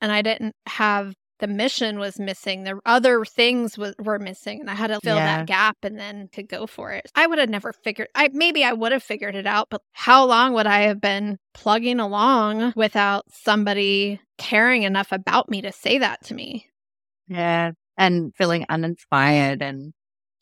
And 0.00 0.12
I 0.12 0.22
didn't 0.22 0.54
have 0.66 1.14
the 1.40 1.46
mission 1.48 1.98
was 1.98 2.18
missing. 2.18 2.64
The 2.64 2.78
other 2.86 3.24
things 3.24 3.76
was, 3.76 3.94
were 3.98 4.18
missing, 4.18 4.60
and 4.60 4.70
I 4.70 4.74
had 4.74 4.88
to 4.88 5.00
fill 5.02 5.16
Yeah. 5.16 5.38
that 5.38 5.46
gap 5.46 5.78
and 5.82 5.98
then 5.98 6.28
to 6.32 6.42
go 6.42 6.66
for 6.66 6.92
it. 6.92 7.10
I 7.14 7.26
would 7.26 7.38
have 7.38 7.48
never 7.50 7.72
figured. 7.72 8.08
I 8.14 8.28
maybe 8.32 8.64
I 8.64 8.72
would 8.72 8.92
have 8.92 9.02
figured 9.02 9.34
it 9.34 9.46
out, 9.46 9.68
but 9.70 9.82
how 9.92 10.24
long 10.26 10.52
would 10.54 10.66
I 10.66 10.82
have 10.82 11.00
been 11.00 11.38
plugging 11.54 11.98
along 12.00 12.72
without 12.76 13.24
somebody 13.32 14.20
caring 14.38 14.84
enough 14.84 15.12
about 15.12 15.48
me 15.50 15.62
to 15.62 15.72
say 15.72 15.98
that 15.98 16.24
to 16.26 16.34
me? 16.34 16.66
Yeah. 17.28 17.72
And 17.96 18.34
feeling 18.36 18.64
uninspired 18.68 19.60
and 19.62 19.92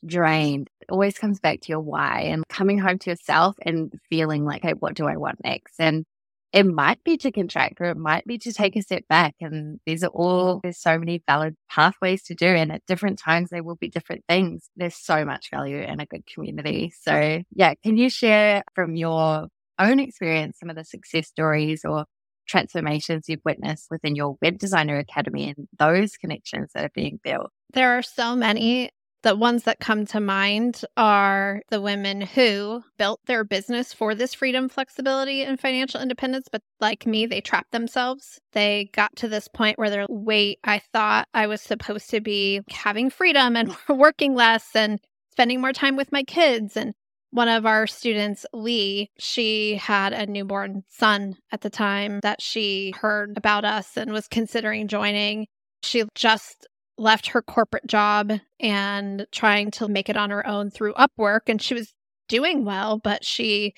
drained 0.06 0.70
it 0.80 0.92
always 0.92 1.18
comes 1.18 1.40
back 1.40 1.60
to 1.60 1.68
your 1.70 1.80
why 1.80 2.20
and 2.20 2.46
coming 2.48 2.78
home 2.78 2.98
to 3.00 3.10
yourself 3.10 3.56
and 3.62 3.92
feeling 4.08 4.44
like, 4.44 4.62
hey, 4.62 4.72
what 4.72 4.94
do 4.94 5.06
I 5.06 5.16
want 5.16 5.42
next? 5.42 5.74
And 5.80 6.04
it 6.52 6.64
might 6.64 7.02
be 7.04 7.16
to 7.18 7.30
contract 7.30 7.80
or 7.80 7.86
it 7.86 7.96
might 7.96 8.24
be 8.26 8.38
to 8.38 8.52
take 8.52 8.74
a 8.76 8.82
step 8.82 9.02
back. 9.08 9.34
And 9.40 9.80
these 9.84 10.02
are 10.02 10.08
all, 10.08 10.60
there's 10.62 10.80
so 10.80 10.98
many 10.98 11.22
valid 11.26 11.54
pathways 11.70 12.22
to 12.24 12.34
do. 12.34 12.46
And 12.46 12.72
at 12.72 12.86
different 12.86 13.18
times, 13.18 13.50
they 13.50 13.60
will 13.60 13.76
be 13.76 13.88
different 13.88 14.24
things. 14.28 14.70
There's 14.76 14.96
so 14.96 15.24
much 15.24 15.48
value 15.50 15.80
in 15.80 16.00
a 16.00 16.06
good 16.06 16.24
community. 16.26 16.92
So, 17.02 17.42
yeah, 17.54 17.74
can 17.82 17.96
you 17.96 18.08
share 18.08 18.62
from 18.74 18.96
your 18.96 19.48
own 19.78 20.00
experience 20.00 20.58
some 20.58 20.70
of 20.70 20.76
the 20.76 20.84
success 20.84 21.28
stories 21.28 21.84
or 21.84 22.06
transformations 22.48 23.26
you've 23.28 23.44
witnessed 23.44 23.88
within 23.90 24.16
your 24.16 24.36
Web 24.40 24.58
Designer 24.58 24.98
Academy 24.98 25.54
and 25.56 25.68
those 25.78 26.16
connections 26.16 26.70
that 26.74 26.84
are 26.84 26.92
being 26.94 27.20
built? 27.22 27.50
There 27.74 27.98
are 27.98 28.02
so 28.02 28.34
many. 28.34 28.90
The 29.22 29.34
ones 29.34 29.64
that 29.64 29.80
come 29.80 30.06
to 30.06 30.20
mind 30.20 30.82
are 30.96 31.60
the 31.70 31.80
women 31.80 32.20
who 32.20 32.84
built 32.98 33.20
their 33.26 33.42
business 33.42 33.92
for 33.92 34.14
this 34.14 34.32
freedom, 34.32 34.68
flexibility, 34.68 35.42
and 35.42 35.58
financial 35.58 36.00
independence. 36.00 36.46
But 36.50 36.62
like 36.80 37.04
me, 37.04 37.26
they 37.26 37.40
trapped 37.40 37.72
themselves. 37.72 38.38
They 38.52 38.90
got 38.92 39.16
to 39.16 39.28
this 39.28 39.48
point 39.48 39.76
where 39.78 39.90
they're, 39.90 40.06
wait, 40.08 40.60
I 40.62 40.80
thought 40.92 41.26
I 41.34 41.48
was 41.48 41.60
supposed 41.60 42.10
to 42.10 42.20
be 42.20 42.60
having 42.70 43.10
freedom 43.10 43.56
and 43.56 43.76
working 43.88 44.34
less 44.34 44.68
and 44.76 45.00
spending 45.32 45.60
more 45.60 45.72
time 45.72 45.96
with 45.96 46.12
my 46.12 46.22
kids. 46.22 46.76
And 46.76 46.94
one 47.30 47.48
of 47.48 47.66
our 47.66 47.86
students, 47.86 48.46
Lee, 48.52 49.10
she 49.18 49.74
had 49.74 50.12
a 50.12 50.26
newborn 50.26 50.84
son 50.88 51.34
at 51.52 51.62
the 51.62 51.70
time 51.70 52.20
that 52.22 52.40
she 52.40 52.94
heard 53.00 53.36
about 53.36 53.64
us 53.64 53.96
and 53.96 54.12
was 54.12 54.28
considering 54.28 54.86
joining. 54.86 55.46
She 55.82 56.04
just 56.14 56.66
left 56.98 57.28
her 57.28 57.42
corporate 57.42 57.86
job 57.86 58.32
and 58.60 59.26
trying 59.32 59.70
to 59.70 59.88
make 59.88 60.08
it 60.08 60.16
on 60.16 60.30
her 60.30 60.46
own 60.46 60.70
through 60.70 60.94
Upwork. 60.94 61.42
And 61.48 61.62
she 61.62 61.74
was 61.74 61.94
doing 62.28 62.64
well, 62.64 62.98
but 62.98 63.24
she 63.24 63.74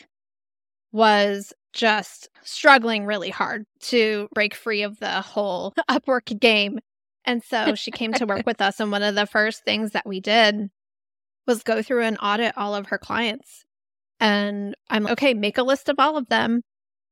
was 0.92 1.52
just 1.72 2.28
struggling 2.42 3.06
really 3.06 3.30
hard 3.30 3.64
to 3.80 4.28
break 4.34 4.54
free 4.54 4.82
of 4.82 4.98
the 4.98 5.20
whole 5.20 5.72
Upwork 5.90 6.38
game. 6.40 6.78
And 7.24 7.42
so 7.42 7.74
she 7.74 7.90
came 7.90 8.12
to 8.14 8.26
work 8.26 8.42
with 8.46 8.60
us. 8.60 8.80
And 8.80 8.90
one 8.90 9.02
of 9.02 9.14
the 9.14 9.26
first 9.26 9.64
things 9.64 9.92
that 9.92 10.06
we 10.06 10.20
did 10.20 10.68
was 11.46 11.62
go 11.62 11.82
through 11.82 12.04
and 12.04 12.18
audit 12.22 12.56
all 12.56 12.74
of 12.74 12.86
her 12.86 12.98
clients. 12.98 13.64
And 14.18 14.74
I'm 14.88 15.04
like, 15.04 15.12
okay, 15.12 15.34
make 15.34 15.58
a 15.58 15.62
list 15.62 15.88
of 15.88 15.96
all 15.98 16.16
of 16.16 16.28
them. 16.28 16.62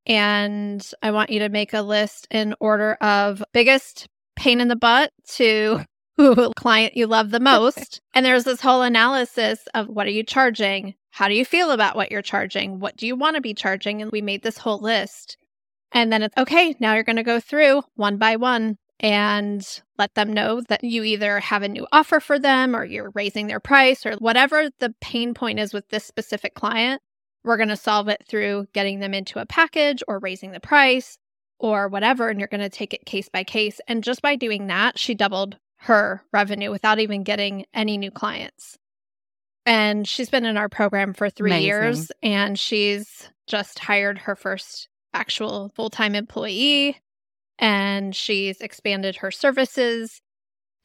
And 0.06 0.84
I 1.02 1.10
want 1.10 1.30
you 1.30 1.40
to 1.40 1.48
make 1.48 1.74
a 1.74 1.82
list 1.82 2.26
in 2.30 2.54
order 2.60 2.94
of 2.94 3.42
biggest 3.52 4.08
pain 4.36 4.60
in 4.60 4.68
the 4.68 4.76
butt 4.76 5.12
to 5.34 5.84
client 6.56 6.96
you 6.96 7.06
love 7.06 7.30
the 7.30 7.40
most. 7.40 8.00
and 8.14 8.24
there's 8.24 8.44
this 8.44 8.60
whole 8.60 8.82
analysis 8.82 9.60
of 9.74 9.88
what 9.88 10.06
are 10.06 10.10
you 10.10 10.22
charging? 10.22 10.94
How 11.10 11.28
do 11.28 11.34
you 11.34 11.44
feel 11.44 11.70
about 11.70 11.96
what 11.96 12.10
you're 12.10 12.22
charging? 12.22 12.80
What 12.80 12.96
do 12.96 13.06
you 13.06 13.16
want 13.16 13.36
to 13.36 13.42
be 13.42 13.54
charging? 13.54 14.02
And 14.02 14.10
we 14.10 14.20
made 14.20 14.42
this 14.42 14.58
whole 14.58 14.78
list. 14.78 15.36
And 15.92 16.12
then 16.12 16.22
it's 16.22 16.36
okay, 16.36 16.74
now 16.80 16.94
you're 16.94 17.02
going 17.02 17.16
to 17.16 17.22
go 17.22 17.40
through 17.40 17.82
one 17.94 18.18
by 18.18 18.36
one 18.36 18.76
and 19.00 19.66
let 19.96 20.14
them 20.14 20.32
know 20.32 20.60
that 20.68 20.84
you 20.84 21.04
either 21.04 21.40
have 21.40 21.62
a 21.62 21.68
new 21.68 21.86
offer 21.92 22.20
for 22.20 22.38
them 22.38 22.74
or 22.74 22.84
you're 22.84 23.12
raising 23.14 23.46
their 23.46 23.60
price 23.60 24.04
or 24.04 24.14
whatever 24.14 24.70
the 24.80 24.94
pain 25.00 25.34
point 25.34 25.60
is 25.60 25.72
with 25.72 25.88
this 25.88 26.04
specific 26.04 26.54
client. 26.54 27.00
We're 27.44 27.56
going 27.56 27.68
to 27.68 27.76
solve 27.76 28.08
it 28.08 28.24
through 28.28 28.66
getting 28.74 29.00
them 29.00 29.14
into 29.14 29.38
a 29.38 29.46
package 29.46 30.02
or 30.08 30.18
raising 30.18 30.50
the 30.50 30.60
price 30.60 31.16
or 31.58 31.88
whatever. 31.88 32.28
And 32.28 32.38
you're 32.38 32.48
going 32.48 32.60
to 32.60 32.68
take 32.68 32.92
it 32.92 33.06
case 33.06 33.28
by 33.28 33.44
case. 33.44 33.80
And 33.86 34.04
just 34.04 34.20
by 34.20 34.36
doing 34.36 34.66
that, 34.66 34.98
she 34.98 35.14
doubled 35.14 35.56
her 35.78 36.22
revenue 36.32 36.70
without 36.70 36.98
even 36.98 37.22
getting 37.22 37.64
any 37.72 37.96
new 37.96 38.10
clients. 38.10 38.78
And 39.64 40.08
she's 40.08 40.30
been 40.30 40.44
in 40.44 40.56
our 40.56 40.68
program 40.68 41.12
for 41.14 41.28
three 41.28 41.50
Amazing. 41.50 41.66
years 41.66 42.12
and 42.22 42.58
she's 42.58 43.28
just 43.46 43.78
hired 43.78 44.18
her 44.18 44.34
first 44.34 44.88
actual 45.12 45.70
full 45.74 45.90
time 45.90 46.14
employee 46.14 46.96
and 47.58 48.14
she's 48.14 48.60
expanded 48.60 49.16
her 49.16 49.30
services. 49.30 50.20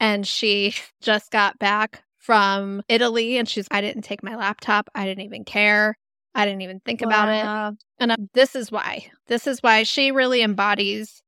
And 0.00 0.26
she 0.26 0.74
just 1.00 1.30
got 1.30 1.58
back 1.58 2.02
from 2.18 2.82
Italy 2.88 3.38
and 3.38 3.48
she's, 3.48 3.68
I 3.70 3.80
didn't 3.80 4.02
take 4.02 4.22
my 4.22 4.36
laptop. 4.36 4.88
I 4.94 5.04
didn't 5.04 5.24
even 5.24 5.44
care. 5.44 5.96
I 6.34 6.44
didn't 6.46 6.62
even 6.62 6.80
think 6.80 7.00
about 7.00 7.28
it. 7.28 7.78
And 8.00 8.12
uh, 8.12 8.16
this 8.32 8.56
is 8.56 8.72
why. 8.72 9.06
This 9.28 9.46
is 9.46 9.62
why 9.62 9.84
she 9.84 10.10
really 10.10 10.42
embodies 10.42 11.22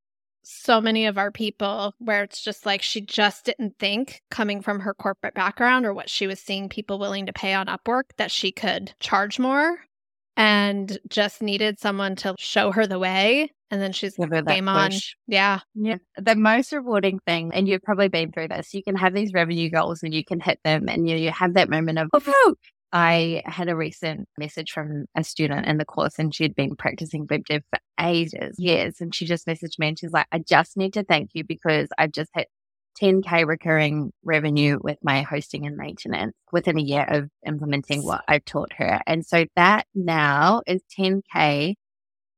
so 0.49 0.81
many 0.81 1.07
of 1.07 1.19
our 1.19 1.33
people 1.33 1.93
where 1.99 2.23
it's 2.23 2.41
just 2.41 2.65
like 2.65 2.81
she 2.81 3.01
just 3.01 3.47
didn't 3.47 3.77
think 3.81 4.23
coming 4.31 4.63
from 4.63 4.79
her 4.79 4.95
corporate 4.95 5.35
background 5.35 5.85
or 5.85 5.93
what 5.93 6.09
she 6.09 6.29
was 6.29 6.39
seeing 6.39 6.69
people 6.69 7.01
willing 7.01 7.27
to 7.27 7.33
pay 7.33 7.53
on 7.53 7.67
Upwork 7.67 8.05
that 8.17 8.31
she 8.31 8.53
could 8.53 8.95
charge 9.01 9.41
more 9.41 9.77
and 10.37 10.99
just 11.09 11.43
needed 11.43 11.81
someone 11.81 12.15
to 12.17 12.37
show 12.39 12.71
her 12.71 12.87
the 12.87 12.99
way. 12.99 13.51
And 13.73 13.83
then 13.83 13.93
she's 13.93 14.17
Give 14.17 14.31
her 14.31 14.43
that 14.43 14.55
game 14.55 14.69
on. 14.69 14.93
push. 14.93 15.17
Yeah. 15.27 15.59
Yeah. 15.75 15.97
The 16.17 16.37
most 16.37 16.73
rewarding 16.73 17.19
thing, 17.27 17.51
and 17.53 17.67
you've 17.67 17.83
probably 17.83 18.07
been 18.07 18.31
through 18.31 18.49
this, 18.49 18.73
you 18.73 18.85
can 18.85 18.95
have 18.95 19.15
these 19.15 19.33
revenue 19.33 19.69
goals 19.69 20.05
and 20.05 20.15
you 20.15 20.25
can 20.25 20.39
hit 20.39 20.61
them 20.63 20.89
and 20.89 21.09
you, 21.09 21.17
you 21.17 21.33
have 21.33 21.55
that 21.55 21.69
moment 21.69 21.99
of, 21.99 22.09
oh, 22.13 22.55
I 22.93 23.43
had 23.45 23.69
a 23.69 23.77
recent 23.77 24.29
message 24.39 24.71
from 24.71 25.07
a 25.17 25.25
student 25.25 25.67
in 25.67 25.79
the 25.79 25.85
course 25.85 26.19
and 26.19 26.35
she'd 26.35 26.55
been 26.55 26.77
practicing 26.77 27.27
web 27.29 27.45
dev 27.45 27.63
for 27.71 27.81
ages, 28.01 28.57
years. 28.59 29.01
And 29.01 29.15
she 29.15 29.27
just 29.27 29.47
messaged 29.47 29.79
me 29.79 29.89
and 29.89 29.99
she's 29.99 30.13
like, 30.13 30.27
I 30.33 30.39
just 30.39 30.77
need 30.77 30.93
to 30.95 31.03
thank 31.03 31.31
you 31.35 31.45
because 31.45 31.89
I've 31.99 32.13
just 32.13 32.31
hit 32.35 32.49
10K 33.01 33.47
recurring 33.47 34.13
revenue 34.25 34.79
with 34.83 34.99
my 35.03 35.23
hosting 35.23 35.67
and 35.67 35.77
maintenance 35.77 36.35
within 36.53 36.79
a 36.79 36.83
year 36.83 37.05
of 37.09 37.29
implementing 37.47 38.03
what 38.03 38.25
I've 38.27 38.45
taught 38.45 38.73
her. 38.75 39.01
And 39.07 39.27
so 39.27 39.45
that 39.57 39.87
now 39.95 40.63
is 40.67 40.83
10K 40.99 41.75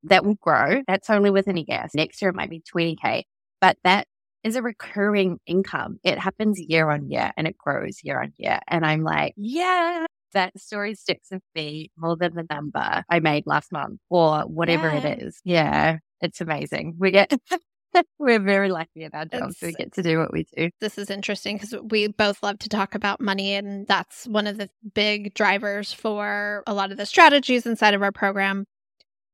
that 0.04 0.24
will 0.24 0.36
grow. 0.36 0.82
That's 0.86 1.10
only 1.10 1.30
within 1.30 1.58
a 1.58 1.64
year. 1.66 1.86
Next 1.94 2.20
year 2.20 2.30
it 2.30 2.36
might 2.36 2.50
be 2.50 2.62
20K, 2.74 3.24
but 3.60 3.76
that 3.84 4.06
is 4.44 4.56
a 4.56 4.62
recurring 4.62 5.38
income. 5.46 5.98
It 6.04 6.18
happens 6.18 6.60
year 6.60 6.90
on 6.90 7.10
year 7.10 7.32
and 7.36 7.46
it 7.46 7.58
grows 7.58 7.98
year 8.02 8.20
on 8.20 8.32
year. 8.36 8.60
And 8.66 8.84
I'm 8.84 9.02
like, 9.02 9.34
yeah, 9.36 10.06
that 10.32 10.58
story 10.58 10.94
sticks 10.94 11.28
with 11.30 11.42
me 11.54 11.90
more 11.96 12.16
than 12.16 12.34
the 12.34 12.46
number 12.50 13.04
I 13.08 13.20
made 13.20 13.44
last 13.46 13.72
month 13.72 14.00
or 14.10 14.40
whatever 14.42 14.88
Yeah. 14.88 14.98
it 15.06 15.22
is. 15.22 15.40
Yeah, 15.44 15.98
it's 16.20 16.40
amazing. 16.40 16.96
We 16.98 17.10
get, 17.10 17.32
we're 18.18 18.38
very 18.38 18.70
lucky 18.70 19.04
in 19.04 19.10
our 19.14 19.24
jobs. 19.24 19.56
We 19.62 19.72
get 19.72 19.92
to 19.94 20.02
do 20.02 20.18
what 20.18 20.32
we 20.32 20.46
do. 20.56 20.70
this 20.80 20.98
is 20.98 21.10
interesting 21.10 21.56
because 21.56 21.74
we 21.90 22.08
both 22.08 22.42
love 22.42 22.58
to 22.60 22.68
talk 22.68 22.94
about 22.94 23.20
money, 23.20 23.54
and 23.54 23.86
that's 23.86 24.26
one 24.26 24.46
of 24.46 24.58
the 24.58 24.68
big 24.94 25.34
drivers 25.34 25.92
for 25.92 26.62
a 26.66 26.74
lot 26.74 26.90
of 26.90 26.96
the 26.98 27.06
strategies 27.06 27.66
inside 27.66 27.94
of 27.94 28.02
our 28.02 28.12
program. 28.12 28.64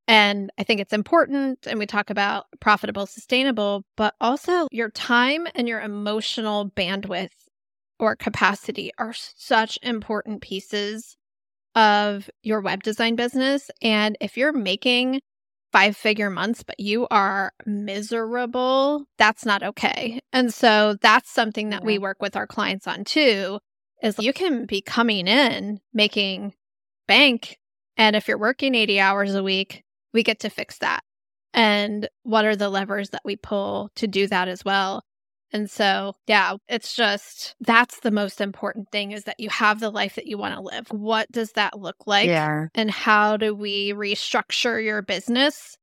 And 0.06 0.50
I 0.58 0.64
think 0.64 0.80
it's 0.80 0.92
important, 0.92 1.66
and 1.66 1.78
we 1.78 1.86
talk 1.86 2.10
about 2.10 2.44
profitable, 2.60 3.06
sustainable, 3.06 3.84
but 3.96 4.14
also 4.20 4.68
your 4.70 4.90
time 4.90 5.46
and 5.54 5.66
your 5.66 5.80
emotional 5.80 6.70
bandwidth 6.70 7.30
or 7.98 8.16
capacity 8.16 8.90
are 8.98 9.12
such 9.12 9.78
important 9.82 10.42
pieces 10.42 11.16
of 11.74 12.30
your 12.42 12.60
web 12.60 12.82
design 12.82 13.16
business. 13.16 13.70
And 13.82 14.16
if 14.20 14.36
you're 14.36 14.52
making 14.52 15.20
five 15.72 15.96
figure 15.96 16.30
months, 16.30 16.62
but 16.62 16.78
you 16.78 17.06
are 17.10 17.52
miserable, 17.66 19.06
that's 19.18 19.44
not 19.44 19.62
okay. 19.62 20.20
And 20.32 20.54
so 20.54 20.96
that's 21.02 21.30
something 21.30 21.70
that 21.70 21.84
we 21.84 21.98
work 21.98 22.18
with 22.20 22.36
our 22.36 22.46
clients 22.46 22.86
on 22.86 23.04
too 23.04 23.58
is 24.02 24.18
you 24.18 24.32
can 24.32 24.66
be 24.66 24.80
coming 24.80 25.26
in 25.26 25.80
making 25.92 26.54
bank. 27.08 27.58
And 27.96 28.14
if 28.14 28.28
you're 28.28 28.38
working 28.38 28.74
80 28.74 29.00
hours 29.00 29.34
a 29.34 29.42
week, 29.42 29.82
we 30.12 30.22
get 30.22 30.40
to 30.40 30.50
fix 30.50 30.78
that. 30.78 31.02
And 31.52 32.08
what 32.22 32.44
are 32.44 32.56
the 32.56 32.68
levers 32.68 33.10
that 33.10 33.22
we 33.24 33.36
pull 33.36 33.90
to 33.96 34.06
do 34.06 34.26
that 34.28 34.48
as 34.48 34.64
well? 34.64 35.02
And 35.54 35.70
so, 35.70 36.14
yeah, 36.26 36.56
it's 36.68 36.94
just 36.94 37.54
that's 37.60 38.00
the 38.00 38.10
most 38.10 38.40
important 38.40 38.90
thing 38.90 39.12
is 39.12 39.24
that 39.24 39.38
you 39.38 39.48
have 39.50 39.78
the 39.80 39.88
life 39.88 40.16
that 40.16 40.26
you 40.26 40.36
want 40.36 40.54
to 40.54 40.60
live. 40.60 40.88
What 40.90 41.30
does 41.30 41.52
that 41.52 41.78
look 41.78 42.06
like? 42.06 42.26
yeah. 42.26 42.66
and 42.74 42.90
how 42.90 43.36
do 43.36 43.54
we 43.54 43.92
restructure 43.92 44.82
your 44.82 45.00
business 45.00 45.78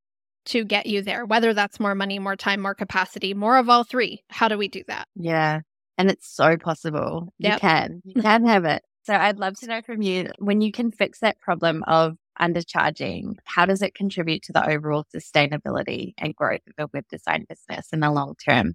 to 0.46 0.66
get 0.66 0.88
you 0.88 1.02
there 1.02 1.26
whether 1.26 1.54
that's 1.54 1.80
more 1.80 1.94
money 1.94 2.18
more 2.18 2.36
time 2.36 2.62
more 2.62 2.74
capacity 2.74 3.34
more 3.34 3.58
of 3.58 3.70
all 3.70 3.84
three 3.84 4.24
how 4.30 4.48
do 4.48 4.58
we 4.58 4.68
do 4.68 4.84
that 4.88 5.08
Yeah. 5.16 5.62
And 5.98 6.10
it's 6.10 6.28
so 6.28 6.58
possible. 6.58 7.32
You 7.38 7.58
can. 7.58 8.02
You 8.04 8.22
can 8.22 8.48
have 8.48 8.66
it. 8.66 8.82
So 9.04 9.14
I'd 9.14 9.38
love 9.40 9.56
to 9.60 9.68
know 9.68 9.82
from 9.84 10.02
you 10.02 10.30
when 10.40 10.62
you 10.62 10.72
can 10.72 10.92
fix 10.92 11.20
that 11.20 11.40
problem 11.40 11.84
of 11.86 12.18
undercharging, 12.40 13.36
how 13.46 13.66
does 13.66 13.82
it 13.82 13.94
contribute 13.94 14.42
to 14.44 14.54
the 14.54 14.68
overall 14.68 15.06
sustainability 15.16 16.14
and 16.18 16.36
growth 16.36 16.62
of 16.68 16.86
a 16.86 16.90
web 16.92 17.06
design 17.10 17.46
business 17.48 17.90
in 17.94 18.00
the 18.00 18.12
long 18.12 18.36
term? 18.44 18.74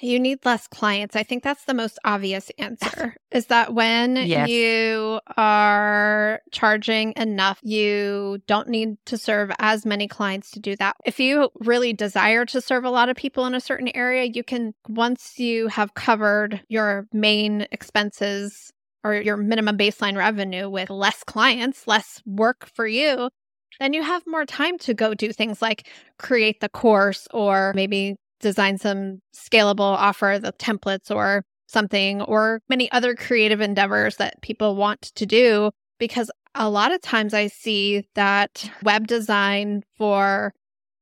You 0.00 0.20
need 0.20 0.44
less 0.44 0.66
clients. 0.68 1.16
I 1.16 1.22
think 1.22 1.42
that's 1.42 1.64
the 1.64 1.74
most 1.74 1.98
obvious 2.04 2.50
answer 2.58 3.16
is 3.30 3.46
that 3.46 3.74
when 3.74 4.16
Yes. 4.16 4.48
you 4.48 5.20
are 5.36 6.40
charging 6.52 7.12
enough, 7.16 7.58
you 7.62 8.38
don't 8.46 8.68
need 8.68 8.96
to 9.06 9.16
serve 9.16 9.50
as 9.58 9.86
many 9.86 10.08
clients 10.08 10.50
to 10.52 10.60
do 10.60 10.76
that. 10.76 10.96
If 11.04 11.20
you 11.20 11.50
really 11.60 11.92
desire 11.92 12.44
to 12.46 12.60
serve 12.60 12.84
a 12.84 12.90
lot 12.90 13.08
of 13.08 13.16
people 13.16 13.46
in 13.46 13.54
a 13.54 13.60
certain 13.60 13.88
area, 13.94 14.24
you 14.24 14.44
can, 14.44 14.74
once 14.88 15.38
you 15.38 15.68
have 15.68 15.94
covered 15.94 16.60
your 16.68 17.06
main 17.12 17.66
expenses 17.72 18.72
or 19.02 19.14
your 19.14 19.36
minimum 19.36 19.78
baseline 19.78 20.16
revenue 20.16 20.68
with 20.68 20.90
less 20.90 21.24
clients, 21.24 21.86
less 21.86 22.22
work 22.26 22.68
for 22.74 22.86
you, 22.86 23.30
then 23.78 23.94
you 23.94 24.02
have 24.02 24.22
more 24.26 24.44
time 24.44 24.76
to 24.78 24.94
go 24.94 25.14
do 25.14 25.32
things 25.32 25.62
like 25.62 25.88
create 26.18 26.60
the 26.60 26.68
course 26.68 27.26
or 27.32 27.72
maybe 27.74 28.16
design 28.40 28.78
some 28.78 29.20
scalable 29.34 29.80
offer, 29.80 30.38
the 30.40 30.52
templates 30.52 31.14
or 31.14 31.44
something, 31.66 32.22
or 32.22 32.60
many 32.68 32.90
other 32.90 33.14
creative 33.14 33.60
endeavors 33.60 34.16
that 34.16 34.42
people 34.42 34.76
want 34.76 35.02
to 35.02 35.26
do. 35.26 35.70
Because 35.98 36.30
a 36.54 36.68
lot 36.68 36.92
of 36.92 37.00
times 37.00 37.34
I 37.34 37.46
see 37.46 38.06
that 38.14 38.70
web 38.82 39.06
design 39.06 39.82
for 39.96 40.52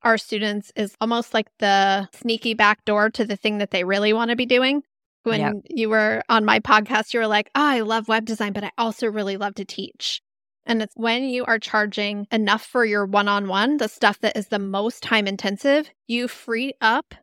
our 0.03 0.19
students 0.19 0.73
is 0.77 0.95
almost 1.01 1.35
like 1.35 1.49
the 1.59 2.09
sneaky 2.13 2.55
back 2.55 2.85
door 2.85 3.11
to 3.11 3.25
the 3.25 3.37
thing 3.37 3.59
that 3.59 3.71
they 3.71 3.85
really 3.85 4.13
want 4.13 4.31
to 4.31 4.37
be 4.37 4.47
doing. 4.47 4.83
When 5.25 5.63
you 5.69 5.91
were 5.91 6.23
on 6.31 6.47
my 6.47 6.61
podcast, 6.61 7.13
you 7.13 7.21
were 7.21 7.27
like, 7.27 7.51
oh, 7.55 7.63
I 7.63 7.81
love 7.81 8.09
web 8.09 8.25
design, 8.25 8.55
but 8.55 8.65
I 8.65 8.71
also 8.79 9.09
really 9.09 9.37
love 9.37 9.57
to 9.57 9.65
teach. 9.65 10.23
And 10.65 10.81
it's 10.81 10.95
when 10.97 11.25
you 11.25 11.45
are 11.45 11.59
charging 11.59 12.27
enough 12.31 12.65
for 12.65 12.85
your 12.85 13.05
one 13.05 13.29
on 13.29 13.49
one, 13.49 13.77
the 13.79 13.89
stuff 13.89 14.21
that 14.21 14.37
is 14.37 14.49
the 14.49 14.59
most 14.59 15.03
time 15.03 15.27
intensive, 15.27 15.91
you 16.07 16.29
free 16.29 16.73
up 16.81 17.15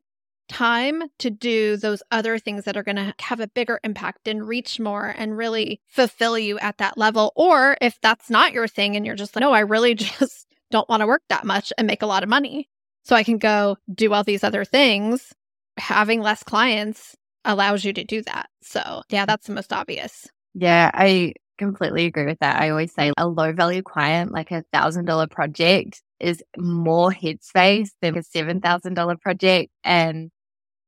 time 0.48 1.04
to 1.20 1.30
do 1.30 1.78
those 1.78 2.04
other 2.12 2.38
things 2.40 2.66
that 2.66 2.78
are 2.78 2.84
going 2.84 2.96
to 2.96 3.14
have 3.20 3.40
a 3.40 3.48
bigger 3.48 3.80
impact 3.84 4.28
and 4.28 4.48
reach 4.48 4.80
more 4.80 5.14
and 5.18 5.38
really 5.38 5.82
fulfill 5.88 6.38
you 6.38 6.60
at 6.60 6.78
that 6.78 6.98
level. 6.98 7.32
Or 7.36 7.78
if 7.82 8.00
that's 8.02 8.30
not 8.30 8.54
your 8.54 8.68
thing 8.68 8.96
and 8.96 9.06
you're 9.06 9.16
just 9.16 9.36
like, 9.36 9.42
no, 9.42 9.52
I 9.52 9.60
really 9.62 9.96
just 9.96 10.48
don't 10.72 10.90
want 10.90 11.02
to 11.02 11.08
work 11.08 11.24
that 11.30 11.46
much 11.46 11.72
and 11.78 11.88
make 11.88 12.02
a 12.02 12.08
lot 12.08 12.24
of 12.24 12.30
money. 12.30 12.70
So 13.04 13.16
I 13.16 13.24
can 13.24 13.38
go 13.38 13.78
do 13.94 14.14
all 14.14 14.24
these 14.24 14.44
other 14.44 14.66
things. 14.66 15.34
Having 15.78 16.22
less 16.22 16.44
clients 16.44 17.16
allows 17.44 17.86
you 17.86 17.94
to 17.94 18.04
do 18.04 18.22
that. 18.24 18.50
So, 18.62 19.04
yeah, 19.10 19.24
mm. 19.24 19.28
that's 19.28 19.48
the 19.48 19.54
most 19.54 19.72
obvious. 19.72 20.28
Yeah, 20.54 20.90
I 20.94 21.34
completely 21.58 22.06
agree 22.06 22.26
with 22.26 22.40
that. 22.40 22.62
I 22.62 22.70
always 22.70 22.94
say 22.94 23.12
a 23.18 23.28
low 23.28 23.54
value 23.54 23.82
client, 23.82 24.32
like 24.32 24.52
a 24.52 24.64
thousand 24.74 25.06
dollar 25.06 25.28
project, 25.28 26.02
is 26.20 26.44
more 26.58 27.12
headspace 27.12 27.90
than 28.02 28.18
a 28.18 28.24
seven 28.24 28.62
thousand 28.62 28.96
dollar 28.96 29.18
project. 29.18 29.72
And 29.84 30.32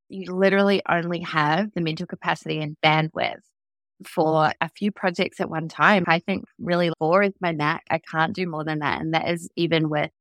you 0.10 0.34
literally 0.34 0.82
only 0.90 1.22
have 1.22 1.74
the 1.74 1.82
mental 1.82 2.08
capacity 2.08 2.60
and 2.60 2.78
bandwidth 2.84 3.42
mm. 4.02 4.08
for 4.08 4.52
a 4.62 4.70
few 4.70 4.92
projects 4.92 5.40
at 5.40 5.50
one 5.50 5.68
time. 5.68 6.04
I 6.08 6.20
think 6.20 6.46
really 6.60 6.92
four 7.00 7.24
is 7.24 7.34
my 7.42 7.52
max. 7.52 7.86
I 7.90 8.00
can't 8.00 8.36
do 8.36 8.48
more 8.48 8.64
than 8.64 8.80
that. 8.80 9.02
And 9.02 9.14
that 9.14 9.30
is 9.30 9.50
even 9.56 9.90
with 9.90 10.12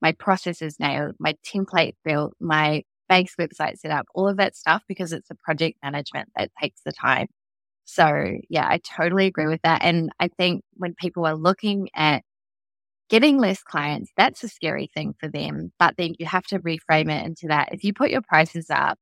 my 0.00 0.12
processes 0.12 0.76
nailed, 0.78 1.14
my 1.18 1.34
template 1.46 1.94
built, 2.04 2.34
my 2.40 2.82
base 3.08 3.34
website 3.38 3.78
set 3.78 3.90
up, 3.90 4.06
all 4.14 4.28
of 4.28 4.36
that 4.38 4.56
stuff, 4.56 4.82
because 4.88 5.12
it's 5.12 5.28
the 5.28 5.34
project 5.34 5.78
management 5.82 6.28
that 6.36 6.50
takes 6.60 6.80
the 6.84 6.92
time. 6.92 7.26
So 7.84 8.38
yeah, 8.48 8.66
I 8.66 8.78
totally 8.78 9.26
agree 9.26 9.46
with 9.46 9.60
that. 9.62 9.82
And 9.82 10.10
I 10.18 10.28
think 10.28 10.62
when 10.74 10.94
people 10.94 11.26
are 11.26 11.36
looking 11.36 11.88
at 11.94 12.22
getting 13.10 13.38
less 13.38 13.62
clients, 13.62 14.10
that's 14.16 14.42
a 14.42 14.48
scary 14.48 14.90
thing 14.94 15.14
for 15.20 15.28
them. 15.28 15.72
But 15.78 15.96
then 15.98 16.14
you 16.18 16.26
have 16.26 16.44
to 16.46 16.58
reframe 16.60 17.10
it 17.10 17.26
into 17.26 17.48
that. 17.48 17.68
If 17.72 17.84
you 17.84 17.92
put 17.92 18.10
your 18.10 18.22
prices 18.22 18.70
up, 18.70 18.98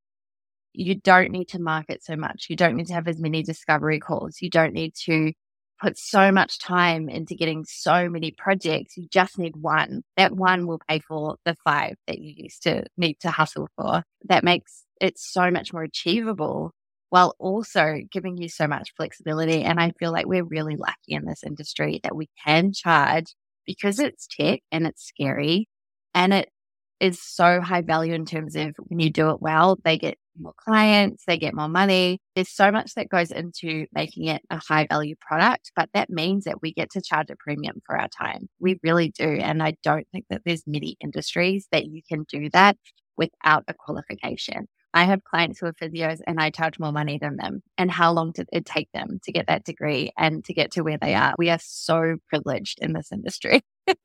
you 0.73 0.95
don't 0.95 1.31
need 1.31 1.49
to 1.49 1.61
market 1.61 2.03
so 2.03 2.17
much. 2.17 2.47
You 2.49 2.57
don't 2.57 2.77
need 2.77 2.87
to 2.89 2.95
have 2.95 3.09
as 3.09 3.21
many 3.21 3.43
discovery 3.43 4.01
calls. 4.01 4.39
You 4.41 4.51
don't 4.51 4.73
need 4.73 4.95
to 5.05 5.33
put 5.81 5.99
so 5.99 6.31
much 6.31 6.59
time 6.61 7.09
into 7.09 7.35
getting 7.35 7.65
so 7.67 8.09
many 8.09 8.31
projects. 8.31 8.97
You 8.97 9.09
just 9.11 9.39
need 9.39 9.57
one. 9.57 10.03
That 10.17 10.33
one 10.33 10.67
will 10.67 10.81
pay 10.89 11.01
for 11.01 11.37
the 11.45 11.57
five 11.65 11.97
that 12.07 12.19
you 12.19 12.35
used 12.37 12.63
to 12.63 12.85
need 12.97 13.19
to 13.21 13.31
hustle 13.31 13.69
for. 13.77 14.05
That 14.29 14.45
makes 14.45 14.85
it 15.01 15.19
so 15.19 15.51
much 15.51 15.73
more 15.73 15.83
achievable 15.83 16.73
while 17.11 17.35
also 17.39 17.99
giving 18.11 18.39
you 18.39 18.49
so 18.49 18.67
much 18.67 18.95
flexibility. 18.97 19.63
And 19.65 19.81
I 19.81 19.93
feel 19.99 20.13
like 20.13 20.27
we're 20.27 20.45
really 20.45 20.77
lucky 20.77 21.15
in 21.15 21.27
this 21.27 21.43
industry 21.45 22.01
that 22.05 22.17
we 22.17 22.29
can 22.45 22.73
charge 22.73 23.35
because 23.67 23.99
it's 23.99 24.27
tech 24.27 24.61
and 24.71 24.87
it's 24.87 25.05
scary 25.05 25.69
and 26.15 26.33
it 26.33 26.49
is 27.01 27.21
so 27.21 27.61
high 27.61 27.83
value 27.83 28.15
in 28.15 28.25
terms 28.25 28.55
of 28.55 28.75
when 28.79 29.01
you 29.01 29.11
do 29.11 29.31
it 29.31 29.43
well, 29.43 29.77
they 29.85 29.99
get 29.99 30.17
more 30.39 30.55
clients, 30.57 31.25
they 31.27 31.39
get 31.39 31.55
more 31.55 31.69
money. 31.69 32.19
There's 32.35 32.49
so 32.49 32.71
much 32.71 32.95
that 32.95 33.09
goes 33.09 33.31
into 33.31 33.87
making 33.93 34.27
it 34.27 34.43
a 34.51 34.59
high 34.59 34.87
value 34.89 35.15
product, 35.21 35.73
but 35.77 35.89
that 35.95 36.11
means 36.11 36.45
that 36.45 36.63
we 36.63 36.73
get 36.73 36.91
to 36.93 37.03
charge 37.03 37.31
a 37.31 37.37
premium 37.37 37.81
for 37.87 37.99
our 37.99 38.09
time. 38.09 38.49
We 38.61 38.79
really 38.83 39.11
do. 39.11 39.25
And 39.25 39.63
I 39.63 39.75
don't 39.83 40.07
think 40.13 40.27
that 40.31 40.43
there's 40.45 40.63
many 40.67 40.97
industries 41.01 41.67
that 41.73 41.87
you 41.87 42.03
can 42.09 42.25
do 42.29 42.49
that 42.53 42.77
without 43.17 43.65
a 43.69 43.75
qualification. 43.75 44.67
I 44.95 45.05
have 45.05 45.25
clients 45.25 45.59
who 45.59 45.67
are 45.67 45.73
physios 45.73 46.19
and 46.27 46.39
I 46.39 46.51
charge 46.51 46.79
more 46.79 46.93
money 46.93 47.19
than 47.19 47.37
them. 47.37 47.63
And 47.79 47.91
how 47.91 48.13
long 48.13 48.33
did 48.33 48.49
it 48.53 48.67
take 48.67 48.89
them 48.93 49.21
to 49.25 49.33
get 49.33 49.47
that 49.47 49.65
degree 49.65 50.13
and 50.19 50.45
to 50.45 50.53
get 50.53 50.73
to 50.73 50.83
where 50.83 50.99
they 50.99 51.15
are? 51.15 51.35
We 51.39 51.49
are 51.49 51.59
so 51.61 52.17
privileged 52.29 52.79
in 52.81 52.93
this 52.93 53.11
industry. 53.13 53.63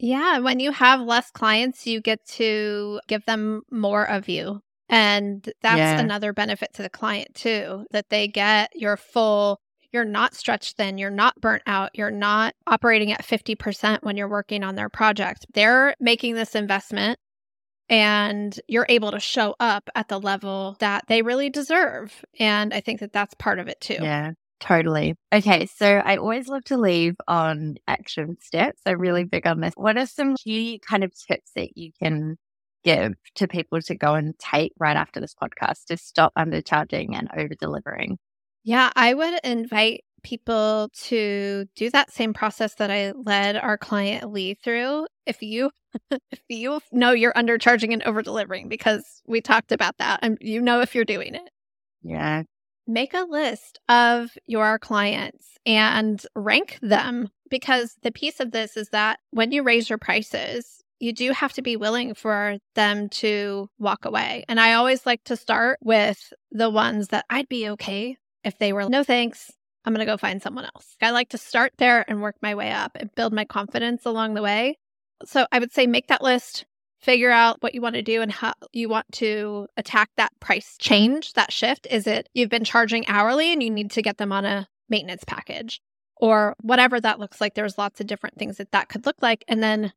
Yeah, 0.00 0.38
when 0.38 0.60
you 0.60 0.70
have 0.70 1.00
less 1.00 1.30
clients, 1.32 1.84
you 1.84 2.00
get 2.00 2.24
to 2.36 3.00
give 3.08 3.26
them 3.26 3.62
more 3.70 4.08
of 4.08 4.28
you. 4.28 4.60
And 4.88 5.50
that's 5.62 5.78
Yeah. 5.78 6.00
another 6.00 6.32
benefit 6.32 6.72
to 6.74 6.82
the 6.82 6.88
client 6.90 7.34
too, 7.34 7.84
that 7.90 8.08
they 8.08 8.28
get 8.28 8.70
your 8.74 8.96
full, 8.96 9.60
you're 9.92 10.04
not 10.04 10.34
stretched 10.34 10.76
thin, 10.76 10.98
you're 10.98 11.10
not 11.10 11.40
burnt 11.40 11.62
out, 11.66 11.90
you're 11.94 12.10
not 12.10 12.54
operating 12.66 13.12
at 13.12 13.24
50% 13.24 14.02
when 14.02 14.16
you're 14.16 14.28
working 14.28 14.62
on 14.64 14.76
their 14.76 14.88
project. 14.88 15.46
They're 15.54 15.94
making 16.00 16.34
this 16.34 16.54
investment 16.54 17.18
and 17.90 18.58
you're 18.68 18.86
able 18.88 19.10
to 19.12 19.20
show 19.20 19.54
up 19.60 19.88
at 19.94 20.08
the 20.08 20.20
level 20.20 20.76
that 20.80 21.04
they 21.08 21.22
really 21.22 21.50
deserve. 21.50 22.24
And 22.38 22.72
I 22.74 22.80
think 22.80 23.00
that 23.00 23.12
that's 23.12 23.34
part 23.34 23.58
of 23.58 23.68
it 23.68 23.80
too. 23.80 23.96
Yeah, 24.00 24.32
totally. 24.60 25.14
Okay, 25.32 25.66
so 25.66 25.86
I 25.86 26.16
always 26.16 26.48
love 26.48 26.64
to 26.64 26.76
leave 26.76 27.16
on 27.26 27.76
action 27.86 28.36
steps. 28.40 28.80
I'm 28.84 28.98
really 28.98 29.24
big 29.24 29.46
on 29.46 29.60
this. 29.60 29.72
What 29.74 29.96
are 29.96 30.06
some 30.06 30.36
key 30.36 30.80
kind 30.86 31.04
of 31.04 31.12
tips 31.28 31.52
that 31.56 31.76
you 31.76 31.92
can 32.02 32.36
give 32.88 33.14
to 33.34 33.46
people 33.46 33.80
to 33.82 33.94
go 33.94 34.14
and 34.14 34.38
take 34.38 34.72
right 34.78 34.96
after 34.96 35.20
this 35.20 35.34
podcast 35.34 35.84
to 35.86 35.96
stop 35.96 36.32
undercharging 36.38 37.14
and 37.14 37.28
over 37.36 37.54
delivering? 37.54 38.18
Yeah, 38.64 38.90
I 38.96 39.14
would 39.14 39.40
invite 39.44 40.04
people 40.22 40.88
to 41.04 41.66
do 41.76 41.90
that 41.90 42.12
same 42.12 42.32
process 42.32 42.74
that 42.76 42.90
I 42.90 43.12
led 43.12 43.56
our 43.56 43.78
client 43.78 44.32
Lee 44.32 44.54
through. 44.54 45.06
If 45.26 45.42
you 45.42 45.70
if 46.10 46.40
you 46.48 46.80
know 46.92 47.12
you're 47.12 47.32
undercharging 47.32 47.92
and 47.92 48.02
over 48.02 48.22
delivering 48.22 48.68
because 48.68 49.22
we 49.26 49.40
talked 49.40 49.72
about 49.72 49.98
that 49.98 50.20
and 50.22 50.38
you 50.40 50.60
know 50.60 50.80
if 50.80 50.94
you're 50.94 51.04
doing 51.04 51.34
it. 51.34 51.50
Yeah, 52.02 52.44
Make 52.90 53.12
a 53.12 53.26
list 53.28 53.80
of 53.90 54.30
your 54.46 54.78
clients 54.78 55.58
and 55.66 56.24
rank 56.34 56.78
them 56.80 57.28
because 57.50 57.96
the 58.02 58.10
piece 58.10 58.40
of 58.40 58.50
this 58.50 58.78
is 58.78 58.88
that 58.90 59.18
when 59.30 59.52
you 59.52 59.62
raise 59.62 59.90
your 59.90 59.98
prices, 59.98 60.82
you 61.00 61.12
do 61.12 61.32
have 61.32 61.52
to 61.54 61.62
be 61.62 61.76
willing 61.76 62.14
for 62.14 62.58
them 62.74 63.08
to 63.08 63.68
walk 63.78 64.04
away. 64.04 64.44
And 64.48 64.60
I 64.60 64.74
always 64.74 65.06
like 65.06 65.24
to 65.24 65.36
start 65.36 65.78
with 65.82 66.32
the 66.50 66.70
ones 66.70 67.08
that 67.08 67.24
I'd 67.30 67.48
be 67.48 67.68
okay 67.70 68.16
if 68.44 68.58
they 68.58 68.72
were 68.72 68.88
no 68.88 69.04
thanks. 69.04 69.50
I'm 69.84 69.94
going 69.94 70.04
to 70.04 70.12
go 70.12 70.16
find 70.16 70.42
someone 70.42 70.64
else. 70.64 70.96
I 71.00 71.10
like 71.10 71.30
to 71.30 71.38
start 71.38 71.72
there 71.78 72.04
and 72.08 72.20
work 72.20 72.36
my 72.42 72.54
way 72.54 72.72
up 72.72 72.92
and 72.94 73.14
build 73.14 73.32
my 73.32 73.44
confidence 73.44 74.04
along 74.04 74.34
the 74.34 74.42
way. 74.42 74.76
So 75.24 75.46
I 75.50 75.58
would 75.58 75.72
say 75.72 75.86
make 75.86 76.08
that 76.08 76.22
list, 76.22 76.66
figure 77.00 77.30
out 77.30 77.62
what 77.62 77.74
you 77.74 77.80
want 77.80 77.94
to 77.94 78.02
do 78.02 78.20
and 78.20 78.30
how 78.30 78.54
you 78.72 78.88
want 78.88 79.06
to 79.12 79.66
attack 79.76 80.10
that 80.16 80.32
price 80.40 80.76
change, 80.78 81.32
that 81.34 81.52
shift. 81.52 81.86
Is 81.90 82.06
it 82.06 82.28
you've 82.34 82.50
been 82.50 82.64
charging 82.64 83.06
hourly 83.06 83.52
and 83.52 83.62
you 83.62 83.70
need 83.70 83.90
to 83.92 84.02
get 84.02 84.18
them 84.18 84.32
on 84.32 84.44
a 84.44 84.68
maintenance 84.88 85.24
package 85.26 85.80
or 86.16 86.54
whatever 86.60 87.00
that 87.00 87.20
looks 87.20 87.40
like? 87.40 87.54
There's 87.54 87.78
lots 87.78 88.00
of 88.00 88.06
different 88.06 88.36
things 88.36 88.58
that 88.58 88.72
that 88.72 88.88
could 88.88 89.06
look 89.06 89.16
like. 89.22 89.44
And 89.48 89.62
then 89.62 89.92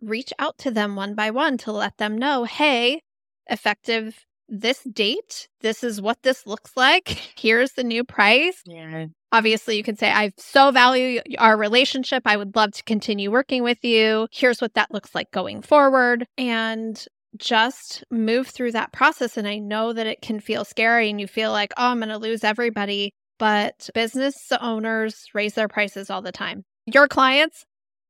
reach 0.00 0.32
out 0.38 0.58
to 0.58 0.70
them 0.70 0.96
one 0.96 1.14
by 1.14 1.30
one 1.30 1.58
to 1.58 1.72
let 1.72 1.96
them 1.98 2.16
know, 2.18 2.44
hey, 2.44 3.00
effective 3.48 4.24
this 4.48 4.82
date, 4.84 5.48
this 5.60 5.82
is 5.82 6.00
what 6.00 6.22
this 6.22 6.46
looks 6.46 6.72
like. 6.76 7.08
Here's 7.36 7.72
the 7.72 7.84
new 7.84 8.04
price. 8.04 8.62
yeah, 8.66 9.06
Obviously, 9.32 9.76
you 9.76 9.82
can 9.82 9.96
say, 9.96 10.10
I 10.10 10.30
so 10.36 10.70
value 10.70 11.20
our 11.38 11.56
relationship. 11.56 12.22
I 12.24 12.36
would 12.36 12.54
love 12.54 12.72
to 12.72 12.84
continue 12.84 13.30
working 13.30 13.62
with 13.62 13.82
you. 13.82 14.28
Here's 14.30 14.60
what 14.60 14.74
that 14.74 14.92
looks 14.92 15.14
like 15.14 15.30
going 15.32 15.62
forward. 15.62 16.26
And 16.38 17.04
just 17.36 18.04
move 18.10 18.46
through 18.46 18.72
that 18.72 18.92
process. 18.92 19.36
And 19.36 19.48
I 19.48 19.58
know 19.58 19.92
that 19.92 20.06
it 20.06 20.22
can 20.22 20.38
feel 20.38 20.64
scary 20.64 21.10
and 21.10 21.20
you 21.20 21.26
feel 21.26 21.50
like, 21.50 21.72
oh, 21.76 21.88
I'm 21.88 21.98
going 21.98 22.10
to 22.10 22.18
lose 22.18 22.44
everybody. 22.44 23.12
But 23.38 23.90
business 23.92 24.52
owners 24.60 25.26
raise 25.34 25.54
their 25.54 25.66
prices 25.66 26.10
all 26.10 26.22
the 26.22 26.30
time. 26.30 26.62
Your 26.86 27.08
clients 27.08 27.64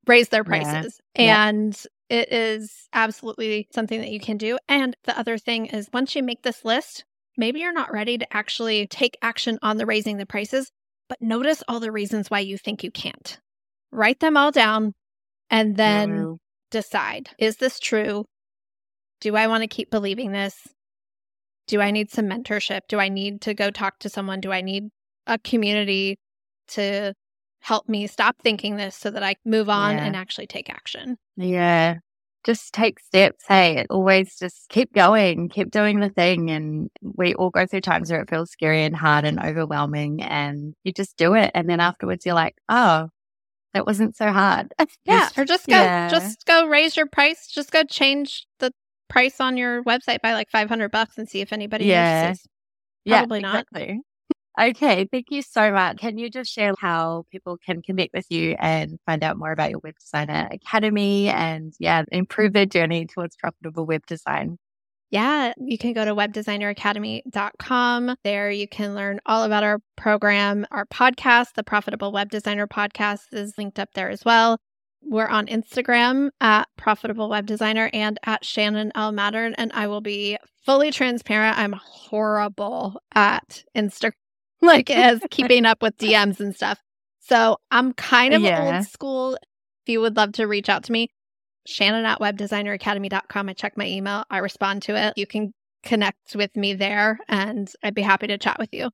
raise 0.07 0.29
their 0.29 0.45
prices. 0.45 1.01
Yeah. 1.17 1.49
And 1.49 1.81
it 2.09 2.33
is 2.33 2.89
absolutely 2.93 3.69
something 3.73 4.01
that 4.01 4.11
you 4.11 4.21
can 4.21 4.37
do. 4.37 4.59
And 4.69 4.97
the 5.05 5.19
other 5.19 5.39
thing 5.39 5.67
is 5.67 5.89
once 5.93 6.15
you 6.15 6.23
make 6.23 6.43
this 6.43 6.65
list, 6.65 7.05
maybe 7.37 7.61
you're 7.61 7.73
not 7.73 7.93
ready 7.93 8.19
to 8.19 8.37
actually 8.37 8.87
take 8.87 9.17
action 9.23 9.59
on 9.63 9.77
the 9.77 9.87
raising 9.87 10.17
the 10.17 10.27
prices, 10.27 10.71
but 11.09 11.21
notice 11.21 11.63
all 11.67 11.81
the 11.81 11.93
reasons 11.93 12.31
why 12.31 12.41
you 12.41 12.59
think 12.59 12.85
you 12.85 12.91
can't. 12.91 13.39
Write 13.91 14.21
them 14.21 14.37
all 14.37 14.51
down 14.51 14.93
and 15.51 15.77
then 15.77 16.11
mm. 16.11 16.37
decide 16.71 17.31
is 17.39 17.57
this 17.57 17.79
true? 17.79 18.25
Do 19.21 19.37
I 19.37 19.47
want 19.47 19.63
to 19.63 19.69
keep 19.69 19.91
believing 19.91 20.33
this? 20.33 20.57
Do 21.67 21.81
I 21.81 21.91
need 21.91 22.11
some 22.11 22.27
mentorship? 22.27 22.81
Do 22.89 22.99
I 22.99 23.09
need 23.09 23.41
to 23.43 23.55
go 23.55 23.71
talk 23.71 23.99
to 24.01 24.11
someone? 24.11 24.41
Do 24.41 24.53
I 24.53 24.61
need 24.61 24.91
a 25.27 25.39
community 25.39 26.19
to 26.69 27.15
help 27.65 27.89
me 27.89 28.07
stop 28.07 28.37
thinking 28.43 28.77
this 28.77 28.95
so 28.95 29.11
that 29.11 29.23
I 29.23 29.37
move 29.45 29.69
on 29.69 29.97
yeah. 29.97 30.05
and 30.05 30.15
actually 30.15 30.47
take 30.47 30.71
action? 30.71 31.19
Yeah 31.37 31.99
just 32.45 32.75
take 32.75 33.01
steps. 33.01 33.45
Hey, 33.49 33.87
always 33.91 34.37
just 34.39 34.69
keep 34.69 34.93
going, 34.93 35.49
keep 35.49 35.71
doing 35.71 36.01
the 36.01 36.11
thing. 36.11 36.51
And 36.51 36.91
we 37.03 37.35
all 37.35 37.51
go 37.51 37.67
through 37.67 37.81
times 37.81 38.11
where 38.11 38.21
it 38.21 38.31
feels 38.31 38.51
scary 38.51 38.85
and 38.85 38.95
hard 38.95 39.25
and 39.25 39.43
overwhelming, 39.43 40.23
and 40.23 40.75
you 40.85 40.93
just 40.93 41.17
do 41.17 41.35
it. 41.35 41.51
And 41.55 41.69
then 41.69 41.81
afterwards, 41.81 42.25
you're 42.25 42.35
like, 42.35 42.57
oh, 42.69 43.09
that 43.73 43.87
wasn't 43.87 44.17
so 44.17 44.31
hard. 44.31 44.73
yeah. 45.05 45.31
Or 45.37 45.45
just 45.45 45.67
go, 45.67 45.77
yeah. 45.77 46.09
just 46.09 46.45
go 46.45 46.67
raise 46.67 46.97
your 46.97 47.07
price. 47.07 47.49
Just 47.49 47.73
go 47.73 47.83
change 47.83 48.47
the 48.61 48.73
price 49.09 49.41
on 49.41 49.57
your 49.57 49.83
website 49.85 50.21
by 50.23 50.35
like 50.35 50.51
500 50.51 50.91
bucks 50.91 51.19
and 51.19 51.29
see 51.29 51.41
if 51.41 51.53
anybody 51.53 51.87
yeah. 51.87 52.27
notices. 52.27 52.47
Probably 53.07 53.41
yeah, 53.41 53.53
not. 53.53 53.67
Okay, 54.59 55.09
thank 55.11 55.27
you 55.31 55.43
so 55.43 55.73
much. 55.73 55.99
Can 55.99 56.17
you 56.17 56.31
just 56.31 56.53
share 56.53 56.75
how 56.79 57.25
people 57.33 57.59
can 57.59 57.83
connect 57.83 58.15
with 58.15 58.27
you 58.31 58.55
and 58.61 59.01
find 59.05 59.25
out 59.25 59.37
more 59.37 59.51
about 59.51 59.71
your 59.71 59.81
Web 59.81 59.99
Designer 59.99 60.49
Academy 60.53 61.29
and, 61.29 61.75
yeah, 61.81 62.05
improve 62.13 62.53
their 62.53 62.67
journey 62.67 63.07
towards 63.07 63.37
profitable 63.37 63.85
web 63.85 64.07
design? 64.07 64.59
Yeah, 65.11 65.55
you 65.59 65.77
can 65.77 65.93
go 65.93 66.05
to 66.05 66.15
webdesigneracademy.com. 66.15 68.17
There 68.23 68.51
you 68.51 68.69
can 68.69 68.95
learn 68.95 69.19
all 69.27 69.43
about 69.43 69.65
our 69.65 69.81
program. 69.97 70.67
Our 70.71 70.87
podcast, 70.87 71.55
the 71.55 71.65
Profitable 71.65 72.13
Web 72.13 72.31
Designer 72.31 72.69
Podcast, 72.69 73.23
is 73.33 73.59
linked 73.59 73.81
up 73.81 73.91
there 73.95 74.09
as 74.09 74.25
well. 74.25 74.59
We're 75.03 75.27
on 75.27 75.47
Instagram 75.47 76.31
at 76.41 76.69
Profitable 76.77 77.29
Web 77.29 77.47
Designer 77.47 77.91
and 77.93 78.21
at 78.25 78.45
Shannon 78.45 78.93
L. 78.95 79.13
Mattern. 79.13 79.55
And 79.59 79.73
I 79.75 79.89
will 79.89 80.01
be 80.01 80.39
fully 80.65 80.93
transparent. 80.93 81.59
I'm 81.59 81.73
horrible 81.73 83.01
at 83.15 83.65
Instagram 83.77 84.13
like 84.67 84.91
as 84.91 85.21
keeping 85.31 85.67
up 85.67 85.83
with 85.83 85.97
DMs 85.97 86.41
and 86.41 86.55
stuff. 86.55 86.79
So 87.21 87.57
I'm 87.71 87.93
kind 87.95 88.35
of 88.35 88.43
yeah. 88.43 88.77
old 88.77 88.87
school. 88.87 89.35
If 89.35 89.93
you 89.93 90.01
would 90.01 90.17
love 90.17 90.33
to 90.33 90.47
reach 90.47 90.69
out 90.69 90.85
to 90.85 90.93
me, 90.93 91.09
Shannon 91.67 92.05
at 92.05 92.21
webdesigneracademy.com. 92.21 93.49
I 93.49 93.53
check 93.55 93.77
my 93.77 93.87
email, 93.87 94.25
I 94.31 94.39
respond 94.39 94.83
to 94.83 94.97
it. 94.97 95.15
You 95.17 95.27
can 95.27 95.53
connect 95.83 96.35
with 96.35 96.55
me 96.57 96.75
there 96.75 97.19
and 97.29 97.71
I'd 97.83 97.95
be 97.95 98.03
happy 98.03 98.27
to 98.29 98.39
chat 98.39 98.59
with 98.59 98.71
you. 98.73 98.91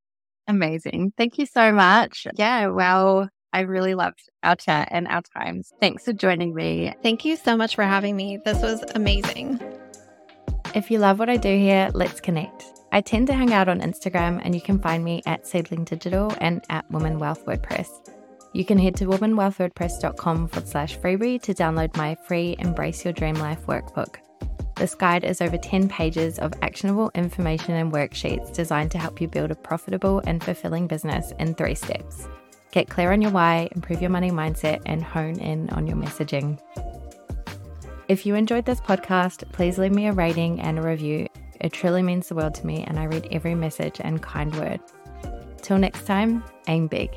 Amazing. 0.47 1.13
Thank 1.17 1.39
you 1.39 1.47
so 1.47 1.73
much. 1.73 2.27
Yeah, 2.35 2.69
well, 2.69 3.29
I 3.53 3.61
really 3.61 3.95
loved 3.95 4.21
our 4.43 4.57
chat 4.57 4.89
and 4.91 5.07
our 5.09 5.23
times. 5.37 5.73
Thanks 5.81 6.05
for 6.05 6.13
joining 6.13 6.55
me. 6.55 6.93
Thank 7.03 7.25
you 7.25 7.37
so 7.37 7.57
much 7.57 7.75
for 7.75 7.85
having 7.85 8.17
me. 8.17 8.39
This 8.45 8.61
was 8.63 8.83
amazing. 8.95 9.61
If 10.75 10.91
you 10.91 10.99
love 10.99 11.19
what 11.19 11.29
I 11.29 11.37
do 11.37 11.57
here, 11.57 11.91
let's 11.95 12.21
connect. 12.21 12.80
I 12.93 13.01
tend 13.01 13.29
to 13.29 13.35
hang 13.35 13.53
out 13.53 13.69
on 13.69 13.81
Instagram, 13.81 14.41
and 14.43 14.55
you 14.55 14.61
can 14.61 14.81
find 14.81 15.05
me 15.05 15.23
at 15.25 15.47
Seedling 15.47 15.85
Digital 15.85 16.35
and 16.41 16.65
at 16.71 16.91
Women 16.91 17.21
Wealth 17.21 17.47
WordPress. 17.47 18.11
You 18.53 18.65
can 18.65 18.79
head 18.79 18.97
to 18.97 19.07
womenwealthwordpress.com 19.07 20.49
forward 20.49 20.69
slash 20.69 20.99
freebie 20.99 21.41
to 21.43 21.55
download 21.55 21.97
my 21.97 22.17
free 22.27 22.57
Embrace 22.59 23.05
Your 23.05 23.13
Dream 23.13 23.37
Life 23.37 23.65
workbook. 23.67 24.17
This 24.75 24.97
guide 24.97 25.23
is 25.23 25.41
over 25.41 25.57
10 25.57 25.89
pages 25.89 26.41
of 26.41 26.53
actionable 26.63 27.13
information 27.15 27.75
and 27.75 27.93
worksheets 27.93 28.53
designed 28.53 28.91
to 28.93 28.99
help 28.99 29.21
you 29.21 29.29
build 29.29 29.53
a 29.53 29.55
profitable 29.55 30.21
and 30.27 30.43
fulfilling 30.43 30.89
business 30.89 31.33
in 31.39 31.55
three 31.55 31.77
steps. 31.77 32.27
Get 32.73 32.89
clear 32.89 33.13
on 33.13 33.23
your 33.23 33.31
why, 33.31 33.69
improve 33.77 34.01
your 34.01 34.11
money 34.11 34.33
mindset, 34.33 34.81
and 34.87 35.05
hone 35.05 35.39
in 35.39 35.71
on 35.71 35.87
your 35.87 35.97
messaging. 35.97 36.59
If 38.09 38.27
you 38.27 38.35
enjoyed 38.35 38.65
this 38.65 38.81
podcast, 38.81 39.51
please 39.53 39.79
leave 39.79 39.93
me 39.93 40.09
a 40.09 40.13
rating 40.13 40.61
and 40.61 40.79
a 40.79 40.83
review 40.83 41.29
it 41.61 41.73
truly 41.73 42.03
means 42.03 42.29
the 42.29 42.35
world 42.35 42.55
to 42.57 42.67
me, 42.67 42.85
and 42.85 42.99
I 42.99 43.05
read 43.05 43.29
every 43.31 43.55
message 43.55 44.01
and 44.01 44.23
kind 44.23 44.55
word. 44.57 44.81
Till 45.63 45.79
next 45.79 46.07
time, 46.07 46.43
aim 46.69 46.87
big. 46.87 47.11